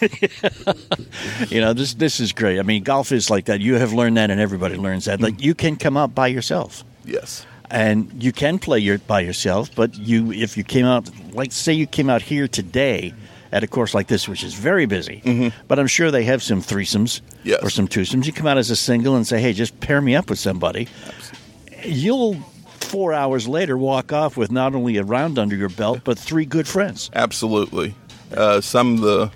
You 1.50 1.60
know 1.62 1.74
this 1.74 1.94
this 1.96 2.20
is 2.20 2.32
great. 2.34 2.60
I 2.60 2.64
mean, 2.64 2.84
golf 2.84 3.12
is 3.12 3.30
like 3.30 3.46
that. 3.46 3.60
You 3.62 3.76
have 3.76 3.94
learned 3.94 4.18
that, 4.18 4.30
and 4.32 4.40
everybody 4.40 4.76
learns 4.76 5.06
that. 5.06 5.20
Like 5.22 5.42
you 5.42 5.54
can 5.56 5.76
come 5.76 5.98
out 5.98 6.14
by 6.16 6.28
yourself, 6.28 6.84
yes. 7.06 7.46
and 7.70 8.12
you 8.22 8.32
can 8.32 8.60
play 8.60 8.80
your 8.80 8.98
by 9.00 9.20
yourself. 9.22 9.70
But 9.76 9.98
you, 9.98 10.32
if 10.32 10.58
you 10.58 10.64
came 10.64 10.86
out, 10.86 11.10
like 11.34 11.52
say 11.52 11.74
you 11.74 11.88
came 11.88 12.10
out 12.10 12.22
here 12.22 12.48
today 12.48 13.14
at 13.52 13.64
a 13.64 13.68
course 13.68 13.94
like 13.94 14.08
this, 14.08 14.28
which 14.30 14.44
is 14.44 14.54
very 14.54 14.86
busy, 14.86 15.22
mm-hmm. 15.26 15.50
but 15.68 15.78
I'm 15.80 15.88
sure 15.88 16.10
they 16.12 16.24
have 16.24 16.42
some 16.42 16.62
threesomes 16.62 17.22
Yes. 17.44 17.60
or 17.64 17.70
some 17.70 17.88
twosomes. 17.88 18.26
You 18.26 18.34
come 18.34 18.48
out 18.48 18.58
as 18.58 18.70
a 18.70 18.76
single 18.76 19.16
and 19.16 19.28
say, 19.28 19.42
"Hey, 19.42 19.54
just 19.54 19.80
pair 19.80 20.00
me 20.02 20.16
up 20.16 20.30
with 20.30 20.40
somebody." 20.40 20.88
Absolutely. 21.08 21.92
You'll 21.92 22.36
four 22.80 23.14
hours 23.14 23.48
later 23.48 23.78
walk 23.78 24.12
off 24.12 24.36
with 24.38 24.52
not 24.52 24.76
only 24.76 24.98
a 24.98 25.04
round 25.04 25.40
under 25.40 25.56
your 25.56 25.70
belt, 25.70 26.02
but 26.04 26.18
three 26.20 26.46
good 26.46 26.68
friends. 26.68 27.10
Absolutely. 27.14 27.96
Uh, 28.36 28.62
some 28.62 28.96
of 28.96 29.02
the 29.02 29.32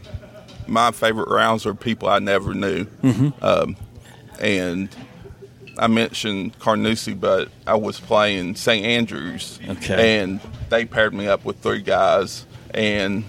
my 0.67 0.91
favorite 0.91 1.29
rounds 1.29 1.65
are 1.65 1.73
people 1.75 2.07
I 2.09 2.19
never 2.19 2.53
knew, 2.53 2.87
um, 3.41 3.75
and 4.39 4.89
I 5.77 5.87
mentioned 5.87 6.57
Carnoustie, 6.59 7.13
but 7.13 7.49
I 7.67 7.75
was 7.75 7.99
playing 7.99 8.55
St. 8.55 8.83
Andrews, 8.85 9.59
Okay. 9.67 10.19
and 10.21 10.39
they 10.69 10.85
paired 10.85 11.13
me 11.13 11.27
up 11.27 11.45
with 11.45 11.57
three 11.59 11.81
guys, 11.81 12.45
and 12.73 13.25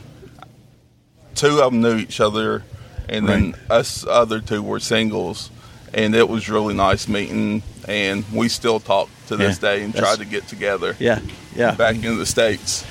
two 1.34 1.60
of 1.60 1.72
them 1.72 1.82
knew 1.82 1.96
each 1.96 2.20
other, 2.20 2.62
and 3.08 3.28
then 3.28 3.54
us 3.68 4.06
other 4.06 4.40
two 4.40 4.62
were 4.62 4.80
singles, 4.80 5.50
and 5.92 6.14
it 6.14 6.28
was 6.28 6.48
really 6.48 6.72
nice 6.74 7.06
meeting, 7.08 7.62
and 7.86 8.24
we 8.32 8.48
still 8.48 8.80
talk 8.80 9.10
to 9.26 9.36
this 9.36 9.56
Yeah, 9.62 9.74
day 9.76 9.82
and 9.82 9.94
try 9.94 10.16
to 10.16 10.24
get 10.24 10.48
together. 10.48 10.96
Yeah, 10.98 11.20
yeah. 11.54 11.72
Back 11.74 11.96
in 11.96 12.16
the 12.16 12.24
states, 12.26 12.84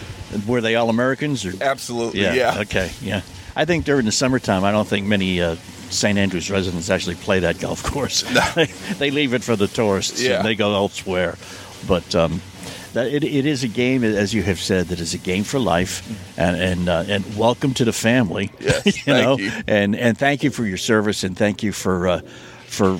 Were 0.47 0.61
they 0.61 0.75
all 0.75 0.89
Americans 0.89 1.45
or? 1.45 1.53
absolutely, 1.61 2.21
yeah. 2.21 2.59
Okay. 2.61 2.91
Yeah. 3.01 3.21
I 3.55 3.65
think 3.65 3.85
during 3.85 4.05
the 4.05 4.11
summertime, 4.11 4.63
I 4.63 4.71
don't 4.71 4.87
think 4.87 5.07
many 5.07 5.41
uh, 5.41 5.55
St. 5.89 6.17
Andrews 6.17 6.51
residents 6.51 6.89
actually 6.89 7.15
play 7.15 7.39
that 7.39 7.59
golf 7.59 7.83
course. 7.83 8.23
they 8.99 9.11
leave 9.11 9.33
it 9.33 9.43
for 9.43 9.55
the 9.55 9.67
tourists 9.67 10.21
Yeah. 10.21 10.37
and 10.37 10.45
they 10.45 10.55
go 10.55 10.73
elsewhere. 10.73 11.37
But 11.87 12.13
um, 12.15 12.41
that, 12.93 13.07
it, 13.07 13.23
it 13.23 13.45
is 13.45 13.63
a 13.63 13.67
game, 13.69 14.03
as 14.03 14.33
you 14.33 14.41
have 14.43 14.59
said, 14.59 14.87
that 14.87 14.99
is 14.99 15.13
a 15.13 15.17
game 15.19 15.43
for 15.45 15.59
life. 15.59 16.01
And 16.37 16.57
and, 16.57 16.89
uh, 16.89 17.03
and 17.07 17.37
welcome 17.37 17.73
to 17.75 17.85
the 17.85 17.93
family. 17.93 18.51
Yes, 18.59 18.85
you 18.85 18.91
thank 18.91 19.23
know, 19.23 19.37
you. 19.37 19.51
and 19.67 19.95
and 19.95 20.17
thank 20.17 20.43
you 20.43 20.49
for 20.51 20.65
your 20.65 20.77
service 20.77 21.23
and 21.23 21.37
thank 21.37 21.63
you 21.63 21.71
for 21.71 22.07
uh, 22.07 22.21
for 22.65 22.99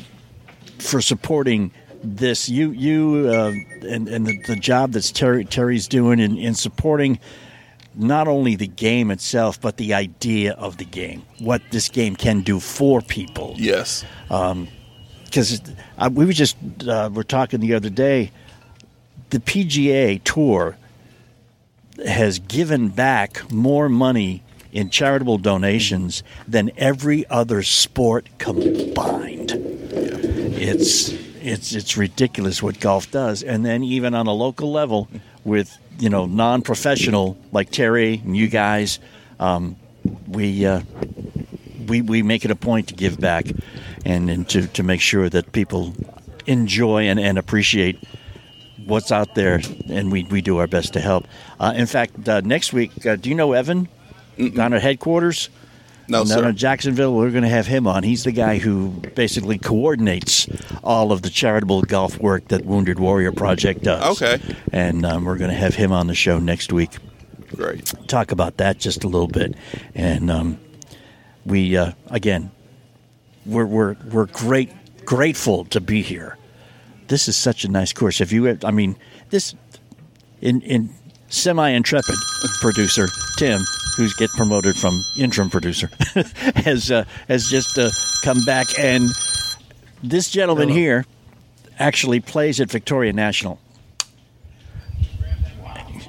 for 0.79 1.01
supporting 1.01 1.71
this. 2.05 2.49
You 2.49 2.71
you 2.71 3.29
uh, 3.29 3.53
and 3.87 4.07
and 4.07 4.25
the, 4.25 4.41
the 4.47 4.55
job 4.55 4.91
that's 4.91 5.11
Terry 5.11 5.45
Terry's 5.45 5.87
doing 5.87 6.19
in, 6.19 6.37
in 6.37 6.55
supporting 6.55 7.19
not 7.97 8.27
only 8.27 8.55
the 8.55 8.67
game 8.67 9.11
itself, 9.11 9.59
but 9.59 9.77
the 9.77 9.93
idea 9.93 10.53
of 10.53 10.77
the 10.77 10.85
game, 10.85 11.23
what 11.39 11.61
this 11.71 11.89
game 11.89 12.15
can 12.15 12.41
do 12.41 12.59
for 12.59 13.01
people. 13.01 13.55
Yes. 13.57 14.03
Because 14.27 15.61
uh, 15.97 16.09
we 16.11 16.25
were 16.25 16.33
just 16.33 16.57
uh, 16.87 17.09
were 17.11 17.23
talking 17.23 17.59
the 17.59 17.73
other 17.73 17.89
day, 17.89 18.31
the 19.29 19.39
PGA 19.39 20.21
Tour 20.23 20.77
has 22.05 22.39
given 22.39 22.89
back 22.89 23.49
more 23.51 23.87
money 23.87 24.43
in 24.71 24.89
charitable 24.89 25.37
donations 25.37 26.21
than 26.47 26.69
every 26.77 27.25
other 27.29 27.63
sport 27.63 28.27
combined. 28.37 29.53
It's 30.57 31.13
it's 31.45 31.73
it's 31.73 31.95
ridiculous 31.95 32.61
what 32.61 32.79
golf 32.79 33.11
does, 33.11 33.43
and 33.43 33.65
then 33.65 33.83
even 33.83 34.13
on 34.15 34.27
a 34.27 34.33
local 34.33 34.71
level, 34.71 35.07
with 35.43 35.77
you 35.99 36.09
know 36.09 36.25
non-professional 36.25 37.37
like 37.51 37.69
Terry 37.69 38.21
and 38.25 38.35
you 38.35 38.47
guys, 38.47 38.99
um, 39.39 39.75
we 40.27 40.65
uh, 40.65 40.81
we 41.87 42.01
we 42.01 42.23
make 42.23 42.45
it 42.45 42.51
a 42.51 42.55
point 42.55 42.87
to 42.89 42.95
give 42.95 43.19
back, 43.19 43.45
and, 44.05 44.29
and 44.29 44.49
to 44.49 44.67
to 44.67 44.83
make 44.83 45.01
sure 45.01 45.29
that 45.29 45.51
people 45.51 45.93
enjoy 46.47 47.03
and, 47.03 47.19
and 47.19 47.37
appreciate 47.37 48.03
what's 48.85 49.11
out 49.11 49.35
there, 49.35 49.61
and 49.89 50.11
we, 50.11 50.23
we 50.25 50.41
do 50.41 50.57
our 50.57 50.67
best 50.67 50.93
to 50.93 50.99
help. 50.99 51.27
Uh, 51.59 51.73
in 51.75 51.87
fact, 51.87 52.27
uh, 52.29 52.41
next 52.41 52.71
week, 52.71 53.05
uh, 53.05 53.15
do 53.15 53.29
you 53.29 53.35
know 53.35 53.53
Evan 53.53 53.87
down 54.53 54.73
at 54.73 54.81
headquarters? 54.81 55.49
No, 56.07 56.19
no, 56.19 56.25
sir. 56.25 56.49
in 56.49 56.55
Jacksonville, 56.55 57.15
we're 57.15 57.31
going 57.31 57.43
to 57.43 57.49
have 57.49 57.67
him 57.67 57.87
on. 57.87 58.03
He's 58.03 58.23
the 58.23 58.31
guy 58.31 58.57
who 58.57 58.89
basically 59.15 59.57
coordinates 59.57 60.47
all 60.83 61.11
of 61.11 61.23
the 61.23 61.29
charitable 61.29 61.81
golf 61.83 62.19
work 62.19 62.47
that 62.49 62.65
Wounded 62.65 62.99
Warrior 62.99 63.31
Project 63.31 63.83
does. 63.83 64.21
Okay. 64.21 64.39
And 64.71 65.05
um, 65.05 65.25
we're 65.25 65.37
going 65.37 65.49
to 65.49 65.57
have 65.57 65.75
him 65.75 65.91
on 65.91 66.07
the 66.07 66.15
show 66.15 66.37
next 66.37 66.71
week. 66.71 66.91
Great. 67.55 67.93
Talk 68.07 68.31
about 68.31 68.57
that 68.57 68.77
just 68.77 69.03
a 69.03 69.07
little 69.07 69.27
bit. 69.27 69.55
And 69.95 70.29
um, 70.29 70.59
we, 71.45 71.75
uh, 71.75 71.93
again, 72.07 72.51
we're, 73.45 73.65
we're, 73.65 73.95
we're 74.11 74.25
great, 74.27 74.71
grateful 75.05 75.65
to 75.65 75.81
be 75.81 76.01
here. 76.01 76.37
This 77.07 77.27
is 77.27 77.37
such 77.37 77.63
a 77.63 77.67
nice 77.67 77.93
course. 77.93 78.19
Have 78.19 78.31
you, 78.31 78.57
I 78.63 78.71
mean, 78.71 78.95
this, 79.29 79.55
in, 80.41 80.61
in 80.61 80.89
semi 81.29 81.69
intrepid 81.69 82.15
producer 82.61 83.07
Tim, 83.37 83.61
who's 83.95 84.13
get 84.13 84.29
promoted 84.31 84.75
from 84.75 85.01
interim 85.17 85.49
producer, 85.49 85.89
has 86.55 86.91
uh, 86.91 87.05
has 87.27 87.49
just 87.49 87.77
uh, 87.77 87.89
come 88.23 88.43
back, 88.45 88.67
and 88.79 89.09
this 90.03 90.29
gentleman 90.29 90.69
here 90.69 91.05
actually 91.79 92.19
plays 92.19 92.59
at 92.61 92.69
Victoria 92.69 93.13
National. 93.13 93.59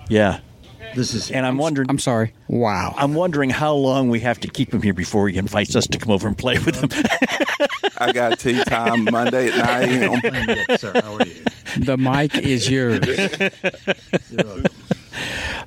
Yeah, 0.09 0.39
This 0.95 1.15
is 1.15 1.31
and 1.33 1.45
I'm 1.45 1.59
wondering. 1.59 1.89
I'm 1.91 1.99
sorry. 1.99 2.33
Wow. 2.47 2.95
I'm 2.97 3.15
wondering 3.15 3.51
how 3.51 3.75
long 3.75 4.09
we 4.09 4.21
have 4.21 4.39
to 4.41 4.49
keep 4.49 4.73
him 4.73 4.81
here 4.83 4.95
before 4.95 5.29
he 5.29 5.37
invites 5.37 5.75
us 5.75 5.87
to 5.89 5.99
come 5.99 6.13
over 6.13 6.29
and 6.29 6.39
play 6.39 6.59
with 6.59 6.77
him. 6.81 6.91
I 7.99 8.13
got 8.13 8.39
tee 8.39 8.63
time 8.65 9.05
Monday 9.05 9.49
at 9.49 9.89
9 9.89 10.03
a.m. 10.03 10.21
Yes, 10.69 10.81
sir. 10.81 10.93
How 10.95 11.15
are 11.15 11.27
you? 11.27 11.43
The 11.79 11.97
mic 11.97 12.37
is 12.37 12.71
yours. 12.71 13.01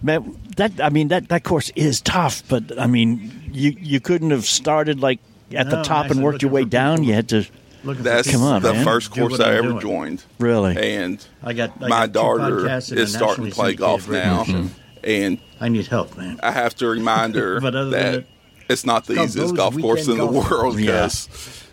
Man, 0.02 0.38
that 0.58 0.80
I 0.82 0.89
mean 0.89 1.10
that 1.10 1.30
that 1.30 1.43
course 1.43 1.72
is 1.76 2.00
tough, 2.02 2.43
but 2.47 2.80
I 2.80 2.88
mean 2.88 3.32
you 3.52 3.76
you 3.80 4.00
couldn't 4.00 4.32
have 4.32 4.45
started 4.45 5.02
like 5.02 5.20
at 5.54 5.70
the 5.70 5.82
top 5.84 6.10
and 6.12 6.24
worked 6.24 6.41
your 6.41 6.52
way 6.52 6.64
down. 6.64 7.04
You 7.04 7.14
had 7.14 7.28
to 7.30 7.45
Looking 7.84 8.04
That's 8.04 8.30
Come 8.30 8.43
on, 8.43 8.62
the 8.62 8.74
man. 8.74 8.84
first 8.84 9.10
course 9.12 9.39
I 9.39 9.52
I'm 9.52 9.58
ever 9.58 9.68
doing. 9.70 9.80
joined. 9.82 10.24
really. 10.38 10.76
And 10.78 11.26
I 11.41 11.54
got 11.54 11.72
I 11.82 11.88
my 11.88 11.89
got 11.89 12.06
two 12.08 12.12
daughter 12.12 12.56
podcasts 12.62 12.89
and 12.91 13.00
a 13.00 13.04
is 13.04 13.14
starting 13.14 13.45
to 13.45 13.52
play 13.52 13.74
golf 13.76 14.08
now. 14.10 14.39
radio 14.43 14.64
show. 14.64 14.70
And 15.06 15.39
I 15.62 15.70
need 15.70 15.88
help, 15.88 16.18
man. 16.18 16.39
I 16.43 16.52
have 16.52 16.76
to 16.76 16.88
remind 16.88 17.36
her 17.36 17.60
But 17.62 17.76
other 17.76 17.89
than 17.89 17.91
that 17.91 18.12
that, 18.12 18.26
it's 18.70 18.86
not 18.86 19.06
the 19.06 19.16
called 19.16 19.30
easiest 19.30 19.56
golf 19.56 19.78
course 19.80 20.08
in 20.08 20.14
Weekend 20.16 20.30
the 20.30 20.34
Golf. 20.34 20.52
world 20.52 20.80
Yeah. 20.80 21.10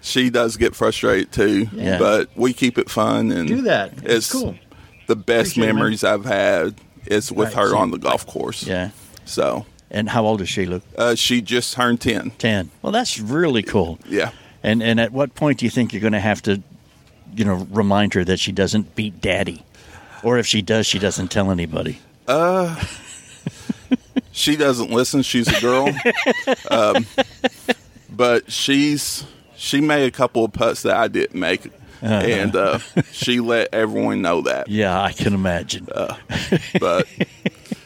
she 0.01 0.31
does 0.31 0.57
get 0.57 0.74
frustrated 0.77 1.33
too. 1.33 1.68
Yeah. 1.72 1.99
But 1.99 2.31
we 2.37 2.53
keep 2.53 2.79
it 2.79 2.89
fun 2.89 3.33
and 3.33 3.49
Do 3.49 3.62
that. 3.62 3.93
It's 4.05 4.05
It's 4.05 4.33
cool. 4.33 4.55
The 5.09 5.16
best 5.16 5.53
Appreciate 5.53 5.62
it, 5.64 5.66
memories 5.74 6.05
I've 6.05 6.24
had 6.24 6.77
is 7.09 7.31
with 7.33 7.55
Right, 7.55 7.63
her 7.65 7.71
see. 7.71 7.77
on 7.77 7.91
the 7.91 7.99
golf 7.99 8.27
course. 8.27 8.67
Yeah. 8.67 8.91
So 9.25 9.67
And 9.91 10.09
how 10.11 10.25
old 10.25 10.41
is 10.41 10.49
she, 10.49 10.67
Luke? 10.67 10.83
uh, 10.99 11.15
she 11.15 11.41
just 11.41 11.75
turned 11.75 12.01
ten. 12.01 12.31
Ten. 12.39 12.71
Well, 12.83 12.93
that's 12.93 13.19
really 13.19 13.63
cool. 13.63 13.99
Yeah. 14.09 14.31
And 14.63 14.83
and 14.83 14.99
at 15.01 15.13
what 15.13 15.35
point 15.35 15.59
do 15.59 15.65
you 15.67 15.71
think 15.71 15.93
you're 15.93 16.01
going 16.01 16.13
to 16.13 16.21
have 16.21 16.43
to, 16.43 16.63
you 17.35 17.45
know, 17.45 17.67
remind 17.71 18.15
her 18.15 18.25
that 18.25 18.39
she 18.41 18.53
doesn't 18.53 18.95
beat 18.97 19.21
Daddy, 19.21 19.63
or 20.23 20.39
if 20.39 20.47
she 20.47 20.63
does, 20.63 20.87
she 20.87 20.99
doesn't 20.99 21.29
tell 21.29 21.51
anybody? 21.51 21.99
Uh. 22.27 22.75
she 24.33 24.57
doesn't 24.57 24.91
listen. 24.91 25.23
She's 25.23 25.47
a 25.49 25.61
girl, 25.61 25.89
um, 26.71 27.07
but 28.11 28.51
she's 28.51 29.25
she 29.57 29.81
made 29.81 30.07
a 30.07 30.11
couple 30.11 30.45
of 30.45 30.53
putts 30.53 30.83
that 30.83 30.97
I 30.97 31.09
didn't 31.09 31.39
make, 31.39 31.71
and 32.03 32.55
uh, 32.57 32.79
she 33.13 33.41
let 33.41 33.73
everyone 33.73 34.23
know 34.23 34.43
that. 34.43 34.69
Yeah, 34.69 35.01
I 35.01 35.13
can 35.13 35.35
imagine. 35.35 35.89
But 36.81 37.07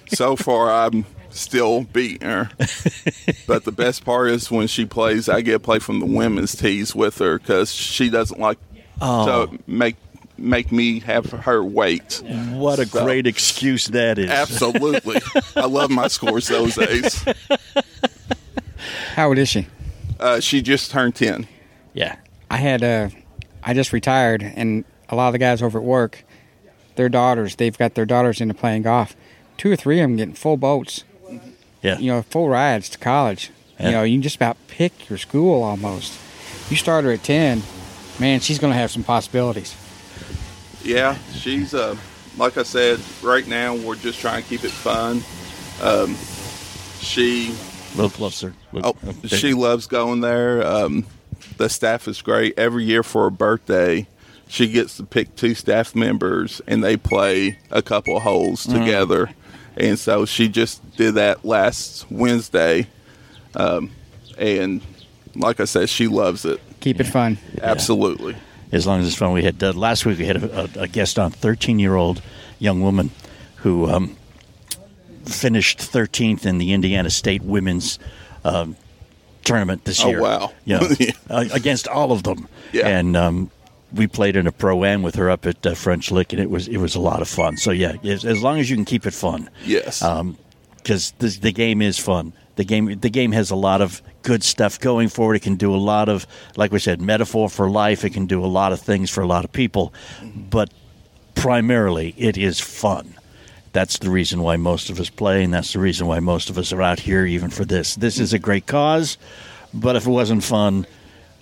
so 0.08 0.36
far, 0.36 0.70
I'm 0.70 1.04
still 1.30 1.82
beating 1.84 2.28
her. 2.28 2.50
But 3.46 3.64
the 3.64 3.72
best 3.72 4.04
part 4.04 4.30
is 4.30 4.50
when 4.50 4.66
she 4.66 4.84
plays, 4.84 5.28
I 5.28 5.40
get 5.42 5.52
to 5.52 5.58
play 5.60 5.78
from 5.78 6.00
the 6.00 6.06
women's 6.06 6.54
tees 6.56 6.94
with 6.94 7.18
her 7.18 7.38
because 7.38 7.72
she 7.72 8.10
doesn't 8.10 8.40
like 8.40 8.58
to 9.00 9.48
make 9.66 9.96
make 10.36 10.72
me 10.72 11.00
have 11.00 11.30
her 11.30 11.62
wait. 11.62 12.22
what 12.52 12.78
a 12.78 12.86
So- 12.86 13.04
great 13.04 13.26
excuse 13.26 13.86
that 13.88 14.18
is. 14.18 14.30
Absolutely, 14.30 15.20
I 15.56 15.66
love 15.66 15.90
my 15.90 16.08
scores 16.08 16.48
those 16.48 16.74
days. 16.76 17.24
How 19.14 19.28
old 19.28 19.38
is 19.38 19.48
she? 19.48 19.66
Uh, 20.18 20.40
she 20.40 20.62
just 20.62 20.90
turned 20.90 21.14
ten. 21.14 21.46
Yeah. 21.92 22.16
I 22.50 22.56
had 22.56 22.82
uh, 22.82 23.10
I 23.62 23.74
just 23.74 23.92
retired, 23.92 24.42
and 24.42 24.84
a 25.08 25.16
lot 25.16 25.28
of 25.28 25.32
the 25.32 25.38
guys 25.38 25.62
over 25.62 25.78
at 25.78 25.84
work, 25.84 26.24
their 26.96 27.08
daughters, 27.08 27.56
they've 27.56 27.76
got 27.76 27.94
their 27.94 28.06
daughters 28.06 28.40
into 28.40 28.54
playing 28.54 28.82
golf. 28.82 29.14
Two 29.56 29.70
or 29.72 29.76
three 29.76 30.00
of 30.00 30.04
them 30.04 30.16
getting 30.16 30.34
full 30.34 30.56
boats, 30.56 31.04
Yeah. 31.82 31.98
you 31.98 32.10
know, 32.10 32.22
full 32.22 32.48
rides 32.48 32.88
to 32.90 32.98
college. 32.98 33.50
Yeah. 33.78 33.86
You 33.86 33.92
know, 33.92 34.02
you 34.02 34.14
can 34.16 34.22
just 34.22 34.36
about 34.36 34.56
pick 34.68 35.08
your 35.08 35.18
school 35.18 35.62
almost. 35.62 36.18
You 36.70 36.76
start 36.76 37.04
her 37.04 37.12
at 37.12 37.22
ten, 37.22 37.62
man, 38.18 38.40
she's 38.40 38.58
going 38.58 38.72
to 38.72 38.78
have 38.78 38.90
some 38.90 39.02
possibilities. 39.04 39.74
Yeah, 40.82 41.16
she's 41.32 41.74
uh, 41.74 41.96
like 42.38 42.56
I 42.56 42.62
said. 42.62 43.00
Right 43.22 43.46
now, 43.46 43.74
we're 43.76 43.96
just 43.96 44.18
trying 44.20 44.42
to 44.42 44.48
keep 44.48 44.64
it 44.64 44.70
fun. 44.70 45.22
Um, 45.82 46.14
she 47.00 47.54
Luke 47.96 48.18
loves 48.18 48.40
her. 48.40 48.54
Luke- 48.72 48.84
Oh, 48.86 48.96
there- 49.02 49.38
she 49.38 49.52
loves 49.52 49.86
going 49.86 50.20
there. 50.20 50.66
Um, 50.66 51.06
the 51.60 51.68
staff 51.68 52.08
is 52.08 52.20
great. 52.22 52.58
Every 52.58 52.84
year 52.84 53.02
for 53.02 53.24
her 53.24 53.30
birthday, 53.30 54.06
she 54.48 54.66
gets 54.68 54.96
to 54.96 55.04
pick 55.04 55.36
two 55.36 55.54
staff 55.54 55.94
members 55.94 56.60
and 56.66 56.82
they 56.82 56.96
play 56.96 57.58
a 57.70 57.82
couple 57.82 58.16
of 58.16 58.22
holes 58.24 58.66
Mm. 58.66 58.78
together. 58.80 59.30
And 59.76 59.98
so 59.98 60.24
she 60.26 60.48
just 60.48 60.80
did 60.96 61.14
that 61.14 61.44
last 61.44 62.04
Wednesday. 62.10 62.88
Um, 63.54 63.90
and 64.36 64.80
like 65.36 65.60
I 65.60 65.64
said, 65.64 65.88
she 65.88 66.08
loves 66.08 66.44
it. 66.44 66.60
Keep 66.80 67.00
it 67.00 67.04
fun. 67.04 67.38
Absolutely. 67.62 68.34
as 68.72 68.86
long 68.86 69.00
as 69.00 69.06
it's 69.06 69.16
fun. 69.16 69.32
We 69.32 69.42
had 69.42 69.62
uh, 69.62 69.72
last 69.72 70.04
week 70.06 70.18
we 70.18 70.26
had 70.26 70.42
a, 70.42 70.60
a, 70.80 70.82
a 70.82 70.88
guest 70.88 71.18
on, 71.18 71.30
thirteen 71.30 71.78
year 71.78 71.94
old 71.96 72.22
young 72.58 72.80
woman 72.82 73.10
who 73.56 73.88
um, 73.90 74.16
finished 75.24 75.80
thirteenth 75.80 76.46
in 76.46 76.58
the 76.58 76.72
Indiana 76.72 77.10
State 77.10 77.42
women's 77.42 77.98
um, 78.44 78.76
tournament 79.44 79.84
this 79.84 80.04
Oh, 80.04 80.08
year. 80.08 80.20
wow. 80.20 80.52
You 80.64 80.78
know, 80.80 80.88
Yeah. 80.98 81.10
uh, 81.28 81.44
against 81.52 81.88
all 81.88 82.12
of 82.12 82.22
them. 82.22 82.48
Yeah. 82.72 82.86
and 82.88 83.16
um, 83.16 83.50
we 83.92 84.06
played 84.06 84.36
in 84.36 84.46
a 84.46 84.52
pro 84.52 84.84
am 84.84 85.02
with 85.02 85.16
her 85.16 85.28
up 85.30 85.44
at 85.46 85.66
uh, 85.66 85.74
French 85.74 86.10
Lick, 86.12 86.32
and 86.32 86.40
it 86.40 86.48
was 86.50 86.68
it 86.68 86.76
was 86.78 86.94
a 86.94 87.00
lot 87.00 87.20
of 87.20 87.28
fun. 87.28 87.56
So 87.56 87.70
yeah, 87.72 87.94
as, 88.04 88.24
as 88.24 88.42
long 88.42 88.58
as 88.60 88.70
you 88.70 88.76
can 88.76 88.84
keep 88.84 89.06
it 89.06 89.14
fun. 89.14 89.50
Yes. 89.64 90.02
because 90.76 91.12
the, 91.18 91.28
the 91.40 91.52
game 91.52 91.82
is 91.82 91.98
fun. 91.98 92.32
The 92.56 92.64
game 92.64 92.98
the 93.00 93.10
game 93.10 93.32
has 93.32 93.50
a 93.50 93.56
lot 93.56 93.80
of 93.80 94.02
good 94.22 94.42
stuff 94.44 94.78
going 94.78 95.08
for 95.08 95.34
it. 95.34 95.38
It 95.38 95.42
can 95.42 95.56
do 95.56 95.74
a 95.74 95.78
lot 95.80 96.08
of, 96.08 96.26
like 96.56 96.70
we 96.72 96.78
said, 96.78 97.00
metaphor 97.00 97.48
for 97.48 97.68
life. 97.70 98.04
It 98.04 98.10
can 98.10 98.26
do 98.26 98.44
a 98.44 98.46
lot 98.46 98.72
of 98.72 98.80
things 98.80 99.10
for 99.10 99.22
a 99.22 99.26
lot 99.26 99.44
of 99.44 99.50
people, 99.52 99.92
but 100.50 100.70
primarily 101.34 102.14
it 102.16 102.36
is 102.36 102.60
fun. 102.60 103.14
That's 103.72 103.98
the 103.98 104.10
reason 104.10 104.42
why 104.42 104.56
most 104.56 104.90
of 104.90 104.98
us 104.98 105.10
play, 105.10 105.44
and 105.44 105.54
that's 105.54 105.72
the 105.72 105.78
reason 105.78 106.06
why 106.06 106.18
most 106.18 106.50
of 106.50 106.58
us 106.58 106.72
are 106.72 106.82
out 106.82 106.98
here, 106.98 107.24
even 107.24 107.50
for 107.50 107.64
this. 107.64 107.94
This 107.94 108.18
is 108.18 108.32
a 108.32 108.38
great 108.38 108.66
cause, 108.66 109.16
but 109.72 109.94
if 109.94 110.06
it 110.06 110.10
wasn't 110.10 110.42
fun, 110.42 110.86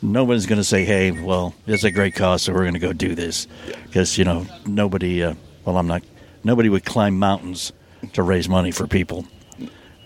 nobody's 0.02 0.46
going 0.46 0.60
to 0.60 0.64
say, 0.64 0.84
"Hey, 0.84 1.10
well, 1.10 1.54
it's 1.66 1.84
a 1.84 1.90
great 1.90 2.14
cause, 2.14 2.42
so 2.42 2.52
we're 2.52 2.62
going 2.62 2.74
to 2.74 2.80
go 2.80 2.92
do 2.92 3.14
this," 3.14 3.46
because 3.84 4.18
you 4.18 4.24
know 4.24 4.46
nobody. 4.66 5.22
Uh, 5.22 5.34
well, 5.64 5.78
I'm 5.78 5.86
not. 5.86 6.02
Nobody 6.44 6.68
would 6.68 6.84
climb 6.84 7.18
mountains 7.18 7.72
to 8.12 8.22
raise 8.22 8.48
money 8.48 8.70
for 8.70 8.86
people. 8.86 9.26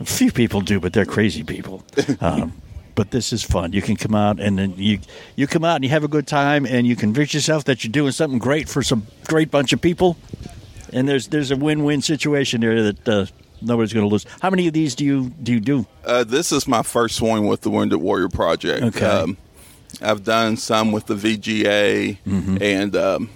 A 0.01 0.05
few 0.05 0.33
people 0.33 0.61
do, 0.61 0.81
but 0.81 0.93
they're 0.93 1.05
crazy 1.07 1.43
people. 1.43 1.85
Um, 2.21 2.53
but 2.95 3.11
this 3.11 3.33
is 3.33 3.43
fun. 3.43 3.73
You 3.73 3.81
can 3.81 3.97
come 3.97 4.15
out 4.15 4.39
and 4.39 4.59
then 4.59 4.75
you 4.77 4.99
you 5.35 5.47
come 5.47 5.65
out 5.65 5.77
and 5.77 5.85
you 5.85 5.91
have 5.91 6.05
a 6.05 6.09
good 6.09 6.27
time, 6.27 6.67
and 6.67 6.87
you 6.87 6.95
convince 6.95 7.35
yourself 7.35 7.65
that 7.65 7.83
you're 7.83 7.91
doing 7.91 8.13
something 8.13 8.39
great 8.39 8.69
for 8.69 8.83
some 8.83 9.07
great 9.27 9.51
bunch 9.51 9.73
of 9.73 9.81
people. 9.81 10.17
And 10.93 11.09
there's 11.09 11.29
there's 11.29 11.51
a 11.51 11.57
win-win 11.57 12.03
situation 12.03 12.61
there 12.61 12.83
that 12.93 13.09
uh, 13.09 13.27
nobody's 13.61 13.93
going 13.93 14.05
to 14.05 14.11
lose. 14.11 14.27
How 14.41 14.51
many 14.51 14.67
of 14.67 14.73
these 14.75 14.95
do 14.95 15.05
you 15.05 15.31
do 15.43 15.53
you 15.53 15.61
do? 15.61 15.87
Uh, 16.05 16.25
this 16.25 16.53
is 16.53 16.69
my 16.69 16.83
first 16.83 17.21
one 17.23 17.47
with 17.47 17.63
the 17.63 17.71
Wounded 17.71 18.01
Warrior 18.01 18.29
Project. 18.29 18.83
Okay. 18.85 19.07
Um, 19.07 19.37
I've 20.01 20.25
done 20.25 20.57
some 20.57 20.91
with 20.93 21.07
the 21.07 21.15
VGA, 21.15 22.19
Mm-hmm. 22.27 22.59
and 22.63 22.97
um, 22.97 23.31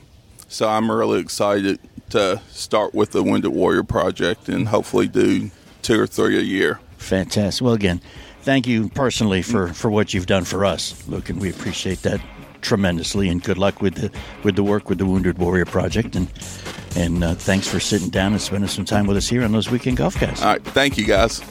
so 0.49 0.69
I'm 0.69 0.91
really 0.91 1.21
excited 1.21 1.79
to 2.11 2.41
start 2.51 2.95
with 2.95 3.11
the 3.13 3.23
Wounded 3.23 3.53
Warrior 3.53 3.83
Project 3.85 4.49
and 4.49 4.69
hopefully 4.69 5.09
do 5.09 5.51
two 5.83 6.01
or 6.01 6.07
three 6.07 6.39
a 6.39 6.43
year. 6.43 6.81
Fantastic. 6.99 7.65
Well, 7.65 7.75
again, 7.75 8.01
thank 8.43 8.67
you 8.67 8.89
personally 8.91 9.43
for, 9.43 9.69
for 9.75 9.91
what 9.91 10.15
you've 10.15 10.27
done 10.27 10.45
for 10.45 10.65
us, 10.65 11.07
Luke, 11.09 11.29
and 11.31 11.41
we 11.41 11.51
appreciate 11.51 12.03
that 12.03 12.21
tremendously. 12.67 13.29
And 13.29 13.43
good 13.43 13.57
luck 13.57 13.81
with 13.81 13.95
the 13.95 14.11
with 14.43 14.57
the 14.57 14.65
work 14.65 14.89
with 14.89 14.99
the 14.99 15.07
Wounded 15.07 15.39
Warrior 15.39 15.65
Project. 15.65 16.17
And 16.17 16.29
and 16.97 17.23
uh, 17.23 17.35
thanks 17.35 17.69
for 17.69 17.81
sitting 17.81 18.11
down 18.11 18.33
and 18.33 18.41
spending 18.41 18.69
some 18.69 18.85
time 18.85 19.07
with 19.07 19.17
us 19.17 19.29
here 19.29 19.45
on 19.45 19.53
those 19.53 19.71
weekend 19.71 19.99
golf 19.99 20.17
casts. 20.17 20.43
All 20.43 20.53
right, 20.53 20.65
thank 20.65 20.99
you 20.99 21.05
guys. 21.05 21.43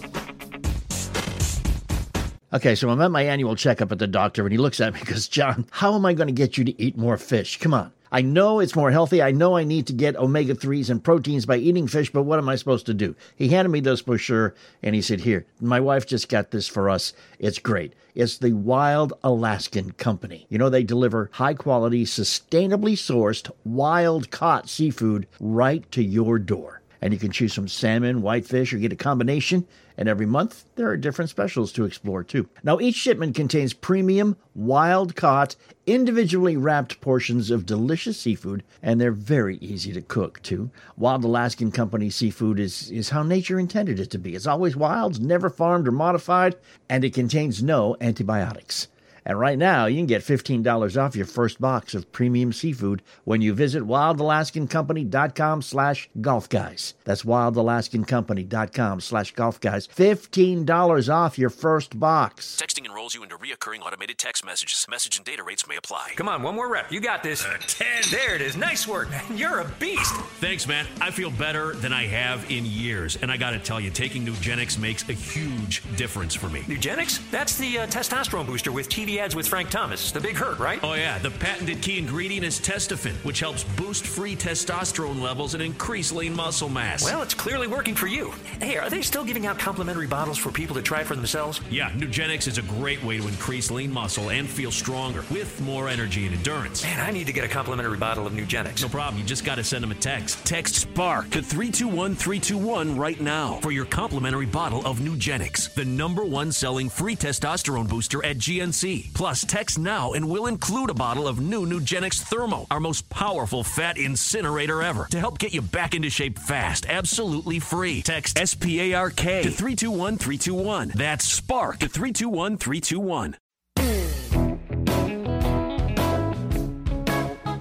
Okay, 2.52 2.74
so 2.74 2.90
I'm 2.90 3.02
at 3.02 3.12
my 3.12 3.24
annual 3.24 3.56
checkup 3.56 3.92
at 3.92 4.00
the 4.00 4.08
doctor, 4.08 4.44
and 4.44 4.52
he 4.52 4.58
looks 4.58 4.80
at 4.80 4.94
me 4.94 5.00
and 5.00 5.10
goes, 5.10 5.28
John, 5.28 5.68
how 5.72 5.94
am 5.94 6.06
I 6.06 6.14
going 6.14 6.28
to 6.28 6.34
get 6.34 6.58
you 6.58 6.64
to 6.64 6.82
eat 6.82 6.98
more 6.98 7.18
fish? 7.18 7.60
Come 7.60 7.74
on. 7.74 7.92
I 8.12 8.22
know 8.22 8.60
it's 8.62 8.78
more 8.78 8.92
healthy. 8.92 9.22
I 9.22 9.32
know 9.32 9.58
I 9.58 9.66
need 9.66 9.88
to 9.88 9.94
get 9.94 10.16
omega 10.16 10.56
3s 10.56 10.90
and 10.90 11.04
proteins 11.04 11.46
by 11.46 11.58
eating 11.58 11.86
fish, 11.86 12.14
but 12.14 12.24
what 12.24 12.40
am 12.40 12.48
I 12.48 12.56
supposed 12.56 12.86
to 12.86 12.94
do? 12.94 13.14
He 13.36 13.50
handed 13.50 13.72
me 13.72 13.82
this 13.82 14.02
brochure 14.02 14.56
and 14.82 14.96
he 14.96 15.02
said, 15.02 15.20
Here, 15.20 15.46
my 15.60 15.82
wife 15.82 16.08
just 16.08 16.30
got 16.30 16.52
this 16.52 16.68
for 16.68 16.90
us. 16.90 17.12
It's 17.40 17.60
great. 17.60 17.94
It's 18.16 18.38
the 18.38 18.54
Wild 18.54 19.12
Alaskan 19.26 19.92
Company. 19.92 20.48
You 20.50 20.58
know, 20.58 20.70
they 20.70 20.84
deliver 20.84 21.30
high 21.34 21.54
quality, 21.54 22.06
sustainably 22.06 22.94
sourced, 22.94 23.52
wild 23.66 24.32
caught 24.32 24.70
seafood 24.70 25.28
right 25.38 25.92
to 25.92 26.02
your 26.02 26.40
door. 26.40 26.82
And 27.06 27.14
you 27.14 27.20
can 27.20 27.30
choose 27.30 27.54
from 27.54 27.68
salmon, 27.68 28.24
whitefish, 28.24 28.74
or 28.74 28.80
get 28.80 28.92
a 28.92 28.96
combination. 28.96 29.68
And 29.96 30.10
every 30.10 30.26
month, 30.26 30.66
there 30.74 30.90
are 30.90 30.98
different 30.98 31.30
specials 31.30 31.72
to 31.74 31.86
explore 31.86 32.24
too. 32.24 32.50
Now, 32.64 32.80
each 32.80 32.96
shipment 32.96 33.36
contains 33.36 33.74
premium, 33.74 34.38
wild 34.56 35.16
caught, 35.16 35.56
individually 35.86 36.58
wrapped 36.58 37.02
portions 37.02 37.52
of 37.52 37.68
delicious 37.68 38.20
seafood, 38.20 38.64
and 38.82 39.00
they're 39.00 39.12
very 39.12 39.58
easy 39.58 39.94
to 39.94 40.02
cook 40.02 40.42
too. 40.42 40.72
Wild 40.98 41.24
Alaskan 41.24 41.72
Company 41.72 42.10
seafood 42.10 42.60
is, 42.60 42.90
is 42.90 43.10
how 43.10 43.22
nature 43.22 43.60
intended 43.60 44.00
it 44.00 44.10
to 44.10 44.18
be. 44.18 44.34
It's 44.34 44.48
always 44.48 44.76
wild, 44.76 45.22
never 45.22 45.52
farmed 45.52 45.88
or 45.88 45.92
modified, 45.92 46.56
and 46.90 47.06
it 47.06 47.14
contains 47.14 47.62
no 47.62 47.96
antibiotics. 48.02 48.88
And 49.26 49.40
right 49.40 49.58
now, 49.58 49.88
you 49.88 49.98
can 49.98 50.06
get 50.06 50.22
$15 50.22 51.02
off 51.02 51.16
your 51.16 51.26
first 51.26 51.60
box 51.60 51.96
of 51.96 52.12
premium 52.12 52.54
seafood 52.54 53.02
when 53.24 53.42
you 53.42 53.56
visit 53.56 53.84
wildalaskancompany.com 53.84 55.62
slash 55.64 56.10
golf 56.22 56.48
guys. 56.48 56.94
That's 57.06 57.24
wildalaskancompany.com 57.24 59.02
slash 59.02 59.32
golf 59.34 59.60
guys. 59.60 59.88
$15 59.88 61.14
off 61.14 61.40
your 61.40 61.50
first 61.50 62.00
box. 62.00 62.62
Texting 62.62 62.86
enrolls 62.86 63.16
you 63.16 63.24
into 63.24 63.36
reoccurring 63.38 63.82
automated 63.82 64.20
text 64.20 64.46
messages. 64.46 64.86
Message 64.90 65.18
and 65.18 65.26
data 65.26 65.42
rates 65.44 65.68
may 65.68 65.78
apply. 65.78 66.14
Come 66.16 66.30
on, 66.30 66.44
one 66.44 66.56
more 66.56 66.72
rep. 66.72 66.92
You 66.92 67.00
got 67.00 67.24
this. 67.24 67.44
Uh, 67.44 67.58
10. 67.66 67.88
There 68.12 68.36
it 68.36 68.42
is. 68.42 68.56
Nice 68.56 68.88
work, 68.88 69.10
man. 69.10 69.24
You're 69.36 69.62
a 69.62 69.72
beast. 69.80 70.14
Thanks, 70.40 70.68
man. 70.68 70.86
I 71.02 71.10
feel 71.10 71.32
better 71.32 71.74
than 71.74 71.94
I 71.94 72.06
have 72.06 72.50
in 72.52 72.66
years. 72.66 73.16
And 73.16 73.32
I 73.32 73.38
got 73.38 73.52
to 73.52 73.60
tell 73.60 73.80
you, 73.80 73.90
taking 73.90 74.24
Nugenix 74.24 74.78
makes 74.78 75.08
a 75.10 75.14
huge 75.14 75.82
difference 75.96 76.36
for 76.36 76.48
me. 76.48 76.62
Nugenix? 76.62 77.20
That's 77.32 77.58
the 77.58 77.80
uh, 77.80 77.88
testosterone 77.88 78.46
booster 78.46 78.72
with 78.72 78.88
TV 78.88 79.15
ads 79.20 79.36
with 79.36 79.48
Frank 79.48 79.70
Thomas, 79.70 80.12
the 80.12 80.20
big 80.20 80.36
hurt, 80.36 80.60
right? 80.60 80.80
Oh, 80.84 80.94
yeah. 80.94 81.18
The 81.20 81.32
patented 81.32 81.82
key 81.82 81.98
ingredient 81.98 82.46
is 82.46 82.60
Testofen, 82.60 83.14
which 83.24 83.40
helps 83.40 83.64
boost 83.64 84.06
free 84.06 84.36
testosterone 84.36 85.22
levels 85.22 85.54
and 85.54 85.64
increase 85.64 86.12
lean 86.12 86.36
muscle 86.36 86.70
mass. 86.70 87.04
Well, 87.04 87.22
it's 87.22 87.34
clearly 87.34 87.68
working 87.68 87.96
for 87.96 88.08
you. 88.08 88.32
Hey, 88.60 88.78
are 88.78 88.90
they 88.90 89.02
still 89.02 89.24
giving 89.24 89.46
out 89.46 89.60
complimentary 89.60 90.08
bottles 90.08 90.38
for 90.38 90.52
people 90.52 90.76
to 90.76 90.82
try 90.82 91.04
for 91.04 91.16
themselves? 91.16 91.62
Yeah, 91.70 91.90
Nugenix 91.92 92.48
is 92.48 92.58
a 92.58 92.62
great 92.64 93.04
way 93.04 93.18
to 93.18 93.28
increase 93.28 93.72
lean 93.72 93.92
muscle 93.92 94.30
and 94.32 94.48
feel 94.50 94.72
stronger 94.72 95.24
with 95.32 95.60
more 95.62 95.88
energy 95.90 96.26
and 96.26 96.36
endurance. 96.36 96.84
Man, 96.84 97.00
I 97.00 97.12
need 97.12 97.28
to 97.28 97.34
get 97.34 97.44
a 97.44 97.48
complimentary 97.48 97.98
bottle 97.98 98.28
of 98.28 98.34
Nugenix. 98.34 98.82
No 98.82 98.90
problem. 98.90 99.22
You 99.22 99.28
just 99.28 99.46
got 99.46 99.56
to 99.56 99.64
send 99.64 99.84
them 99.84 99.92
a 99.92 99.96
text. 99.96 100.46
Text 100.46 100.76
SPARK 100.76 101.30
to 101.32 101.42
321 101.42 102.16
321 102.16 102.98
right 102.98 103.20
now 103.20 103.60
for 103.62 103.72
your 103.72 103.86
complimentary 103.86 104.46
bottle 104.46 104.86
of 104.86 105.00
Nugenix, 105.00 105.74
the 105.74 105.86
number 105.86 106.24
one 106.24 106.52
selling 106.52 106.90
free 106.90 107.16
testosterone 107.16 107.88
booster 107.88 108.24
at 108.26 108.38
GNC. 108.38 109.05
Plus, 109.14 109.46
text 109.46 109.78
now 109.78 110.14
and 110.14 110.30
we'll 110.30 110.48
include 110.48 110.90
a 110.90 110.94
bottle 110.94 111.28
of 111.28 111.40
new 111.40 111.66
Nugenix 111.66 112.22
Thermo, 112.22 112.68
our 112.72 112.80
most 112.80 113.10
powerful 113.10 113.64
fat 113.64 113.98
incinerator 113.98 114.82
ever, 114.82 115.08
to 115.12 115.20
help 115.20 115.40
get 115.40 115.54
you 115.54 115.62
back 115.62 115.94
into 115.94 116.10
shape 116.10 116.40
fast, 116.40 116.86
absolutely 116.88 117.60
free. 117.60 118.02
Text 118.02 118.38
SPARK 118.38 119.16
to 119.16 119.52
321 119.52 120.18
321. 120.18 120.92
That's 120.96 121.26
SPARK 121.26 121.80
to 121.80 121.88
321 121.88 122.58
321. 122.58 123.38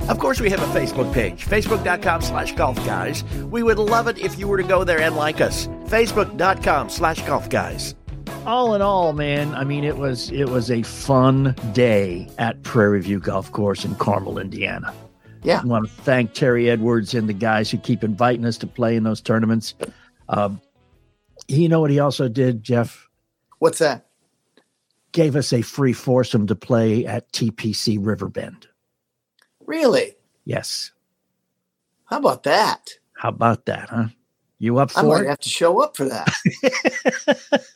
Of 0.08 0.18
course, 0.18 0.38
we 0.38 0.50
have 0.50 0.60
a 0.60 0.78
Facebook 0.78 1.12
page, 1.14 1.46
facebook.com 1.46 2.20
slash 2.20 2.54
golf 2.54 2.76
guys. 2.84 3.24
We 3.50 3.62
would 3.62 3.78
love 3.78 4.06
it 4.06 4.18
if 4.18 4.38
you 4.38 4.46
were 4.46 4.58
to 4.58 4.68
go 4.68 4.84
there 4.84 5.00
and 5.00 5.16
like 5.16 5.40
us. 5.40 5.66
Facebook.com 5.86 6.90
slash 6.90 7.26
golf 7.26 7.48
guys. 7.48 7.94
All 8.46 8.74
in 8.74 8.82
all, 8.82 9.14
man, 9.14 9.54
I 9.54 9.64
mean 9.64 9.84
it 9.84 9.96
was 9.96 10.30
it 10.30 10.50
was 10.50 10.70
a 10.70 10.82
fun 10.82 11.54
day 11.72 12.28
at 12.38 12.62
Prairie 12.62 13.00
View 13.00 13.18
Golf 13.18 13.50
Course 13.52 13.86
in 13.86 13.94
Carmel, 13.94 14.38
Indiana. 14.38 14.92
Yeah. 15.42 15.60
I 15.62 15.66
want 15.66 15.86
to 15.86 15.90
thank 16.02 16.34
Terry 16.34 16.68
Edwards 16.68 17.14
and 17.14 17.26
the 17.26 17.32
guys 17.32 17.70
who 17.70 17.78
keep 17.78 18.04
inviting 18.04 18.44
us 18.44 18.58
to 18.58 18.66
play 18.66 18.96
in 18.96 19.02
those 19.02 19.22
tournaments. 19.22 19.74
Um, 20.28 20.60
you 21.48 21.68
know 21.68 21.80
what 21.80 21.90
he 21.90 22.00
also 22.00 22.28
did, 22.28 22.62
Jeff? 22.62 23.08
What's 23.60 23.78
that? 23.78 24.06
Gave 25.12 25.36
us 25.36 25.52
a 25.52 25.62
free 25.62 25.92
foursome 25.92 26.46
to 26.48 26.54
play 26.54 27.06
at 27.06 27.30
TPC 27.32 27.98
Riverbend. 27.98 28.66
Really? 29.66 30.16
Yes. 30.44 30.92
How 32.04 32.18
about 32.18 32.42
that? 32.42 32.90
How 33.16 33.30
about 33.30 33.64
that, 33.66 33.88
huh? 33.88 34.08
You 34.64 34.78
up 34.78 34.92
for 34.92 35.00
I 35.00 35.02
might 35.02 35.24
it? 35.24 35.28
have 35.28 35.40
to 35.40 35.48
show 35.50 35.82
up 35.82 35.94
for 35.94 36.06
that. 36.06 36.32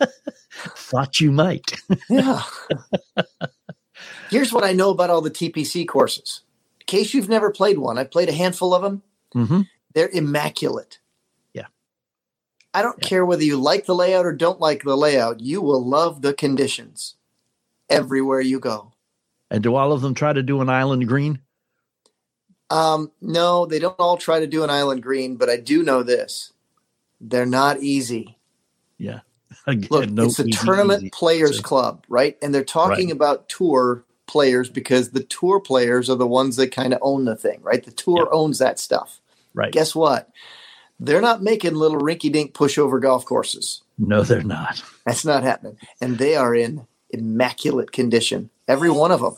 Thought 0.75 1.21
you 1.21 1.31
might. 1.31 1.79
yeah. 2.09 2.41
Here's 4.31 4.55
what 4.55 4.65
I 4.65 4.73
know 4.73 4.89
about 4.89 5.11
all 5.11 5.21
the 5.21 5.31
TPC 5.31 5.87
courses. 5.87 6.41
In 6.81 6.87
case 6.87 7.13
you've 7.13 7.29
never 7.29 7.51
played 7.51 7.77
one, 7.77 7.99
I've 7.99 8.11
played 8.11 8.31
a 8.31 8.33
handful 8.33 8.75
of 8.75 8.81
them. 8.81 9.03
Mm-hmm. 9.35 9.61
They're 9.93 10.09
immaculate. 10.09 10.99
Yeah. 11.53 11.67
I 12.73 12.81
don't 12.81 13.03
care 13.03 13.27
whether 13.27 13.45
you 13.45 13.59
like 13.59 13.85
the 13.85 13.95
layout 13.95 14.25
or 14.25 14.33
don't 14.33 14.59
like 14.59 14.83
the 14.83 14.97
layout, 14.97 15.41
you 15.41 15.61
will 15.61 15.87
love 15.87 16.23
the 16.23 16.33
conditions 16.33 17.17
everywhere 17.91 18.41
you 18.41 18.61
go. 18.61 18.93
And 19.51 19.63
do 19.63 19.75
all 19.75 19.93
of 19.93 20.01
them 20.01 20.15
try 20.15 20.33
to 20.33 20.43
do 20.43 20.63
an 20.63 20.71
island 20.71 21.07
green? 21.07 21.41
Um, 22.71 23.13
no, 23.21 23.67
they 23.67 23.79
don't 23.79 24.01
all 24.01 24.17
try 24.17 24.41
to 24.41 24.47
do 24.47 24.65
an 24.65 24.71
island 24.71 25.03
green, 25.03 25.37
but 25.37 25.51
I 25.51 25.59
do 25.59 25.83
know 25.83 26.03
this. 26.03 26.55
They're 27.21 27.47
not 27.47 27.81
easy. 27.81 28.39
Yeah. 28.99 29.21
Again, 29.67 29.89
Look, 29.91 30.11
no 30.11 30.25
it's 30.25 30.39
a 30.39 30.43
easy, 30.47 30.53
tournament 30.53 31.03
easy. 31.05 31.11
players 31.11 31.61
club, 31.61 32.05
right? 32.09 32.37
And 32.43 32.55
they're 32.55 32.65
talking 32.65 33.09
Right. 33.09 33.17
about 33.17 33.49
tour 33.49 34.05
players 34.27 34.69
because 34.69 35.11
the 35.11 35.23
tour 35.25 35.59
players 35.61 36.11
are 36.11 36.17
the 36.17 36.27
ones 36.27 36.57
that 36.57 36.71
kind 36.73 36.93
of 36.93 36.99
own 37.03 37.25
the 37.25 37.35
thing, 37.37 37.61
right? 37.63 37.83
The 37.85 37.91
tour 37.91 38.29
owns 38.33 38.59
that 38.59 38.79
stuff. 38.79 39.21
Right. 39.55 39.73
Guess 39.73 39.95
what? 39.95 40.29
They're 41.01 41.23
not 41.23 41.43
making 41.43 41.75
little 41.75 42.01
rinky 42.01 42.31
dink 42.33 42.53
pushover 42.55 43.01
golf 43.01 43.25
courses. 43.25 43.83
No, 43.99 44.23
they're 44.23 44.43
not. 44.43 44.83
That's 45.07 45.25
not 45.25 45.43
happening. 45.45 45.79
And 46.01 46.19
they 46.19 46.37
are 46.37 46.55
in 46.55 46.87
immaculate 47.11 47.93
condition. 47.93 48.51
Every 48.69 48.91
one 48.91 49.11
of 49.13 49.21
them. 49.21 49.37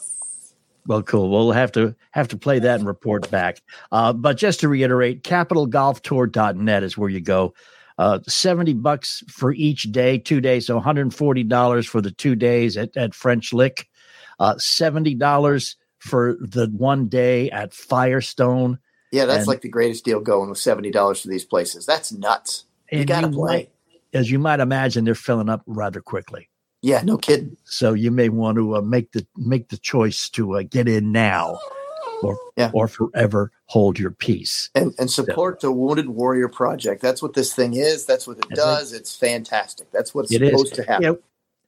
Well, 0.87 1.03
cool. 1.03 1.31
We'll 1.31 1.53
have 1.53 1.73
to 1.73 1.95
have 2.13 2.29
to 2.29 2.37
play 2.39 2.59
that 2.61 2.79
and 2.81 2.87
report 2.89 3.31
back. 3.31 3.61
Uh, 3.93 4.13
but 4.13 4.37
just 4.37 4.61
to 4.61 4.69
reiterate, 4.69 5.23
capitalgolftour.net 5.23 6.83
is 6.83 6.97
where 6.99 7.09
you 7.11 7.21
go. 7.21 7.55
Uh, 7.99 8.19
70 8.27 8.75
bucks 8.75 9.23
for 9.29 9.53
each 9.53 9.83
day, 9.93 10.17
two 10.19 10.41
days, 10.41 10.67
so 10.67 10.81
$140 10.81 11.87
for 11.87 12.01
the 12.01 12.11
two 12.11 12.35
days 12.35 12.77
at, 12.79 12.97
at 12.97 13.15
French 13.15 13.53
Lick, 13.53 13.89
uh, 14.39 14.55
$70 14.55 15.75
for 15.99 16.37
the 16.41 16.67
one 16.75 17.09
day 17.09 17.51
at 17.51 17.75
Firestone. 17.75 18.79
Yeah, 19.13 19.27
that's 19.27 19.41
And- 19.41 19.49
like 19.49 19.61
the 19.61 19.69
greatest 19.69 20.05
deal 20.05 20.21
going 20.21 20.49
with 20.49 20.59
$70 20.59 21.21
for 21.23 21.29
these 21.29 21.45
places. 21.45 21.85
That's 21.85 22.11
nuts. 22.13 22.65
You 22.91 23.05
got 23.05 23.21
to 23.21 23.29
play. 23.29 23.57
might- 23.57 23.71
as 24.13 24.31
you 24.31 24.39
might 24.41 24.61
imagine, 24.61 25.05
they're 25.05 25.15
filling 25.15 25.49
up 25.49 25.63
rather 25.67 26.01
quickly. 26.01 26.49
Yeah, 26.83 27.03
no 27.03 27.19
kidding. 27.19 27.57
So 27.65 27.93
you 27.93 28.11
may 28.11 28.29
want 28.31 28.57
to 28.57 28.77
uh, 28.77 28.81
make 28.81 29.13
the 29.13 29.27
make 29.37 29.69
the 29.69 29.77
choice 29.77 30.29
to 30.31 30.57
uh, 30.57 30.63
get 30.63 30.89
in 30.89 31.13
now, 31.13 31.59
or 32.23 32.39
Yeah. 32.57 32.71
or 32.73 32.89
forever 32.89 33.53
hold 33.67 33.99
your 33.99 34.11
peace. 34.13 34.71
and 34.75 34.95
and 34.99 35.11
support 35.11 35.61
the 35.61 35.73
Wounded 35.73 36.09
Warrior 36.09 36.49
Project. 36.49 37.03
That's 37.03 37.23
what 37.23 37.35
this 37.35 37.55
thing 37.55 37.75
is. 37.75 38.07
That's 38.07 38.27
what 38.27 38.39
it 38.39 38.47
That's 38.49 38.61
does. 38.61 38.93
It's 38.93 39.15
fantastic. 39.15 39.91
That's 39.93 40.15
what's 40.15 40.33
It 40.33 40.43
is. 40.43 40.51
supposed 40.51 40.75
to 40.75 40.85
happen. 40.85 41.03
Yeah. 41.05 41.13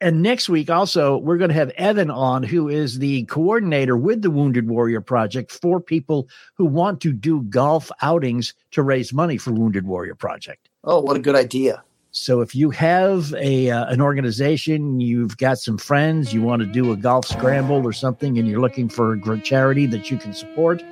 And 0.01 0.21
next 0.21 0.49
week, 0.49 0.69
also, 0.69 1.19
we're 1.19 1.37
going 1.37 1.51
to 1.51 1.55
have 1.55 1.71
Evan 1.71 2.11
on, 2.11 2.43
who 2.43 2.69
is 2.69 2.99
the 2.99 3.23
coordinator 3.27 3.97
with 3.97 4.21
the 4.23 4.33
Wounded 4.33 4.67
Warrior 4.69 5.01
Project 5.01 5.53
for 5.53 5.81
people 5.81 6.27
who 6.57 6.65
want 6.65 7.01
to 7.03 7.13
do 7.13 7.43
golf 7.43 7.89
outings 8.03 8.53
to 8.73 8.83
raise 8.83 9.13
money 9.13 9.37
for 9.39 9.53
Wounded 9.53 9.87
Warrior 9.87 10.17
Project. 10.17 10.69
Oh, 10.83 11.01
what 11.01 11.17
a 11.17 11.21
good 11.21 11.37
idea! 11.37 11.85
So 12.15 12.43
if 12.43 12.55
you 12.55 12.69
have 12.69 13.33
a 13.39 13.71
uh, 13.71 13.87
an 13.87 14.03
organization, 14.03 15.01
you've 15.01 15.39
got 15.39 15.59
some 15.59 15.79
friends, 15.79 16.35
you 16.35 16.43
want 16.43 16.61
to 16.61 16.67
do 16.67 16.93
a 16.93 16.97
golf 16.97 17.27
scramble 17.27 17.87
or 17.87 17.95
something, 17.95 18.37
and 18.37 18.47
you're 18.47 18.61
looking 18.61 18.91
for 18.91 19.15
a 19.15 19.41
charity 19.41 19.87
that 19.87 20.11
you 20.11 20.19
can 20.19 20.35
support, 20.35 20.83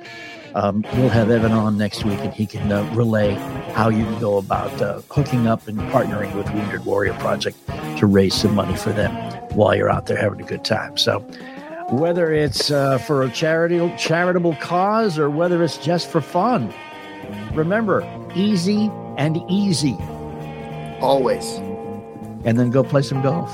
um, 0.55 0.83
we'll 0.95 1.09
have 1.09 1.29
Evan 1.29 1.51
on 1.51 1.77
next 1.77 2.03
week, 2.05 2.17
and 2.21 2.33
he 2.33 2.47
can 2.47 2.71
uh, 2.71 2.91
relay 2.95 3.33
how 3.73 3.89
you 3.89 4.03
can 4.03 4.19
go 4.19 4.37
about 4.37 4.81
uh, 4.81 4.99
hooking 5.11 5.45
up 5.45 5.67
and 5.67 5.77
partnering 5.91 6.33
with 6.35 6.51
Wounded 6.55 6.85
Warrior 6.85 7.13
Project 7.13 7.55
to 7.99 8.07
raise 8.07 8.33
some 8.33 8.55
money 8.55 8.75
for 8.75 8.91
them 8.91 9.11
while 9.55 9.75
you're 9.75 9.91
out 9.91 10.07
there 10.07 10.17
having 10.17 10.41
a 10.41 10.45
good 10.45 10.65
time. 10.65 10.97
So 10.97 11.19
whether 11.91 12.33
it's 12.33 12.71
uh, 12.71 12.97
for 12.97 13.21
a 13.21 13.29
charity 13.29 13.77
charitable 13.95 14.55
cause 14.55 15.19
or 15.19 15.29
whether 15.29 15.63
it's 15.63 15.77
just 15.77 16.09
for 16.09 16.19
fun, 16.19 16.73
remember 17.53 18.01
easy 18.33 18.89
and 19.17 19.37
easy 19.47 19.95
Always. 21.01 21.57
and 22.43 22.57
then 22.57 22.71
go 22.71 22.83
play 22.83 23.01
some 23.01 23.21
golf. 23.21 23.51